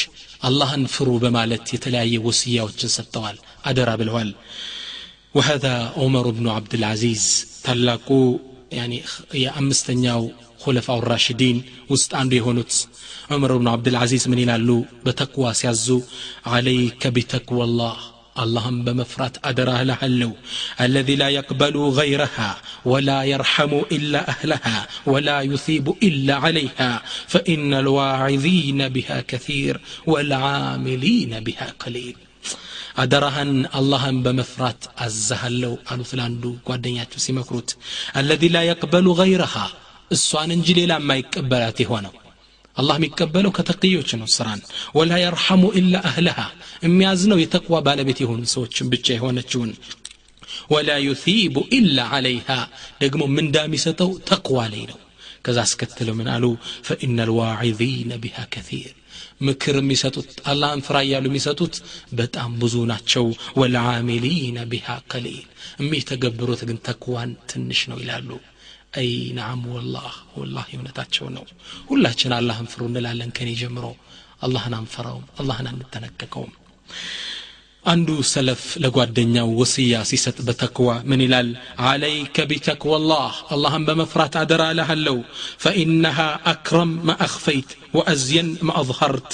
አላህን 0.49 0.85
ፍሩ 0.95 1.09
በማለት 1.25 1.65
የተለያየ 1.75 2.15
ወስያዎችን 2.27 2.91
ሰጥተዋል 2.97 3.37
أدرى 3.71 3.95
بالوال. 3.99 4.31
وهذا 5.37 5.75
عمر 6.01 6.31
بن 6.31 6.47
عبد 6.57 6.75
العزيز. 6.75 7.25
تلاقو 7.65 8.39
يعني 8.73 9.03
يا 9.35 9.51
أمستنياو 9.61 10.23
خلفاء 10.59 10.99
الراشدين 10.99 11.57
وسط 11.91 12.15
عندي 12.15 12.41
هونوت 12.41 12.73
عمر 13.31 13.51
بن 13.57 13.69
عبد 13.69 13.89
العزيز 13.89 14.29
من 14.29 14.41
لو 14.69 14.85
بتقوى 15.07 15.55
سيزو 15.55 15.99
عليك 16.47 17.03
بتقوى 17.07 17.65
الله. 17.65 18.14
اللهم 18.39 18.85
بمفرات 18.85 19.37
أدراه 19.45 19.83
لهلو 19.83 20.33
الذي 20.81 21.17
لا 21.17 21.29
يقبل 21.29 21.77
غيرها 21.77 22.57
ولا 22.85 23.23
يرحم 23.23 23.83
إلا 23.93 24.29
أهلها 24.29 24.87
ولا 25.07 25.41
يثيب 25.41 25.95
إلا 26.03 26.35
عليها 26.35 27.03
فإن 27.27 27.75
الواعظين 27.75 28.89
بها 28.89 29.21
كثير 29.21 29.81
والعاملين 30.07 31.41
بها 31.41 31.75
قليل. 31.79 32.17
أدرهن 32.99 33.69
اللهم 33.75 34.23
بمفرات 34.23 34.85
الزهلو 35.03 35.79
أنثلاندو 35.93 36.57
قدنيات 36.67 37.19
سيمكروت 37.19 37.77
الذي 38.17 38.49
لا 38.49 38.63
يقبل 38.63 39.09
غيرها 39.09 39.71
السوان 40.13 40.51
انجلي 40.51 40.99
ما 40.99 41.15
يقبلاته 41.17 41.93
ونو 41.93 42.24
አላህ 42.77 42.97
የሚቀበለው 42.99 43.53
ከተቅዮች 43.57 44.11
ነው 44.21 44.29
ስራን። 44.35 44.61
ወላ 44.97 45.13
የርሐሙ 45.21 45.65
ኢላ 45.81 45.95
አህለሃ 46.09 46.39
የሚያዝነው 46.85 47.39
የተቅዋ 47.43 47.79
ባለቤት 47.87 48.19
የሆኑ 48.23 48.43
ሰዎችን 48.55 48.91
ብቻ 48.93 49.07
የሆነችውን። 49.17 49.73
ወላ 50.71 50.91
ዩሲቡ 51.05 51.57
ኢላ 51.79 51.99
አለይሃ 52.17 52.49
ደግሞ 53.03 53.23
ምንዳ 53.37 53.57
የሚሰጠው 53.67 54.11
ተቅዋ 54.29 54.59
ላይ 54.75 54.85
ነው። 54.91 54.99
ከዛ 55.45 55.59
አስከትለው 55.65 56.15
ምን 56.19 56.29
አሉ? 56.35 56.45
ፈኢነ 56.87 57.19
ልዋዒዚነ 57.29 58.13
ቢሃ 58.23 58.47
ከثيር 58.53 58.93
ምክር 59.41 59.77
የሚሰጡት 59.81 60.31
አላህን 60.51 60.83
ፍራ 60.87 60.97
እያሉ 61.05 61.25
የሚሰጡት 61.31 61.75
በጣም 62.15 62.51
ብዙ 62.61 62.75
ናቸው። 62.91 63.27
ወልዓሚሊነ 63.61 64.59
ቢሃ 64.73 64.97
ቀሊል 65.13 65.45
የሚተገብሩት 65.81 66.63
ግን 66.69 66.79
ተክዋን 66.87 67.31
ትንሽ 67.51 67.83
ነው 67.91 67.99
ይላሉ 68.03 68.31
አይ 68.95 69.09
ነዓም 69.39 69.63
ወላህ 69.75 70.11
ወላህ 70.39 70.67
እውነታቸው 70.75 71.27
ነው 71.37 71.45
ሁላችን 71.89 72.35
አላህን 72.39 72.69
ፍሩ 72.73 72.83
እንላለን 72.91 73.31
ከኔ 73.39 73.51
ጀምሮ 73.61 73.87
አላህን 74.47 74.75
አንፈራውም 74.79 75.25
አላህን 75.41 75.69
አንጠነቀቀውም 75.73 76.53
አንዱ 77.85 78.11
ሰለፍ 78.31 78.63
ለጓደኛው 78.83 79.49
ወስያ 79.59 79.95
ሲሰጥ 80.11 80.37
በተክዋ 80.47 80.91
ምን 81.11 81.23
ይላል 81.25 81.49
አለይከ 81.89 82.47
ቢተክወላህ 82.51 83.35
አላህን 83.55 83.83
በመፍራት 83.89 84.37
አደራ 84.43 84.63
እልሃለሁ 84.75 85.17
ፈኢነሃ 85.65 86.19
አክረም 86.53 86.93
ማ 87.09 87.17
አኽፈይት 87.27 87.73
ወአዝየን 87.99 88.49
ማ 88.69 88.77
አظኸርት 88.83 89.33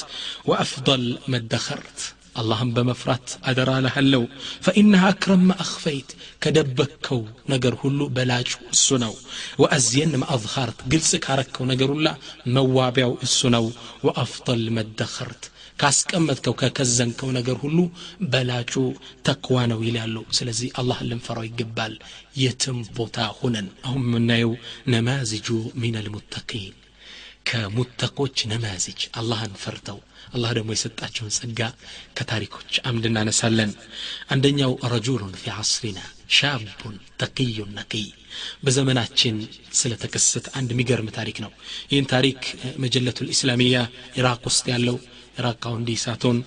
ወአፍضል 0.50 1.04
መደኸርት 1.34 2.00
አላህን 2.34 2.70
በመፍራት 2.76 3.28
አደራ 3.50 3.70
ልሃለው 3.84 4.24
ፈኢነሃ 4.64 5.04
አክረም 5.10 5.46
አክፈይት 5.56 6.10
ከደበከው 6.44 7.20
ነገር 7.52 7.74
ሁሉ 7.82 8.00
በላጩ 8.16 8.52
እሱ 8.74 8.98
ነው 9.04 9.14
ወአዝየን 9.62 10.12
ማአዝሃርት 10.22 10.80
ግልጽ 10.92 11.12
ካረከው 11.24 11.66
ነገር 11.72 11.90
ሁላ 11.94 12.08
መዋቢያው 12.56 13.14
እሱ 13.26 13.50
ነው 13.56 13.66
ወአፍጠል 14.08 14.62
መደኸርት 14.78 15.44
ካስቀመጥከው 15.78 16.54
ከከዘንከው 16.60 17.28
ነገር 17.36 17.56
ሁሉ 17.62 17.78
በላጩ 18.32 18.72
ተክዋ 19.28 19.58
ነው 19.70 19.80
ይላሉ 19.86 20.16
ስለዚህ 20.38 20.74
አላህን 20.80 21.08
ልንፈራው 21.10 21.46
ይገባል 21.48 21.94
የትም 22.42 22.78
ቦታ 22.98 23.28
ሆነን 23.38 23.68
አሁን 23.86 24.04
የምናየው 24.08 24.52
ነማዝጁ 24.94 25.48
ሚን 25.82 25.96
አልሙተቂን 26.00 26.74
ከሙተቆች 27.50 28.38
ነማዝጅ 28.52 29.00
አላህን 29.20 29.54
ፈርተው 29.62 29.98
አላህ 30.32 30.50
ደግሞ 30.56 30.70
የሰጣቸውን 30.74 31.34
ጸጋ 31.36 31.60
ከታሪኮች 32.16 32.72
አምድ 32.88 33.04
እናነሳለን። 33.08 33.70
አንደኛው 34.30 34.72
ረጁሉን 34.92 35.34
ፊ 35.40 35.52
ዓስሪና 35.56 36.00
ሻቡን 36.36 36.96
ተቅዩን 37.20 37.70
ነቂይ። 37.78 38.06
በዘመናችን 38.64 39.36
ስለተከሰተ 39.78 40.46
አንድ 40.58 40.70
የሚገርም 40.74 41.08
ታሪክ 41.16 41.38
ነው። 41.44 41.52
ይህን 41.90 42.06
ታሪክ 42.12 42.40
መጀለቱ 42.84 43.18
ልእስላሚያ 43.26 43.78
ኢራቅ 44.18 44.42
ውስጥ 44.50 44.64
ያለው 44.74 44.98
ኢራቃውንዲ 45.38 45.90
ሳቶን 46.02 46.38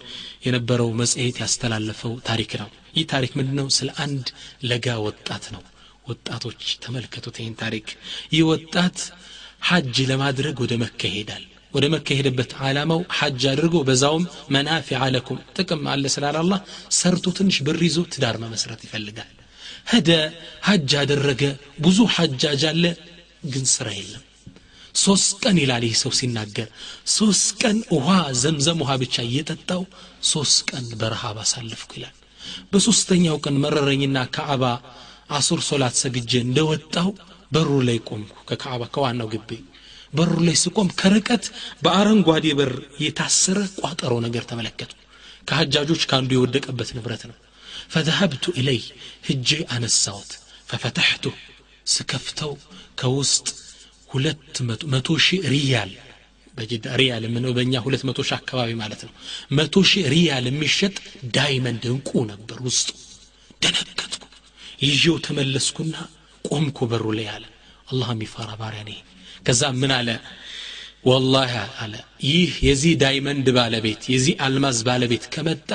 የነበረው 0.45 0.89
መጽሔት 1.01 1.37
ያስተላለፈው 1.43 2.13
ታሪክ 2.29 2.51
ነው። 2.61 2.69
ይህ 2.97 3.05
ታሪክ 3.13 3.31
ምንድ 3.39 3.53
ነው 3.59 3.67
ስለ 3.77 3.89
አንድ 4.03 4.25
ለጋ 4.63 4.87
ወጣት 5.05 5.45
ነው። 5.55 5.63
ወጣቶች 6.07 6.61
ተመልከቱት 6.83 7.35
ይህን 7.41 7.55
ታሪክ። 7.61 7.87
ይህ 8.33 8.43
ወጣት 8.51 8.97
ሐጅ 9.63 9.97
ለማድረግ 10.09 10.55
ወደ 10.63 10.73
መካ 10.81 11.01
ይሄዳል 11.09 11.43
ወደ 11.73 11.85
መካ 11.93 12.07
የሄደበት 12.13 12.51
ዓላማው 12.63 13.01
ሐጅ 13.17 13.43
አድርጎ 13.51 13.75
በዛውም 13.87 14.25
መናፊ 14.55 14.97
አለኩም 14.99 15.39
ጥቅም 15.57 15.81
አለ 15.93 16.11
ስላለ 16.15 16.51
ሰርቶ 16.97 17.25
ትንሽ 17.37 17.57
ብር 17.67 17.79
ይዞ 17.87 17.99
ትዳር 18.13 18.37
መመስረት 18.43 18.83
ይፈልጋል። 18.87 19.31
ሄደ 19.91 20.09
ሐጅ 20.67 20.91
አደረገ 20.99 21.41
ብዙ 21.85 21.99
ሐጃጅ 22.15 22.61
አለ 22.69 22.83
ግን 23.53 23.65
ስራ 23.73 23.87
የለም። 23.97 24.23
ሶስት 24.95 25.31
ቀን 25.43 25.57
ይላል 25.61 25.83
ይህ 25.87 25.95
ሰው 26.01 26.11
ሲናገር። 26.17 26.67
ሶስት 27.13 27.47
ቀን 27.61 27.77
ውሃ 27.95 28.09
ዘምዘም 28.41 28.81
ውሃ 28.83 28.91
ብቻ 29.03 29.15
እየጠጣው 29.27 29.81
ሶስት 30.31 30.59
ቀን 30.69 30.85
በረሃብ 30.99 31.37
አሳለፍኩ 31.43 31.91
ይላል። 31.97 32.15
በሶስተኛው 32.71 33.37
ቀን 33.45 33.55
መረረኝና 33.63 34.17
ከአባ 34.35 34.63
አሱር 35.37 35.61
ሶላት 35.67 35.95
ሰግጄ 36.01 36.31
እንደወጣው 36.45 37.09
በሩ 37.51 37.69
ላይ 37.87 37.97
ቆምኩ 38.07 38.33
ከካዕባ 38.49 38.83
ከዋናው 38.93 39.27
ግቢ 39.33 39.49
በሩ 40.13 40.33
ላይ 40.47 40.55
ስቆም 40.63 40.89
ከርቀት 40.99 41.45
በአረንጓዴ 41.83 42.45
በር 42.59 42.73
የታሰረ 43.05 43.59
ቋጠሮ 43.79 44.13
ነገር 44.25 44.43
ተመለከቱ 44.51 44.91
ከሀጃጆች 45.47 46.03
ከአንዱ 46.11 46.31
የወደቀበት 46.37 46.91
ንብረት 46.97 47.23
ነው 47.31 47.37
ፈذهبت 47.89 48.45
إليه 48.51 48.85
هجي 49.27 49.59
أنا 49.65 49.85
السوت 49.85 50.31
ففتحته 50.69 51.33
سكفتو 51.87 52.51
كوسط 53.01 53.47
ሁለት 54.09 54.55
መቶ 54.93 55.07
ሺህ 55.25 55.39
ሪያል 55.53 55.91
በጅዳ 56.57 56.85
ሪያል 57.01 57.23
የምንለው 57.27 57.53
በእኛ 57.57 57.73
ሁለት 57.85 58.01
መቶ 58.07 58.19
ሺህ 58.27 58.35
አካባቢ 58.39 58.69
ማለት 58.81 59.01
ነው 59.07 59.13
መቶ 59.57 59.75
ሺህ 59.91 60.03
ሪያል 60.13 60.45
የሚሸጥ 60.49 60.95
ዳይመንድ 61.37 61.83
እንቁ 61.93 62.09
ነበር 62.31 62.57
ውስጡ 62.67 62.89
ደነገጥኩ 63.63 64.23
ይዤው 64.85 65.17
ተመለስኩና 65.27 65.95
ቆምኩ 66.45 66.77
በሩ 66.91 67.05
ላይ 67.19 67.27
አለ 67.35 67.45
አላህ 67.91 68.09
የሚፈራ 68.15 68.49
ባሪያ 68.61 68.83
ነህ 68.89 68.99
ከዛ 69.43 69.61
ምን 69.79 69.91
አለ? 69.97 70.09
ወላሂ 71.05 71.53
አለ። 71.83 71.93
ይህ 72.27 72.51
የዚህ 72.67 72.93
ዳይመንድ 73.01 73.47
ባለቤት 73.57 74.03
የዚህ 74.13 74.35
አልማዝ 74.45 74.77
ባለቤት 74.87 75.23
ከመጣ 75.33 75.69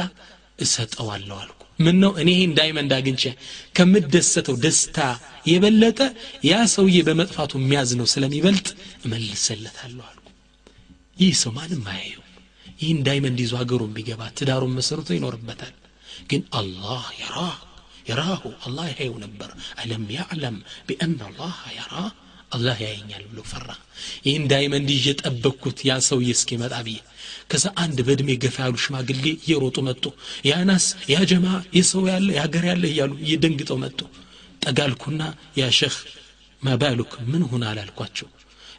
እሰጠዋለሁ 0.59 1.37
አልኩ። 1.43 1.55
ምን 1.79 1.97
ነው 2.03 2.13
እኔ 2.21 2.29
ይህን 2.35 2.53
ዳይመንድ 2.59 2.93
አግኝቼ 2.97 3.23
ከምደሰተው 3.77 4.57
ደስታ 4.65 4.99
የበለጠ 5.51 6.01
ያ 6.45 6.63
ሰውዬ 6.73 6.99
በመጥፋቱ 7.09 7.53
የሚያዝ 7.61 7.91
ነው 8.01 8.07
ስለሚበልጥ 8.15 8.69
እመልሰለታለሁ 9.05 10.05
አልኩ። 10.11 10.25
ይህ 11.19 11.35
ሰው 11.43 11.53
ማንም 11.55 11.85
አያየው 11.93 12.25
ይህን 12.81 12.99
ዳይመንድ 13.07 13.39
ይዞ 13.43 13.55
ሀገሩን 13.61 13.95
ቢገባ 13.95 14.23
ትዳሩን 14.39 14.75
መሰርቶ 14.75 15.09
ይኖርበታል። 15.17 15.75
ግን 16.31 16.43
አላህ 16.59 17.05
የራ 17.21 17.39
የራሁ 18.09 18.43
አላህ 18.67 18.87
ያየው 18.93 19.17
ነበር። 19.25 19.51
አለም 19.81 20.05
ያዕለም 20.17 20.57
ቢአን 20.89 21.15
አላህ 21.29 21.57
የራ 21.79 21.95
አላህ 22.53 22.77
ያየኛል 22.85 23.25
ብሎ 23.31 23.41
ፈራ። 23.51 23.69
ይህን 24.27 24.45
ዳይመንድ 24.53 24.89
ይዤ 24.95 25.07
ጠበቅኩት። 25.23 25.79
ያ 25.89 25.97
ሰውዬ 26.07 26.29
እስኪመጣ 26.37 26.75
ብዬ 26.87 26.99
ከዛ 27.51 27.65
አንድ 27.83 27.99
በእድሜ 28.07 28.31
ገፋ 28.43 28.57
ያሉ 28.65 28.77
ሽማግሌ 28.85 29.25
እየሮጡ 29.37 29.77
መጡ። 29.89 30.05
ያናስ 30.49 30.85
ያ 31.13 31.19
ጀማ 31.31 31.47
የሰው 31.79 32.05
ያለ 32.13 32.29
የሀገር 32.37 32.65
ያለ 32.71 32.85
እያሉ 32.91 33.13
እየደንግጠው 33.25 33.79
መጡ። 33.85 34.01
ጠጋልኩና 34.63 35.23
ያ 35.59 35.71
ሸህ 35.79 35.97
ማባሉክ 36.63 37.13
ምን 37.31 37.43
ሁን 37.51 37.63
አላልኳቸው። 37.69 38.29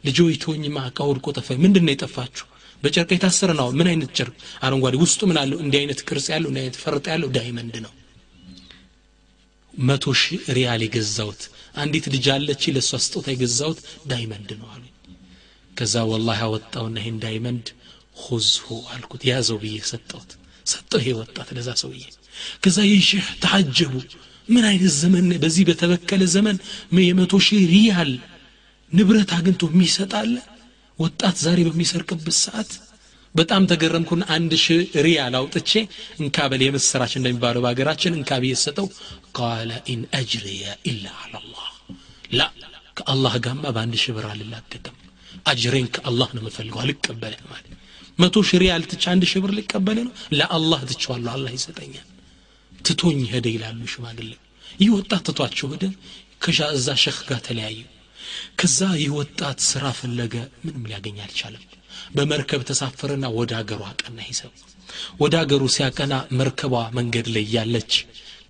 ልጆ 0.04 0.18
ይተወኝማ 0.32 0.78
እቃ 0.90 0.98
ወድቆ 1.08 1.26
ጠፋ 1.38 1.48
ምንድን 1.62 1.84
ነው 1.86 1.92
የጠፋችሁ? 1.94 2.46
በጨርቅ 2.82 3.10
የታሰረ 3.14 3.50
ነው። 3.58 3.68
ምን 3.78 3.88
አይነት 3.90 4.10
ጨርቅ? 4.18 4.34
አረንጓዴ 4.64 4.94
ውስጡ 5.02 5.20
ምን 5.30 5.38
አለው? 5.40 5.58
እንዲህ 5.64 5.78
አይነት 5.82 6.00
ቅርጽ 6.08 6.26
ያለው 6.34 6.48
እንዲህ 6.50 6.62
አይነት 6.64 6.76
ፈርጥ 6.82 7.04
ያለው 7.12 7.28
ዳይመንድ 7.36 7.74
ነው። 7.86 7.92
መቶ 9.74 10.12
ሺህ 10.20 10.40
ሪያል 10.56 10.82
የገዛውት 10.84 11.42
አንዲት 11.74 12.06
ልጅ 12.14 12.26
አለች 12.34 12.62
ለእሷ 12.74 13.00
ስጦታ 13.04 13.26
የገዛውት 13.32 13.80
ዳይመንድ 14.10 14.50
ነው 14.60 14.68
አሉኝ። 14.74 14.94
ከዛ 15.70 15.94
ወላሂ 16.10 16.40
አወጣውና 16.46 16.96
ይህን 17.02 17.18
ዳይመንድ 17.24 17.66
ሁዝሁ 18.22 18.66
አልኩት። 18.94 19.22
ያዘው 19.30 19.58
ብዬ 19.62 19.76
ሰጠውት 19.90 20.30
ሰጠው 20.66 21.00
ይሄ 21.02 21.10
ወጣት 21.20 21.48
ለዛ 21.56 21.68
ሰውዬ። 21.82 22.02
ከዛ 22.62 22.78
ይህ 22.88 23.00
ሼህ 23.08 23.26
ምን 24.48 24.64
አይነት 24.68 24.92
ዘመን 25.00 25.26
በዚህ 25.42 25.64
በተበከለ 25.68 26.22
ዘመን 26.34 26.56
የመቶ 27.02 27.34
ሺህ 27.46 27.62
ሪያል 27.72 28.10
ንብረት 28.92 29.30
አግኝቶ 29.36 29.64
የሚሰጣለ 29.70 30.32
ወጣት 30.98 31.36
ዛሬ 31.44 31.58
በሚሰርቅበት 31.66 32.36
ሰዓት 32.40 32.70
በጣም 33.34 33.68
ተገረምኩና 33.70 34.22
አንድ 34.36 34.52
ሺ 34.62 34.76
ሪያል 35.06 35.34
አውጥቼ 35.38 35.70
እንካበል 36.20 36.62
የምስራች 36.64 37.12
እንደሚባለው 37.18 37.62
በሀገራችን 37.64 38.16
እንካብ 38.18 38.44
የሰጠው 38.48 38.86
ቃለ 39.38 39.70
ኢን 39.92 40.02
አጅርየ 40.18 40.62
ኢላ 40.90 41.04
አላላህ 41.24 41.66
ላ 42.32 42.48
ከአላህ 42.96 43.34
ጋማ 43.44 43.64
በአንድ 43.74 43.94
ሺ 44.00 44.12
ብር 44.16 44.26
አልላቀቅም። 44.30 44.96
አጅሬን 45.46 45.86
ከአላህ 45.94 46.28
ነው 46.36 46.42
የምፈልገው 46.42 46.80
አልቀበልህ 46.82 47.42
ማለት 47.50 47.66
መቶ 48.18 48.42
ሺ 48.48 48.58
ሪያል 48.62 48.82
ትቻ 48.90 49.04
አንድ 49.12 49.24
ሺ 49.30 49.40
ብር 49.42 49.52
ሊቀበል 49.58 49.98
ነው? 50.00 50.12
ለአላህ 50.38 50.80
ትቸዋለሁ 50.90 51.30
አላህ 51.34 51.52
ይሰጠኛል። 51.56 52.06
ትቶኝ 52.72 53.20
ሄደ 53.32 53.46
ይላሉ 53.54 53.80
ሽማግሌ። 53.92 54.30
ይህ 54.78 54.90
ወጣት 54.96 55.22
ትቷቸው 55.28 55.68
ሄደ። 55.74 55.84
ከሻ 56.42 56.68
እዛ 56.76 56.88
ሸክ 57.02 57.18
ጋር 57.30 57.40
ተለያዩ። 57.46 57.78
ከዛ 58.58 58.80
ይህ 59.02 59.10
ወጣት 59.18 59.58
ስራ 59.70 59.84
ፈለገ 59.98 60.34
ምንም 60.64 60.84
ሊያገኝ 60.90 61.16
አልቻለም 61.24 61.64
በመርከብ 62.10 62.62
ተሳፈረና 62.68 63.26
ወደ 63.36 63.52
አገሩ 63.60 63.80
አቀና 63.90 64.18
ይሰው 64.28 64.52
ወደ 65.22 65.34
አገሩ 65.42 65.62
ሲያቀና 65.74 66.14
መርከቧ 66.38 66.74
መንገድ 66.98 67.26
ላይ 67.34 67.44
ያለች 67.56 67.92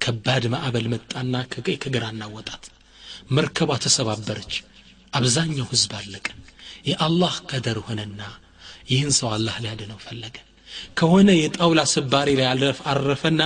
ከባድ 0.05 0.45
ማዕበል 0.53 0.87
መጣና 0.93 1.35
ከቀይ 1.53 1.77
ከግራና 1.83 2.23
ወጣት 2.37 2.65
መርከቧ 3.31 3.71
ተሰባበረች። 3.85 4.55
አብዛኛው 5.13 5.67
ህዝብ 5.73 5.93
አለቀ። 5.99 6.27
የአላህ 6.89 7.35
ቀደር 7.51 7.79
ሆነና 7.87 8.21
ይህን 8.91 9.13
ሰው 9.19 9.29
አላህ 9.37 9.57
ሊያድነው 9.65 9.99
ፈለገ። 10.05 10.37
ከሆነ 10.99 11.31
የጣውላ 11.37 11.81
ስባሪ 11.93 12.29
ላይ 12.39 12.47
አረፈና 12.93 13.43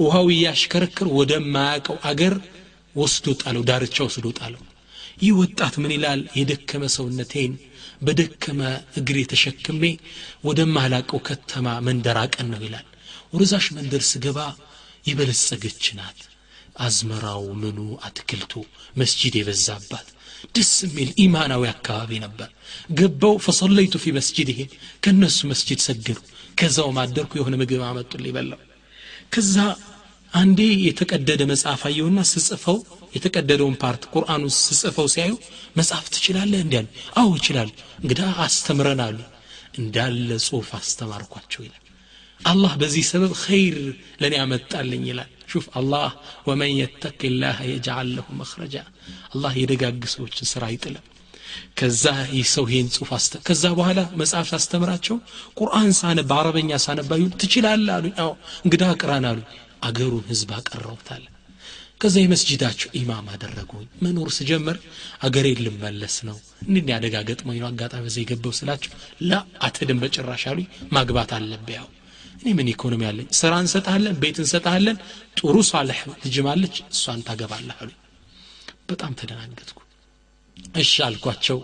ውሃው 0.00 0.26
እያሽከረክር 0.34 1.08
ወደማያውቀው 1.18 1.96
አገር 2.10 2.34
ወስዶ 2.96 3.34
ጣለው 3.42 3.62
ዳርቻ 3.68 3.96
ወስዶ 4.06 4.26
ጣለው። 4.38 4.62
ይህ 5.22 5.32
ወጣት 5.40 5.74
ምን 5.82 5.92
ይላል? 5.96 6.20
የደከመ 6.38 6.84
ሰውነቴን 6.96 7.52
በደከመ 8.00 8.60
እግሬ 8.98 9.18
ተሸክሜ 9.30 9.82
ወደማላቀው 10.46 11.20
ከተማ 11.28 11.76
መንደር 11.86 12.18
አቀን 12.22 12.48
ነው 12.52 12.62
ይላል። 12.66 12.86
ወደዛሽ 13.32 13.66
መንደር 13.76 14.02
ስገባ 14.10 14.38
የበለጸገች 15.06 15.84
ናት። 15.98 16.20
አዝመራው 16.78 17.44
ምኑ 17.60 17.78
አትክልቱ 18.06 18.52
መስጂድ 18.96 19.34
የበዛባት 19.38 20.08
ደስ 20.54 20.72
የሚል 20.84 21.10
ኢማናዊ 21.22 21.64
አካባቢ 21.70 22.10
ነበር። 22.24 22.48
ገባው 22.92 23.34
ፈሰለይቱ 23.44 23.94
ፊ 24.02 24.12
መስጂድህም 24.18 24.70
ከእነሱ 25.02 25.38
መስጂድ 25.52 25.80
ሰገዱ። 25.86 26.18
ከዛው 26.58 26.90
ማደርኩ 26.96 27.32
የሆነ 27.38 27.54
ምግብ 27.60 27.82
አመጡልኝ 27.88 28.32
በላው። 28.36 28.60
ከዛ 29.32 29.54
አንዴ 30.36 30.60
የተቀደደ 30.86 31.42
መጽሐፍ 31.50 31.82
አየውና 31.88 32.20
ስጽፈው 32.30 32.78
የተቀደደውን 33.14 33.76
ፓርት 33.82 34.02
ቁርአኑ 34.12 34.42
ስጽፈው 34.58 35.06
ሲያዩ 35.12 35.32
መጽሐፍ 35.76 36.06
ትችላለህ 36.14 36.60
እንዲ 36.64 36.74
አሉ። 36.80 36.86
አዎ 37.16 37.28
ይችላል 37.38 37.70
እንግዳ 38.02 38.20
አስተምረን 38.44 39.00
አሉ። 39.06 39.18
እንዳለ 39.78 40.28
ጽሁፍ 40.44 40.68
አስተማርኳቸው 40.78 41.62
ይላል። 41.66 41.82
አላህ 42.40 42.72
በዚህ 42.80 43.04
ሰበብ 43.10 43.32
ኸይር 43.42 43.76
ለእኔ 44.20 44.34
ያመጣልኝ 44.40 45.04
ይላል። 45.10 45.30
ሹፍ 45.50 45.66
አላህ 45.78 46.08
ወመን 46.48 46.72
የተቅ 46.76 47.20
ላህ 47.42 47.58
የጅዓል 47.70 48.08
ለሁ 48.16 48.26
መክረጃ 48.40 48.76
አላህ 49.30 49.52
የደጋግ 49.60 50.02
ሰዎችን 50.14 50.48
ስራ 50.52 50.62
አይጥልም። 50.70 51.04
ከዛ 51.78 52.04
ይህ 52.32 52.46
ሰው 52.52 52.64
ይሄን 52.70 52.88
ጽሁፍ 52.94 53.10
ከዛ 53.46 53.64
በኋላ 53.78 54.00
መጽሐፍ 54.20 54.46
ሳስተምራቸው 54.52 55.16
ቁርአን 55.58 55.90
ሳነ 55.98 56.20
በአረበኛ 56.30 56.78
ሳነባዩ 56.84 57.22
ትችላለ 57.42 57.86
አሉኝ። 57.96 58.14
እንግዳ 58.64 58.84
ቅራን 59.00 59.26
አሉኝ 59.30 59.46
አገሩን 59.82 60.24
ህዝብ 60.28 60.50
አቀረቡታል 60.56 61.24
ከዛ 62.00 62.14
የመስጅዳቸው 62.20 62.88
ኢማም 62.98 63.26
አደረጉኝ። 63.32 63.86
መኖር 64.04 64.28
ስጀምር 64.36 64.76
አገሬ 65.26 65.46
ልመለስ 65.60 66.16
ነው። 66.28 66.36
እንድን 66.64 66.90
ያደጋ 66.92 67.16
ገጥሞኝ 67.28 67.58
ነው 67.62 67.68
አጋጣሚ 67.70 68.02
በዛ 68.06 68.16
የገባው 68.22 68.52
ስላቸው 68.58 68.92
ላ 69.22 69.38
አትድን 69.66 70.00
በጭራሽ 70.02 70.44
አሉኝ። 70.50 70.66
ማግባት 70.96 71.30
አለብ 71.36 71.68
ያው። 71.76 71.86
እኔ 72.38 72.52
ምን 72.58 72.68
ኢኮኖሚ 72.72 73.02
አለኝ? 73.10 73.28
ስራ 73.38 73.52
እንሰጣለን 73.62 74.16
ቤት 74.22 74.38
እንሰጣለን 74.42 74.98
ጥሩ 75.38 75.56
ሳልሕ 75.70 76.00
ልጅማለች 76.24 76.76
እሷን 76.88 77.22
ታገባለህ 77.28 77.78
አሉኝ። 77.82 77.98
በጣም 78.90 79.14
ተደናገጥኩ። 79.20 79.78
እሺ 80.76 80.92
አልኳቸው። 81.06 81.58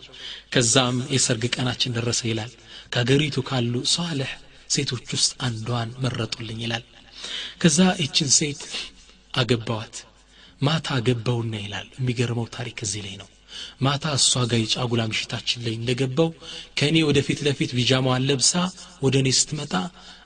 ከዛም 0.55 0.97
የሰርግ 1.15 1.45
ቀናችን 1.55 1.95
ደረሰ 1.99 2.23
ይላል። 2.31 2.53
ከሀገሪቱ 2.93 3.37
ካሉ 3.49 3.75
ሳልሕ 3.93 4.33
ሴቶች 4.71 5.07
ውስጥ 5.15 5.33
አንዷን 5.47 5.91
መረጡልኝ 6.03 6.59
ይላል 6.65 6.85
ከዛ 7.61 7.79
ይችን 8.03 8.31
ሴት 8.37 8.63
አገባዋት። 9.35 9.97
ማታ 10.61 10.87
አገባውና 10.99 11.55
ይላል። 11.63 11.87
የሚገርመው 11.97 12.47
ታሪክ 12.57 12.79
እዚህ 12.87 13.03
ላይ 13.07 13.15
ነው። 13.21 13.29
ማታ 13.85 14.05
እሷ 14.19 14.43
ጋር 14.51 14.61
የጫጉላ 14.63 15.03
ምሽታችን 15.11 15.63
ላይ 15.65 15.75
እንደገባው 15.79 16.31
ከእኔ 16.79 16.97
ወደ 17.09 17.19
ፊት 17.27 17.41
ለፊት 17.47 17.71
ቢጃማዋን 17.79 18.27
ለብሳ 18.29 18.53
ወደ 19.03 19.15
እኔ 19.23 19.31
ስትመጣ 19.39 19.73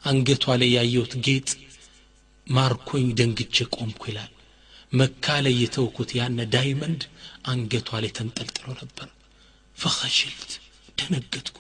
አንገቷ 0.05 0.45
ላይ 0.61 0.71
ያየሁት 0.77 1.15
ጌጥ 1.27 1.49
ማርኮኝ 2.47 3.07
ደንግቼ 3.19 3.57
ቆምኩ 3.77 4.03
ይላል። 4.11 4.33
መካ 4.93 5.27
ላይ 5.45 5.55
የተውኩት 5.63 6.11
ያነ 6.19 6.39
ዳይመንድ 6.53 7.03
አንገቷ 7.47 7.89
ላይ 8.03 8.11
ተንጠልጥሎ 8.19 8.67
ነበር። 8.81 9.09
ፈኸሽልት 9.77 10.53
ደነገጥኩ። 10.99 11.57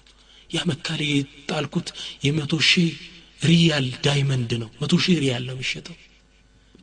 ያ 0.51 0.61
መካ 0.71 0.87
ላይ 1.01 1.09
የጣልኩት 1.13 1.89
የመቶ 2.27 2.53
ሺህ 2.69 2.93
ሪያል 3.41 3.87
ዳይመንድ 4.05 4.51
ነው። 4.63 4.71
መቶ 4.81 4.95
ሺህ 5.05 5.17
ሪያል 5.23 5.45
ነው 5.49 5.55
የሚሸጠው። 5.57 5.97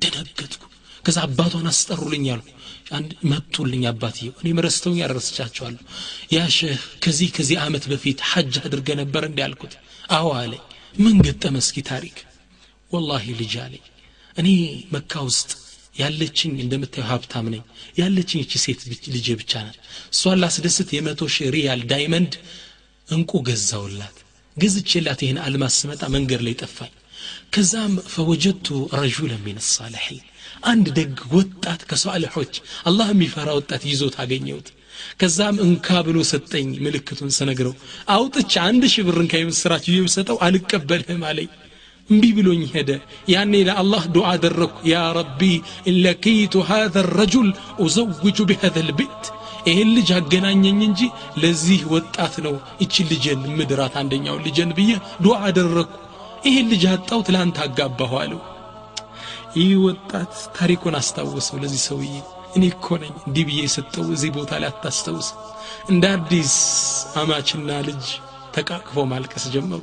ደነገጥኩ። 0.02 0.64
ከዛ 1.06 1.18
አባቷን 1.28 1.68
አስጠሩልኝ 1.72 2.26
አልኩ። 2.34 2.50
አንድ 2.92 3.12
መጡልኝ 3.32 3.84
አባትየው። 3.90 4.36
እኔ 4.42 4.48
መረስተውኝ 4.58 5.00
ያረስቻቸዋለሁ 5.04 5.82
ያ 6.34 6.46
ሼህ 6.58 6.82
ከዚህ 7.04 7.30
ከዚህ 7.36 7.58
አመት 7.66 7.86
በፊት 7.92 8.20
ሐጅ 8.32 8.54
አድርገ 8.66 8.90
ነበር 9.02 9.24
እንዲ 9.30 9.40
አልኩት። 9.46 9.74
አዎ 10.12 10.30
አለኝ። 10.40 10.64
ምን 10.96 11.18
ገጠመ 11.28 11.56
እስኪ 11.64 11.78
ታሪክ? 11.90 12.18
ወላሂ 12.92 13.26
ልጅ 13.40 13.54
አለኝ። 13.64 13.84
እኔ 14.38 14.48
መካ 14.94 15.22
ውስጥ 15.28 15.50
ያለችኝ 15.98 16.54
እንደምታየው 16.64 17.08
ሀብታም 17.10 17.48
ነኝ። 17.54 17.64
ያለችኝ 18.00 18.40
እቺ 18.46 18.54
ሴት 18.64 18.82
ልጄ 19.16 19.28
ብቻ 19.42 19.54
ናት። 19.66 19.78
እሷን 20.14 20.40
ላስደስት 20.42 20.90
የመቶ 20.96 21.22
ሺህ 21.36 21.50
ሪያል 21.56 21.82
ዳይመንድ 21.92 22.34
እንቁ 23.08 23.32
ገዛውላት 23.48 24.18
قزت 24.62 25.24
هنا 25.24 25.48
ألماس 25.48 25.74
سمعت 25.82 26.06
من 26.14 26.28
قر 26.28 26.42
لي 26.48 26.54
تفاي 26.54 26.92
كزام 27.52 27.94
فوجدت 28.14 28.68
رجلا 29.02 29.38
من 29.46 29.58
الصالحين. 29.64 30.24
عند 30.64 30.90
دق 30.98 31.18
وطأت 31.34 31.82
كسؤال 31.90 32.24
حج. 32.34 32.54
الله 32.88 33.14
مي 33.14 33.28
فرا 33.28 33.52
وطأت 33.52 33.86
يزوت 33.86 34.20
أغنيوت. 34.20 34.68
كزام 35.20 35.56
انكابلو 35.66 36.24
ستين 36.32 36.68
ملكتون 36.84 37.30
سنغرو 37.40 37.74
اوطج 38.16 38.54
عند 38.66 38.84
شبرن 38.94 39.28
كايم 39.32 39.50
سراچ 39.62 39.86
يوسطو 39.90 40.36
علقبله 40.46 41.10
مالي 41.24 41.48
እምቢ 42.12 42.24
ብሎኝ 42.38 42.62
ሄደ 42.74 42.92
ያኔ 43.34 43.54
ለአላህ 43.68 44.04
ዱዓ 44.16 44.26
አደረግኩ 44.36 44.78
ያ 44.94 44.96
ረቢ 45.18 45.42
ለቂቱ 46.06 46.54
ሃذ 46.70 46.96
ረጁል 47.20 47.50
ኡዘውጁ 47.84 48.38
ብሃذ 48.50 48.76
ልቤት 48.90 49.24
ይህን 49.68 49.90
ልጅ 49.98 50.10
አገናኘኝ 50.18 50.80
እንጂ 50.88 51.02
ለዚህ 51.38 51.82
ወጣት 51.94 52.34
ነው 52.46 52.56
ይችን 52.82 53.10
ልጅን 53.12 53.42
ምድራት 53.60 53.96
አንደኛውን 54.02 54.44
ልጅን 54.48 54.72
ብዬ 54.78 54.92
ዱዓ 55.24 55.38
አደረግኩ። 55.48 55.94
ይህን 56.46 56.68
ልጅ 56.72 56.84
አጣው 56.94 57.20
ትላንት 57.28 57.58
አጋባሁ 57.66 58.14
አለው። 58.22 58.42
ይህ 59.58 59.72
ወጣት 59.86 60.34
ታሪኩን 60.58 60.96
አስታወሰው 61.00 61.58
ለዚህ 61.64 61.82
ሰውዬ። 61.88 62.14
እኔ 62.56 62.64
እኮ 62.72 62.88
ነኝ 63.02 63.14
እንዲህ 63.28 63.44
ብዬ 63.48 63.60
የሰጠው 63.66 64.06
እዚህ 64.16 64.32
ቦታ 64.36 64.52
ላይ 64.62 64.70
አታስታውስ 64.72 65.28
እንደ 65.90 66.04
አዲስ 66.16 66.54
አማችና 67.22 67.80
ልጅ 67.88 68.06
ተቃቅፎ 68.56 69.04
ማልቀስ 69.10 69.46
ጀመሩ። 69.54 69.82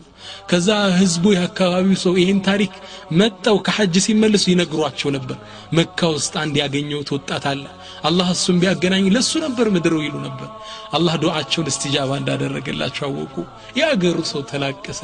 ከዛ 0.51 0.69
ህዝቡ 0.99 1.25
የአካባቢው 1.35 1.99
ሰው 2.03 2.15
ይህን 2.21 2.41
ታሪክ 2.47 2.73
መጠው 3.13 3.57
ከሐጅ 3.67 3.95
ሲመልሱ 4.05 4.45
ይነግሯቸው 4.51 5.11
ነበር። 5.17 5.39
መካ 5.73 6.09
ውስጥ 6.15 6.35
አንድ 6.43 6.57
ያገኘውት 6.63 7.11
ወጣት 7.17 7.45
አለ። 7.51 7.65
አላህ 8.05 8.29
እሱን 8.35 8.59
ቢያገናኝ 8.61 9.07
ለሱ 9.15 9.33
ነበር 9.45 9.67
ምድረው 9.75 10.03
ይሉ 10.05 10.17
ነበር። 10.27 10.49
አላህ 10.93 11.15
ዱዓቸውን 11.23 11.71
እስትጃባ 11.73 12.11
እንዳደረገላቸው 12.21 13.07
አወቁ። 13.09 13.35
የአገሩ 13.79 14.19
ሰው 14.31 14.43
ተላቀሰ። 14.51 15.01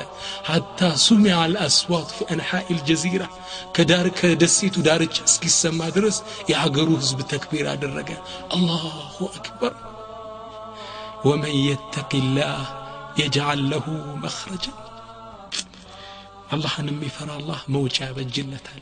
ሐታ 0.49 0.93
ሱሚዐ 1.05 1.37
አልአስዋት 1.43 2.11
ፊ 2.17 2.29
አንሓኢ 2.35 2.69
ልጀዚራ 2.79 3.25
ከዳር 3.77 4.09
ከደሴቱ 4.19 4.77
ዳርቻ 4.87 5.17
እስኪሰማ 5.29 5.91
ድረስ 5.97 6.19
የአገሩ 6.51 6.89
ህዝብ 7.03 7.21
ተክቢር 7.33 7.69
አደረገ። 7.75 8.11
አላሁ 8.53 8.89
አክበር። 9.33 9.75
ወመን 11.27 11.55
የተቂ 11.63 12.11
ላህ 12.35 12.65
يجعل 13.18 13.60
له 13.74 13.86
مخرجا 14.24 14.74
አላህን 16.56 16.88
የሚፈራ 16.92 17.30
አላህ 17.40 17.60
መውጫ 17.76 17.98
ያበጅለታል 18.08 18.82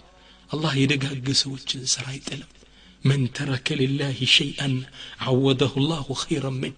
አላህ 0.49 0.71
የደጋግ 0.81 1.27
ሰዎችን 1.43 1.81
ስራ 1.93 2.05
አይጥልም 2.13 2.51
من 3.03 3.31
ترك 3.33 3.67
لله 3.73 4.17
شيئا 4.37 4.69
عوضه 5.21 5.73
الله 5.77 6.05
خيرا 6.23 6.49
منه 6.63 6.77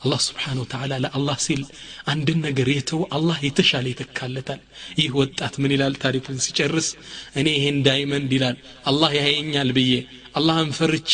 አላህ 0.00 0.20
ስብሓን 0.24 0.58
ወተላ 0.62 0.92
ለአላህ 1.04 1.36
ሲል 1.44 1.62
አንድን 2.06 2.38
ነገር 2.44 2.68
የተው 2.72 3.00
አላህ 3.16 3.38
የተሻለ 3.46 3.86
ይተካለታል። 3.92 4.60
ይህ 4.98 5.10
ወጣት 5.20 5.54
ምን 5.62 5.72
ይላል? 5.74 5.94
ታሪኩን 6.04 6.38
ሲጨርስ 6.44 6.88
እኔ 7.34 7.46
ይሄን 7.56 7.78
ዳይመንድ 7.86 8.30
ይላል 8.36 8.56
አላህ 8.84 9.10
ያየኛል 9.18 9.70
ብዬ 9.78 9.92
አላህን 10.38 10.70
ፈርቼ 10.78 11.12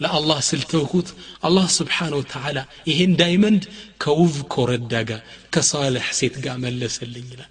ለአላህ 0.00 0.38
ስል 0.48 0.62
ተውኩት። 0.70 1.08
አላህ 1.42 1.66
ስብሓን 1.78 2.14
ወተላ 2.18 2.58
ይሄን 2.90 3.12
ዳይመንድ 3.20 3.64
ከውብ 4.02 4.36
ኮረዳ 4.54 4.94
ጋር 5.10 5.20
ከሳልሕ 5.54 6.06
ሴት 6.18 6.36
ጋር 6.44 6.56
መለሰልኝ 6.64 7.26
ይላል። 7.34 7.50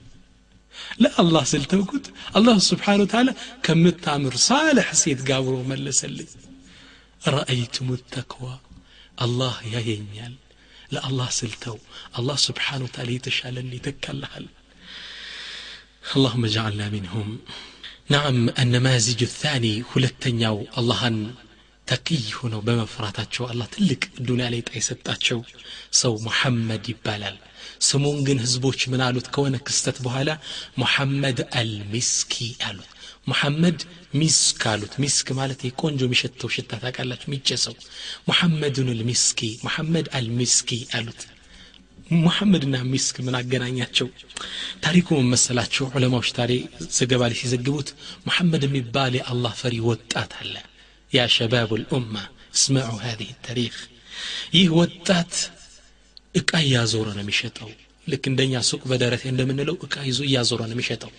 ለአላህ 1.04 1.44
ስል 1.52 1.64
ተውኩት። 1.72 2.06
አላህ 2.34 2.58
ስብሓን 2.70 3.02
ወተላ 3.04 3.30
ከምታምር 3.66 4.36
ሳልሕ 4.48 4.90
ሴት 5.02 5.22
ጋር 5.30 5.40
አብሮ 5.42 5.56
መለሰልኝ። 5.72 6.32
ረአይቱም 7.30 7.90
ተክዋ 8.14 8.46
አላህ 9.18 9.56
ያየኛል 9.74 10.34
ለአላህ 10.95 11.29
ስልተው 11.41 11.77
አላህ 12.19 12.37
ስብሓን 12.47 12.85
ወተላ 12.87 13.09
የተሻለን 13.17 13.75
ይተካልሃል 13.79 14.47
اللهم 16.17 16.45
اجعلنا 16.45 16.87
منهم 16.89 17.29
نعم 18.11 18.37
النماذج 18.63 19.21
الثاني 19.23 19.75
ሁለተኛው 19.91 20.57
አላህን 20.81 21.17
ተቅይ 21.89 22.25
ሆነው 22.39 22.61
በመፍራታቸው 22.67 23.45
አላህ 23.51 23.67
ትልቅ 23.75 24.01
ዱንያ 24.29 24.47
ላይ 24.53 24.61
ጣ 24.69 24.73
የሰጣቸው 24.79 25.39
ሰው 26.01 26.13
ሙሐመድ 26.27 26.85
ይባላል 26.93 27.37
ስሙን 27.89 28.19
ግን 28.27 28.39
ህዝቦች 28.45 28.81
ምን 28.93 29.03
አሉት 29.07 29.27
ከሆነ 29.35 29.57
ክስተት 29.67 29.99
በኋላ 30.07 30.31
ሙሐመድ 30.83 31.39
አልሚስኪ 31.61 32.35
አሉት 32.69 32.91
ሙሐመድ 33.31 33.81
ሚስክ 34.21 34.63
አሉት 34.73 34.95
ሚስክ 35.03 35.29
ማለት 35.39 35.63
ቆንጆ 35.81 36.01
የሚሸተው 36.07 36.53
ሽታ 36.57 36.71
ታውቃላችሁ 36.85 37.29
የሚጨሰው 37.31 37.75
ሙሐመድን 38.31 38.89
ልሚስኪ 39.01 39.51
ሙሐመድ 39.67 40.09
አልሚስኪ 40.19 40.71
አሉት 40.99 41.23
ሙሐመድና 42.17 42.77
ሚስክ 42.93 43.17
ምን 43.25 43.35
አገናኛቸው 43.39 44.09
ታሪኩ 44.85 45.09
መመሰላቸው 45.21 45.87
ዑለማዎች 45.97 46.29
ታሪ 46.39 46.53
ዘገባ 46.99 47.23
ላይ 47.31 47.39
ሲዘግቡት 47.41 47.89
ሙሐመድ 48.29 48.63
የሚባል 48.67 49.15
የአላህ 49.19 49.55
ፈሪ 49.61 49.77
ወጣት 49.91 50.33
አለ 50.43 50.55
ያ 51.13 51.27
ሸባብ 51.37 51.71
ልኡማ 51.83 52.15
እስመዑ 52.55 52.91
هذه 53.07 53.29
التاريخ 53.35 53.75
ይህ 54.57 54.69
ወጣት 54.81 55.33
እቃ 56.35 56.51
እያዞረ 56.65 57.09
ነው 57.17 57.23
የሚሸጠው 57.25 57.69
ልክ 58.08 58.24
እንደኛ 58.30 58.62
ሱቅ 58.70 58.82
በደረቴ 58.92 59.24
እንደምንለው 59.32 59.76
እቃ 59.86 59.96
ይዞ 60.08 60.20
እያዞረ 60.28 60.62
ነው 60.64 60.76
የሚሸጠው። 60.76 61.12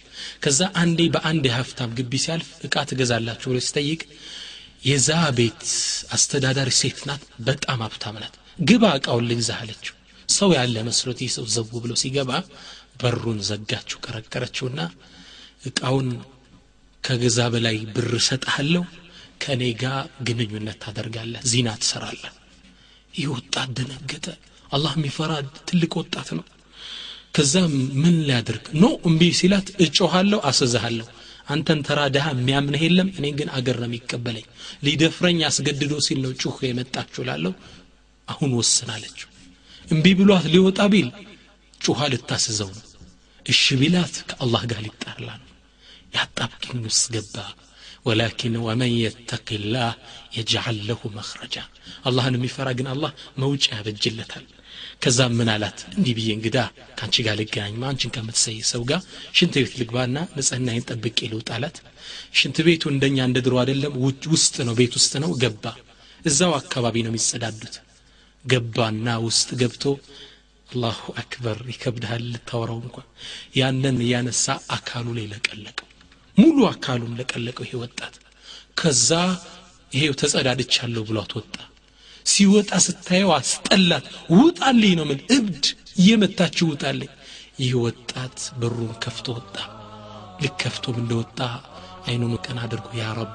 ከዛ 0.42 0.60
አንዴ 0.80 1.00
በአንድ 1.14 1.44
የሀብታም 1.48 1.94
ግቢ 1.98 2.12
ሲያልፍ 2.24 2.48
እቃ 2.66 2.84
ትገዛላችሁ 2.90 3.48
ብሎ 3.52 3.60
ሲጠይቅ 3.66 4.00
የዛ 4.84 5.08
ቤት 5.36 5.62
አስተዳዳሪ 6.16 6.70
ሴት 6.80 6.98
ናት 7.08 7.22
በጣም 7.46 7.80
ሀብታም 7.86 8.16
ናት 8.22 8.34
ግባ 8.62 8.84
እቃውን 8.98 9.26
ልግዛ 9.30 9.50
አለችው። 9.60 9.94
ሰው 10.28 10.50
ያለ 10.56 10.76
መስሎት 10.88 11.18
ይህ 11.24 11.30
ሰው 11.36 11.46
ዘቡ 11.54 11.72
ብሎ 11.84 11.92
ሲገባ 12.02 12.30
በሩን 13.00 13.38
ዘጋችሁ 13.48 13.98
ቀረቀረችውና 14.04 14.80
እቃውን 15.68 16.08
ከገዛ 17.04 17.38
በላይ 17.54 17.76
ብር 17.94 18.12
ሰጥሃለሁ 18.28 18.84
ከእኔ 19.42 19.62
ጋር 19.82 19.96
ግንኙነት 20.26 20.78
ታደርጋለህ 20.84 21.42
ዚና 21.50 21.68
ትሰራለህ። 21.82 22.32
ይህ 23.14 23.26
ወጣት 23.34 23.68
ደነገጠ። 23.78 24.26
አላህ 24.70 24.92
የሚፈራ 24.98 25.32
ትልቅ 25.68 25.92
ወጣት 26.00 26.28
ነው 26.38 26.44
ከዛም 27.34 27.72
ምን 28.02 28.16
ሊያድርግ 28.26 28.64
ኖ 28.80 28.90
እምቢ 29.08 29.22
ሲላት 29.38 29.68
እጮኋለሁ 29.84 30.40
አስዝሃለሁ። 30.50 31.06
አንተን 31.48 31.80
ተራ 31.86 32.00
ድሃ 32.14 32.26
የሚያምንህ 32.34 32.82
የለም 32.84 33.08
እኔ 33.18 33.26
ግን 33.38 33.48
አገር 33.56 33.76
ነው 33.82 33.88
የሚቀበለኝ። 33.88 34.46
ሊደፍረኝ 34.86 35.40
አስገድዶ 35.48 35.94
ሲል 36.06 36.18
ነው 36.24 36.32
ጩህ 36.42 36.58
የመጣችሁ 36.68 37.22
ላለሁ 37.28 37.52
አሁን 38.28 38.52
ወስናለችው 38.58 39.28
እምቢ 39.86 40.06
ብሏት 40.20 40.46
ሊወጣ 40.52 40.80
ቢል 40.92 41.08
ጩኋ 41.80 42.00
ልታስዘው 42.12 42.70
ነው። 42.76 42.84
እሺ 43.46 43.64
ቢላት 43.80 44.14
ከአላህ 44.28 44.62
ጋር 44.70 44.80
ሊጣላ 44.86 45.28
ነው። 45.40 45.48
ያጣብቂኝ 46.14 46.80
ውስጥ 46.86 47.04
ገባ። 47.16 47.36
ወላኪን 48.06 48.54
ወመን 48.64 48.92
የተቂ 49.02 49.48
ላህ 49.66 49.92
የጅዓል 50.36 50.78
ለሁ 50.88 51.02
መኽረጃ። 51.16 51.56
አላህን 52.08 52.36
የሚፈራ 52.38 52.68
ግን 52.78 52.88
አላህ 52.92 53.12
መውጫ 53.38 53.66
ያበጅለታል 53.76 54.44
ከዛ 55.02 55.18
ምን 55.32 55.48
አላት? 55.54 55.78
እንዲህ 55.94 56.12
ብዬ 56.18 56.28
እንግዳ 56.36 56.56
ከአንቺ 56.96 57.16
ጋር 57.26 57.34
ልገናኝ 57.40 57.74
አንቺን 57.88 58.12
ከምትሰይ 58.14 58.58
ሰው 58.70 58.82
ጋር 58.90 59.00
ሽንት 59.36 59.54
ቤት 59.58 59.74
ልግባና 59.80 60.16
ንጽህናዬን 60.36 60.86
ጠብቄ 60.90 61.18
ልውጥ 61.32 61.48
አላት። 61.56 61.76
ሽንት 62.38 62.58
ቤቱ 62.66 62.82
እንደኛ 62.92 63.18
እንደ 63.28 63.38
ድሮ 63.46 63.54
አይደለም 63.62 63.94
ውስጥ 64.34 64.56
ነው 64.68 64.74
ቤት 64.80 64.94
ውስጥ 64.98 65.14
ነው 65.24 65.32
ገባ። 65.42 65.64
እዛው 66.22 66.52
አካባቢ 66.60 66.96
ነው 67.04 67.12
የሚጸዳዱት። 67.12 67.74
ገባና 68.44 69.08
ውስጥ 69.26 69.48
ገብቶ 69.60 69.84
አላሁ 70.68 71.00
አክበር 71.20 71.58
ይከብድሃል 71.70 72.22
ልታወራው 72.32 72.78
እንኳን። 72.82 73.08
ያንን 73.58 73.98
እያነሳ 74.04 74.44
አካሉ 74.76 75.06
ላይ 75.18 75.26
ለቀለቀው 75.32 75.88
ሙሉ 76.36 76.58
አካሉን 76.70 77.12
ለቀለቀው 77.18 77.64
ይሄ 77.66 77.74
ወጣት። 77.82 78.14
ከዛ 78.80 79.10
ይሄው 79.92 80.14
ተጸዳድቻለሁ 80.20 81.02
ብሏት 81.08 81.32
ወጣ 81.38 81.54
ሲወጣ 82.25 82.71
ስታየው 82.85 83.31
አስጠላት 83.39 84.05
ውጣልኝ 84.39 84.93
ነው 84.99 85.05
ምን 85.11 85.19
እብድ 85.37 85.65
እየመታችው 86.01 86.67
ውጣልኝ 86.73 87.11
ይህ 87.61 87.71
ወጣት 87.85 88.37
በሩን 88.59 88.91
ከፍቶ 89.03 89.27
ወጣ 89.37 89.55
ልክ 90.43 90.55
ከፍቶም 90.63 90.97
እንደወጣ 91.03 91.39
አይኑን 92.07 92.33
ቀን 92.45 92.59
አድርጎ 92.65 92.87
ያ 93.01 93.07
ረብ 93.19 93.33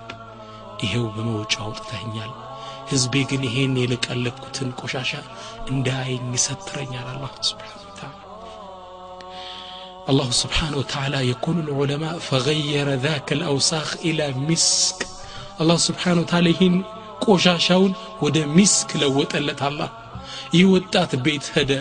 ይሄው 0.84 1.06
በመውጫው 1.16 1.64
አውጥተኛል 1.66 2.32
ህዝቤ 2.90 3.14
ግን 3.30 3.42
ይሄን 3.48 3.74
የለቀለኩትን 3.82 4.70
ቆሻሻ 4.80 5.12
እንዳይኝ 5.72 6.24
ይሰትረኛል 6.38 7.08
አላህ 7.14 7.32
ስብሓን 7.50 7.80
ወተዓላ 7.82 8.12
الله 10.08 10.30
سبحانه 10.44 10.76
وتعالى 10.76 11.18
يقول 11.28 11.56
العلماء 11.60 12.14
فغير 12.20 12.86
ذاك 12.96 13.28
الأوساخ 13.32 13.88
إلى 14.04 14.24
مسك 14.48 14.98
الله 15.60 15.76
سبحانه 15.88 16.20
وتعالى 16.20 16.50
هين 16.60 16.74
ቆሻሻውን 17.25 17.93
ወደ 18.21 18.37
ሚስክ 18.55 18.89
ለወጠለት 19.01 19.61
አላህ። 19.67 19.89
ይህ 20.55 20.65
ወጣት 20.73 21.11
ቤት 21.25 21.47
ሄደ 21.55 21.71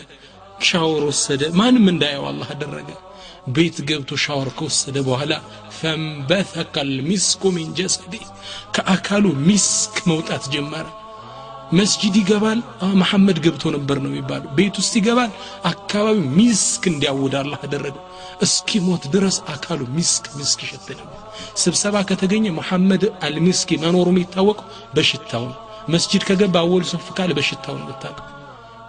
ሻወር 0.69 1.03
ወሰደ። 1.11 1.43
ማንም 1.59 1.87
እንዳየው 1.93 2.25
አላህ 2.31 2.49
አደረገ። 2.55 2.89
ቤት 3.49 3.77
ገብቶ 3.89 4.13
ሻወር 4.25 4.49
ከወሰደ 4.57 4.97
በኋላ 5.07 5.33
ፈንበተከ 5.79 6.75
ልሚስኩ 6.89 7.43
ሚን 7.57 7.69
ጀሰዲ። 7.79 8.15
ከአካሉ 8.75 9.25
ሚስክ 9.49 9.95
መውጣት 10.11 10.47
ጀመረ። 10.55 10.87
መስጂድ 11.73 12.15
ይገባል 12.21 12.59
መሐመድ 13.01 13.39
ገብቶ 13.45 13.65
ነበር 13.75 13.97
ነው 14.05 14.11
የሚባሉ 14.11 14.45
ቤት 14.59 14.77
ውስጥ 14.81 14.95
ይገባል 15.01 15.31
አካባቢ 15.71 16.19
ሚስክ 16.39 16.83
እንዲያውድ 16.93 17.35
አላህ 17.41 17.61
አደረገ። 17.67 17.97
እስኪ 18.43 18.81
ሞት 18.87 19.05
ድረስ 19.15 19.39
አካሉ 19.55 19.81
ሚስክ 19.97 20.25
ሚስክ 20.39 20.61
ይሸት 20.65 20.89
ነበር 21.01 21.19
ስብሰባ 21.64 21.96
ከተገኘ 22.10 22.46
መሐመድ 22.58 23.04
አልሚስኪ 23.28 23.78
መኖሩ 23.84 24.08
የሚታወቀው 24.14 24.68
በሽታው 24.96 25.44
ነው 25.52 25.60
መስጂድ 25.94 26.24
ከገባ 26.28 26.56
አወል 26.64 26.84
ሶፍ 26.92 27.08
ካለ 27.18 27.32
በሽታው 27.40 27.76
ነው 27.80 27.86
የምታውቀው 27.86 28.30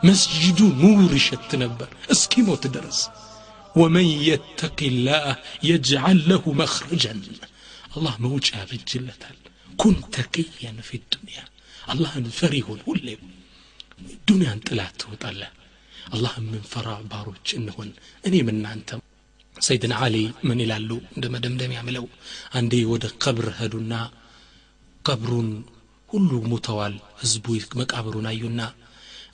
መስጂዱ 0.09 0.61
ኑር 0.81 1.13
ይሸት 1.19 1.51
ነበር 1.63 1.89
እስኪ 2.15 2.43
ሞት 2.49 2.65
ድረስ 2.75 2.99
ወመን 3.75 4.09
የተቂ 4.27 4.79
ላህ 5.07 5.25
የጅዓል 5.69 6.19
ለሁ 6.31 6.45
መኽረጀን 6.61 7.21
አላህ 7.95 8.15
መውጫ 8.25 8.49
ያበጅለታል 8.61 9.39
ኩን 9.79 9.97
ተቅየን 10.17 10.79
ፊ 10.89 11.01
ዱንያ 11.13 11.41
አላህን 11.93 12.27
ፈሪ 12.39 12.55
ሁን 12.69 12.81
ሁሌም 12.87 13.23
ዱንያን 14.29 14.61
ጥላት 14.69 14.95
ትወጣለህ 15.01 15.51
አላህ 16.15 16.33
የምንፈራ 16.41 16.89
ባሮች 17.11 17.49
እንሆን 17.59 17.91
እኔም 18.25 18.49
እናንተ 18.55 18.89
ሰይድና 19.60 19.94
አሊ 20.04 20.16
ምን 20.48 20.60
ይላሉ? 20.64 20.90
እንደ 21.16 21.26
መደምደሚያ 21.34 21.80
ምለው 21.88 22.06
አንዴ 22.58 22.74
ወደ 22.92 23.06
ቀብር 23.24 23.48
ሄዱና 23.60 23.94
ቀብሩን 25.06 25.50
ሁሉ 26.10 26.32
ሙተዋል 26.52 26.94
ህዝቡ 27.22 27.46
መቃብሩን 27.80 28.28
አዩና 28.32 28.62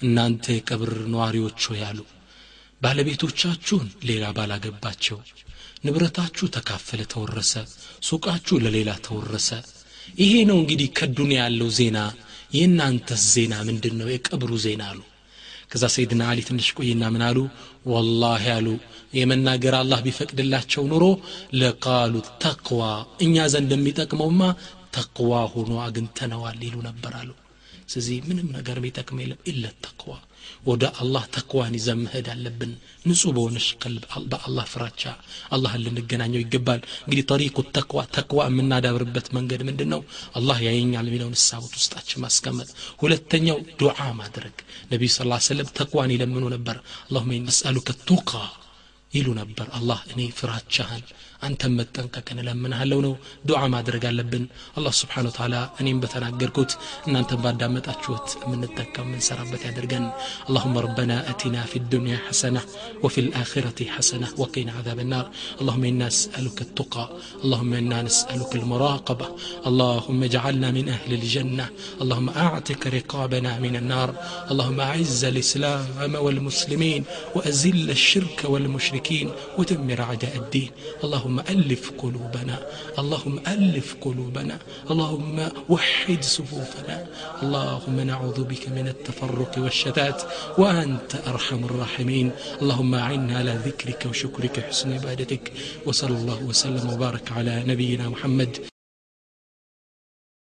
እናንተ 0.02 0.46
የቀብር 0.56 0.92
ነዋሪዎች 1.14 1.62
ሆይ 1.70 1.82
አሉ። 1.90 2.00
ባለቤቶቻችሁን 2.82 3.88
ሌላ 4.10 4.26
ባላገባቸው 4.38 5.20
ንብረታችሁ 5.86 6.46
ተካፈለ 6.56 7.02
ተወረሰ 7.14 7.54
ሱቃችሁ 8.04 8.56
ለሌላ 8.66 8.92
ተወረሰ። 9.06 9.50
ይሄ 10.22 10.34
ነው 10.50 10.58
እንግዲህ 10.62 10.90
ከዱንያ 10.98 11.40
ያለው 11.44 11.70
ዜና። 11.78 12.00
የእናንተስ 12.56 13.24
ዜና 13.34 13.54
ምንድን 13.68 13.96
ነው 14.00 14.08
የቀብሩ 14.12 14.52
ዜና 14.66 14.84
አሉ 14.92 15.00
ከዛ 15.72 15.86
ሰይድና 15.94 16.24
አሊ 16.32 16.40
ትንሽ 16.48 16.68
ቆይና 16.78 17.04
ምን 17.14 17.24
አሉ? 17.28 17.38
ወላሂ 17.92 18.46
አሉ 18.56 18.68
የመናገር 19.14 19.76
አላህ 19.80 20.00
ቢፈቅድላቸው 20.06 20.84
ኑሮ 20.92 21.04
ለቃሉ 21.60 22.14
ተቅዋ 22.44 22.82
እኛ 23.22 23.46
ዘንድ 23.54 23.72
የሚጠቅመውማ 23.76 24.42
ተቅዋ 24.96 25.34
ሆኖ 25.54 25.72
አግኝተነዋል 25.86 26.60
ይሉ 26.66 26.76
ነበር 26.88 27.14
አሉ። 27.20 27.32
ስለዚህ 27.88 28.18
ምንም 28.28 28.48
ነገር 28.58 28.78
የሚጠቅም 28.80 29.20
የለም 29.22 29.42
ኢለ 29.52 29.66
ተቅዋ 29.86 30.14
ወደ 30.66 30.84
አላህ 31.02 31.24
ተቅዋን 31.36 31.74
ይዘን 31.78 32.00
መሄድ 32.04 32.28
አለብን። 32.34 32.72
ንጹህ 33.06 33.32
በሆነች 33.36 33.68
ቀልብ 33.82 34.04
በአላህ 34.32 34.66
ፍራቻ 34.72 35.02
አላህን 35.50 35.84
ልንገናኘው 35.86 36.42
ይገባል። 36.42 36.82
እንግዲህ 37.06 37.26
ጠሪቁ 37.32 37.58
ተቅዋ 37.78 38.02
ተቅዋ 38.18 38.40
የምናዳብርበት 38.50 39.28
መንገድ 39.38 39.64
ምንድን 39.70 39.92
ነው 39.94 40.02
አላህ 40.36 40.60
ያየኛል 40.68 41.08
የሚለውን 41.10 41.38
እሳቦት 41.40 41.74
ውስጣችን 41.80 42.24
ማስቀመጥ። 42.26 42.70
ሁለተኛው 43.04 43.60
ዱዓ 43.80 44.00
ማድረግ። 44.20 44.56
ነቢዩ 44.92 45.12
ስ 45.12 45.20
ሰለም 45.48 45.72
ተቅዋን 45.78 46.14
ይለምኑ 46.16 46.46
ነበር። 46.56 46.78
አላሁመ 47.06 47.40
ነስአሉከ 47.46 47.90
ቱቃ 48.06 48.32
ይሉ 49.14 49.28
ነበር። 49.38 49.68
አላህ 49.72 50.00
እኔ 50.12 50.22
ፍራቻህን 50.38 51.04
አንተን 51.47 51.73
መጠንቀቅን 51.79 52.41
እለምንሃለው 52.43 53.01
ነው 53.07 53.13
ዱዓ 53.49 53.61
ማድረግ 53.75 54.03
አለብን 54.09 54.45
አላህ 54.79 54.93
ስብሓን 55.01 55.29
ተላ 55.37 55.55
እኔም 55.83 56.01
በተናገርኩት 56.03 56.73
እናንተን 57.09 57.41
ባዳመጣችሁት 57.45 58.27
የምንጠቀም 58.45 59.09
የምንሰራበት 59.11 59.63
ያደርገን 59.69 60.07
اللهم 60.51 60.77
ربنا 60.87 61.17
أتنا 61.31 61.63
في 61.71 61.77
الدنيا 61.83 62.19
حسنة 62.27 62.63
وفي 63.05 63.19
الآخرة 63.25 63.79
حسنة 63.95 64.29
وقنا 64.41 64.73
عذاب 64.79 64.99
النار 65.05 65.27
اللهم 65.61 65.85
إنا 65.85 66.07
نسألك 66.13 66.59
التقى 66.67 67.05
اللهم 67.45 67.73
إنا 67.83 67.99
نسألك 68.09 68.53
المراقبة 68.61 69.27
اللهم 69.69 70.21
اجعلنا 70.29 70.69
من 70.79 70.87
أهل 70.97 71.11
الجنة 71.21 71.67
اللهم 72.03 72.29
أعتق 72.45 72.83
رقابنا 72.99 73.53
من 73.65 73.75
النار 73.83 74.09
اللهم 74.51 74.79
أعز 74.91 75.21
الإسلام 75.33 76.13
والمسلمين 76.25 77.03
وأزل 77.37 77.91
الشرك 77.99 78.39
والمشركين 78.53 79.27
ودمر 79.59 80.01
أعداء 80.09 80.35
الدين 80.43 80.71
اللهم 81.36 81.50
ألف 81.50 81.92
قلوبنا 81.98 82.58
اللهم 83.00 83.40
ألف 83.48 83.96
قلوبنا 84.02 84.58
اللهم 84.92 85.50
وحد 85.70 86.24
صفوفنا 86.24 87.08
اللهم 87.44 88.00
نعوذ 88.00 88.44
بك 88.44 88.70
من 88.70 88.88
التفرق 88.88 89.54
والشتات 89.58 90.22
وأنت 90.58 91.12
أرحم 91.28 91.66
الراحمين. 91.66 92.32
اللهم 92.62 92.96
أعنا 92.96 93.38
على 93.38 93.54
ذكرك 93.66 94.06
وشكرك 94.10 94.58
وحسن 94.58 94.94
عبادتك 94.94 95.52
وصلى 95.86 96.16
الله 96.16 96.44
وسلم 96.44 96.90
وبارك 96.94 97.32
على 97.32 97.64
نبينا 97.68 98.10
محمد. 98.10 98.75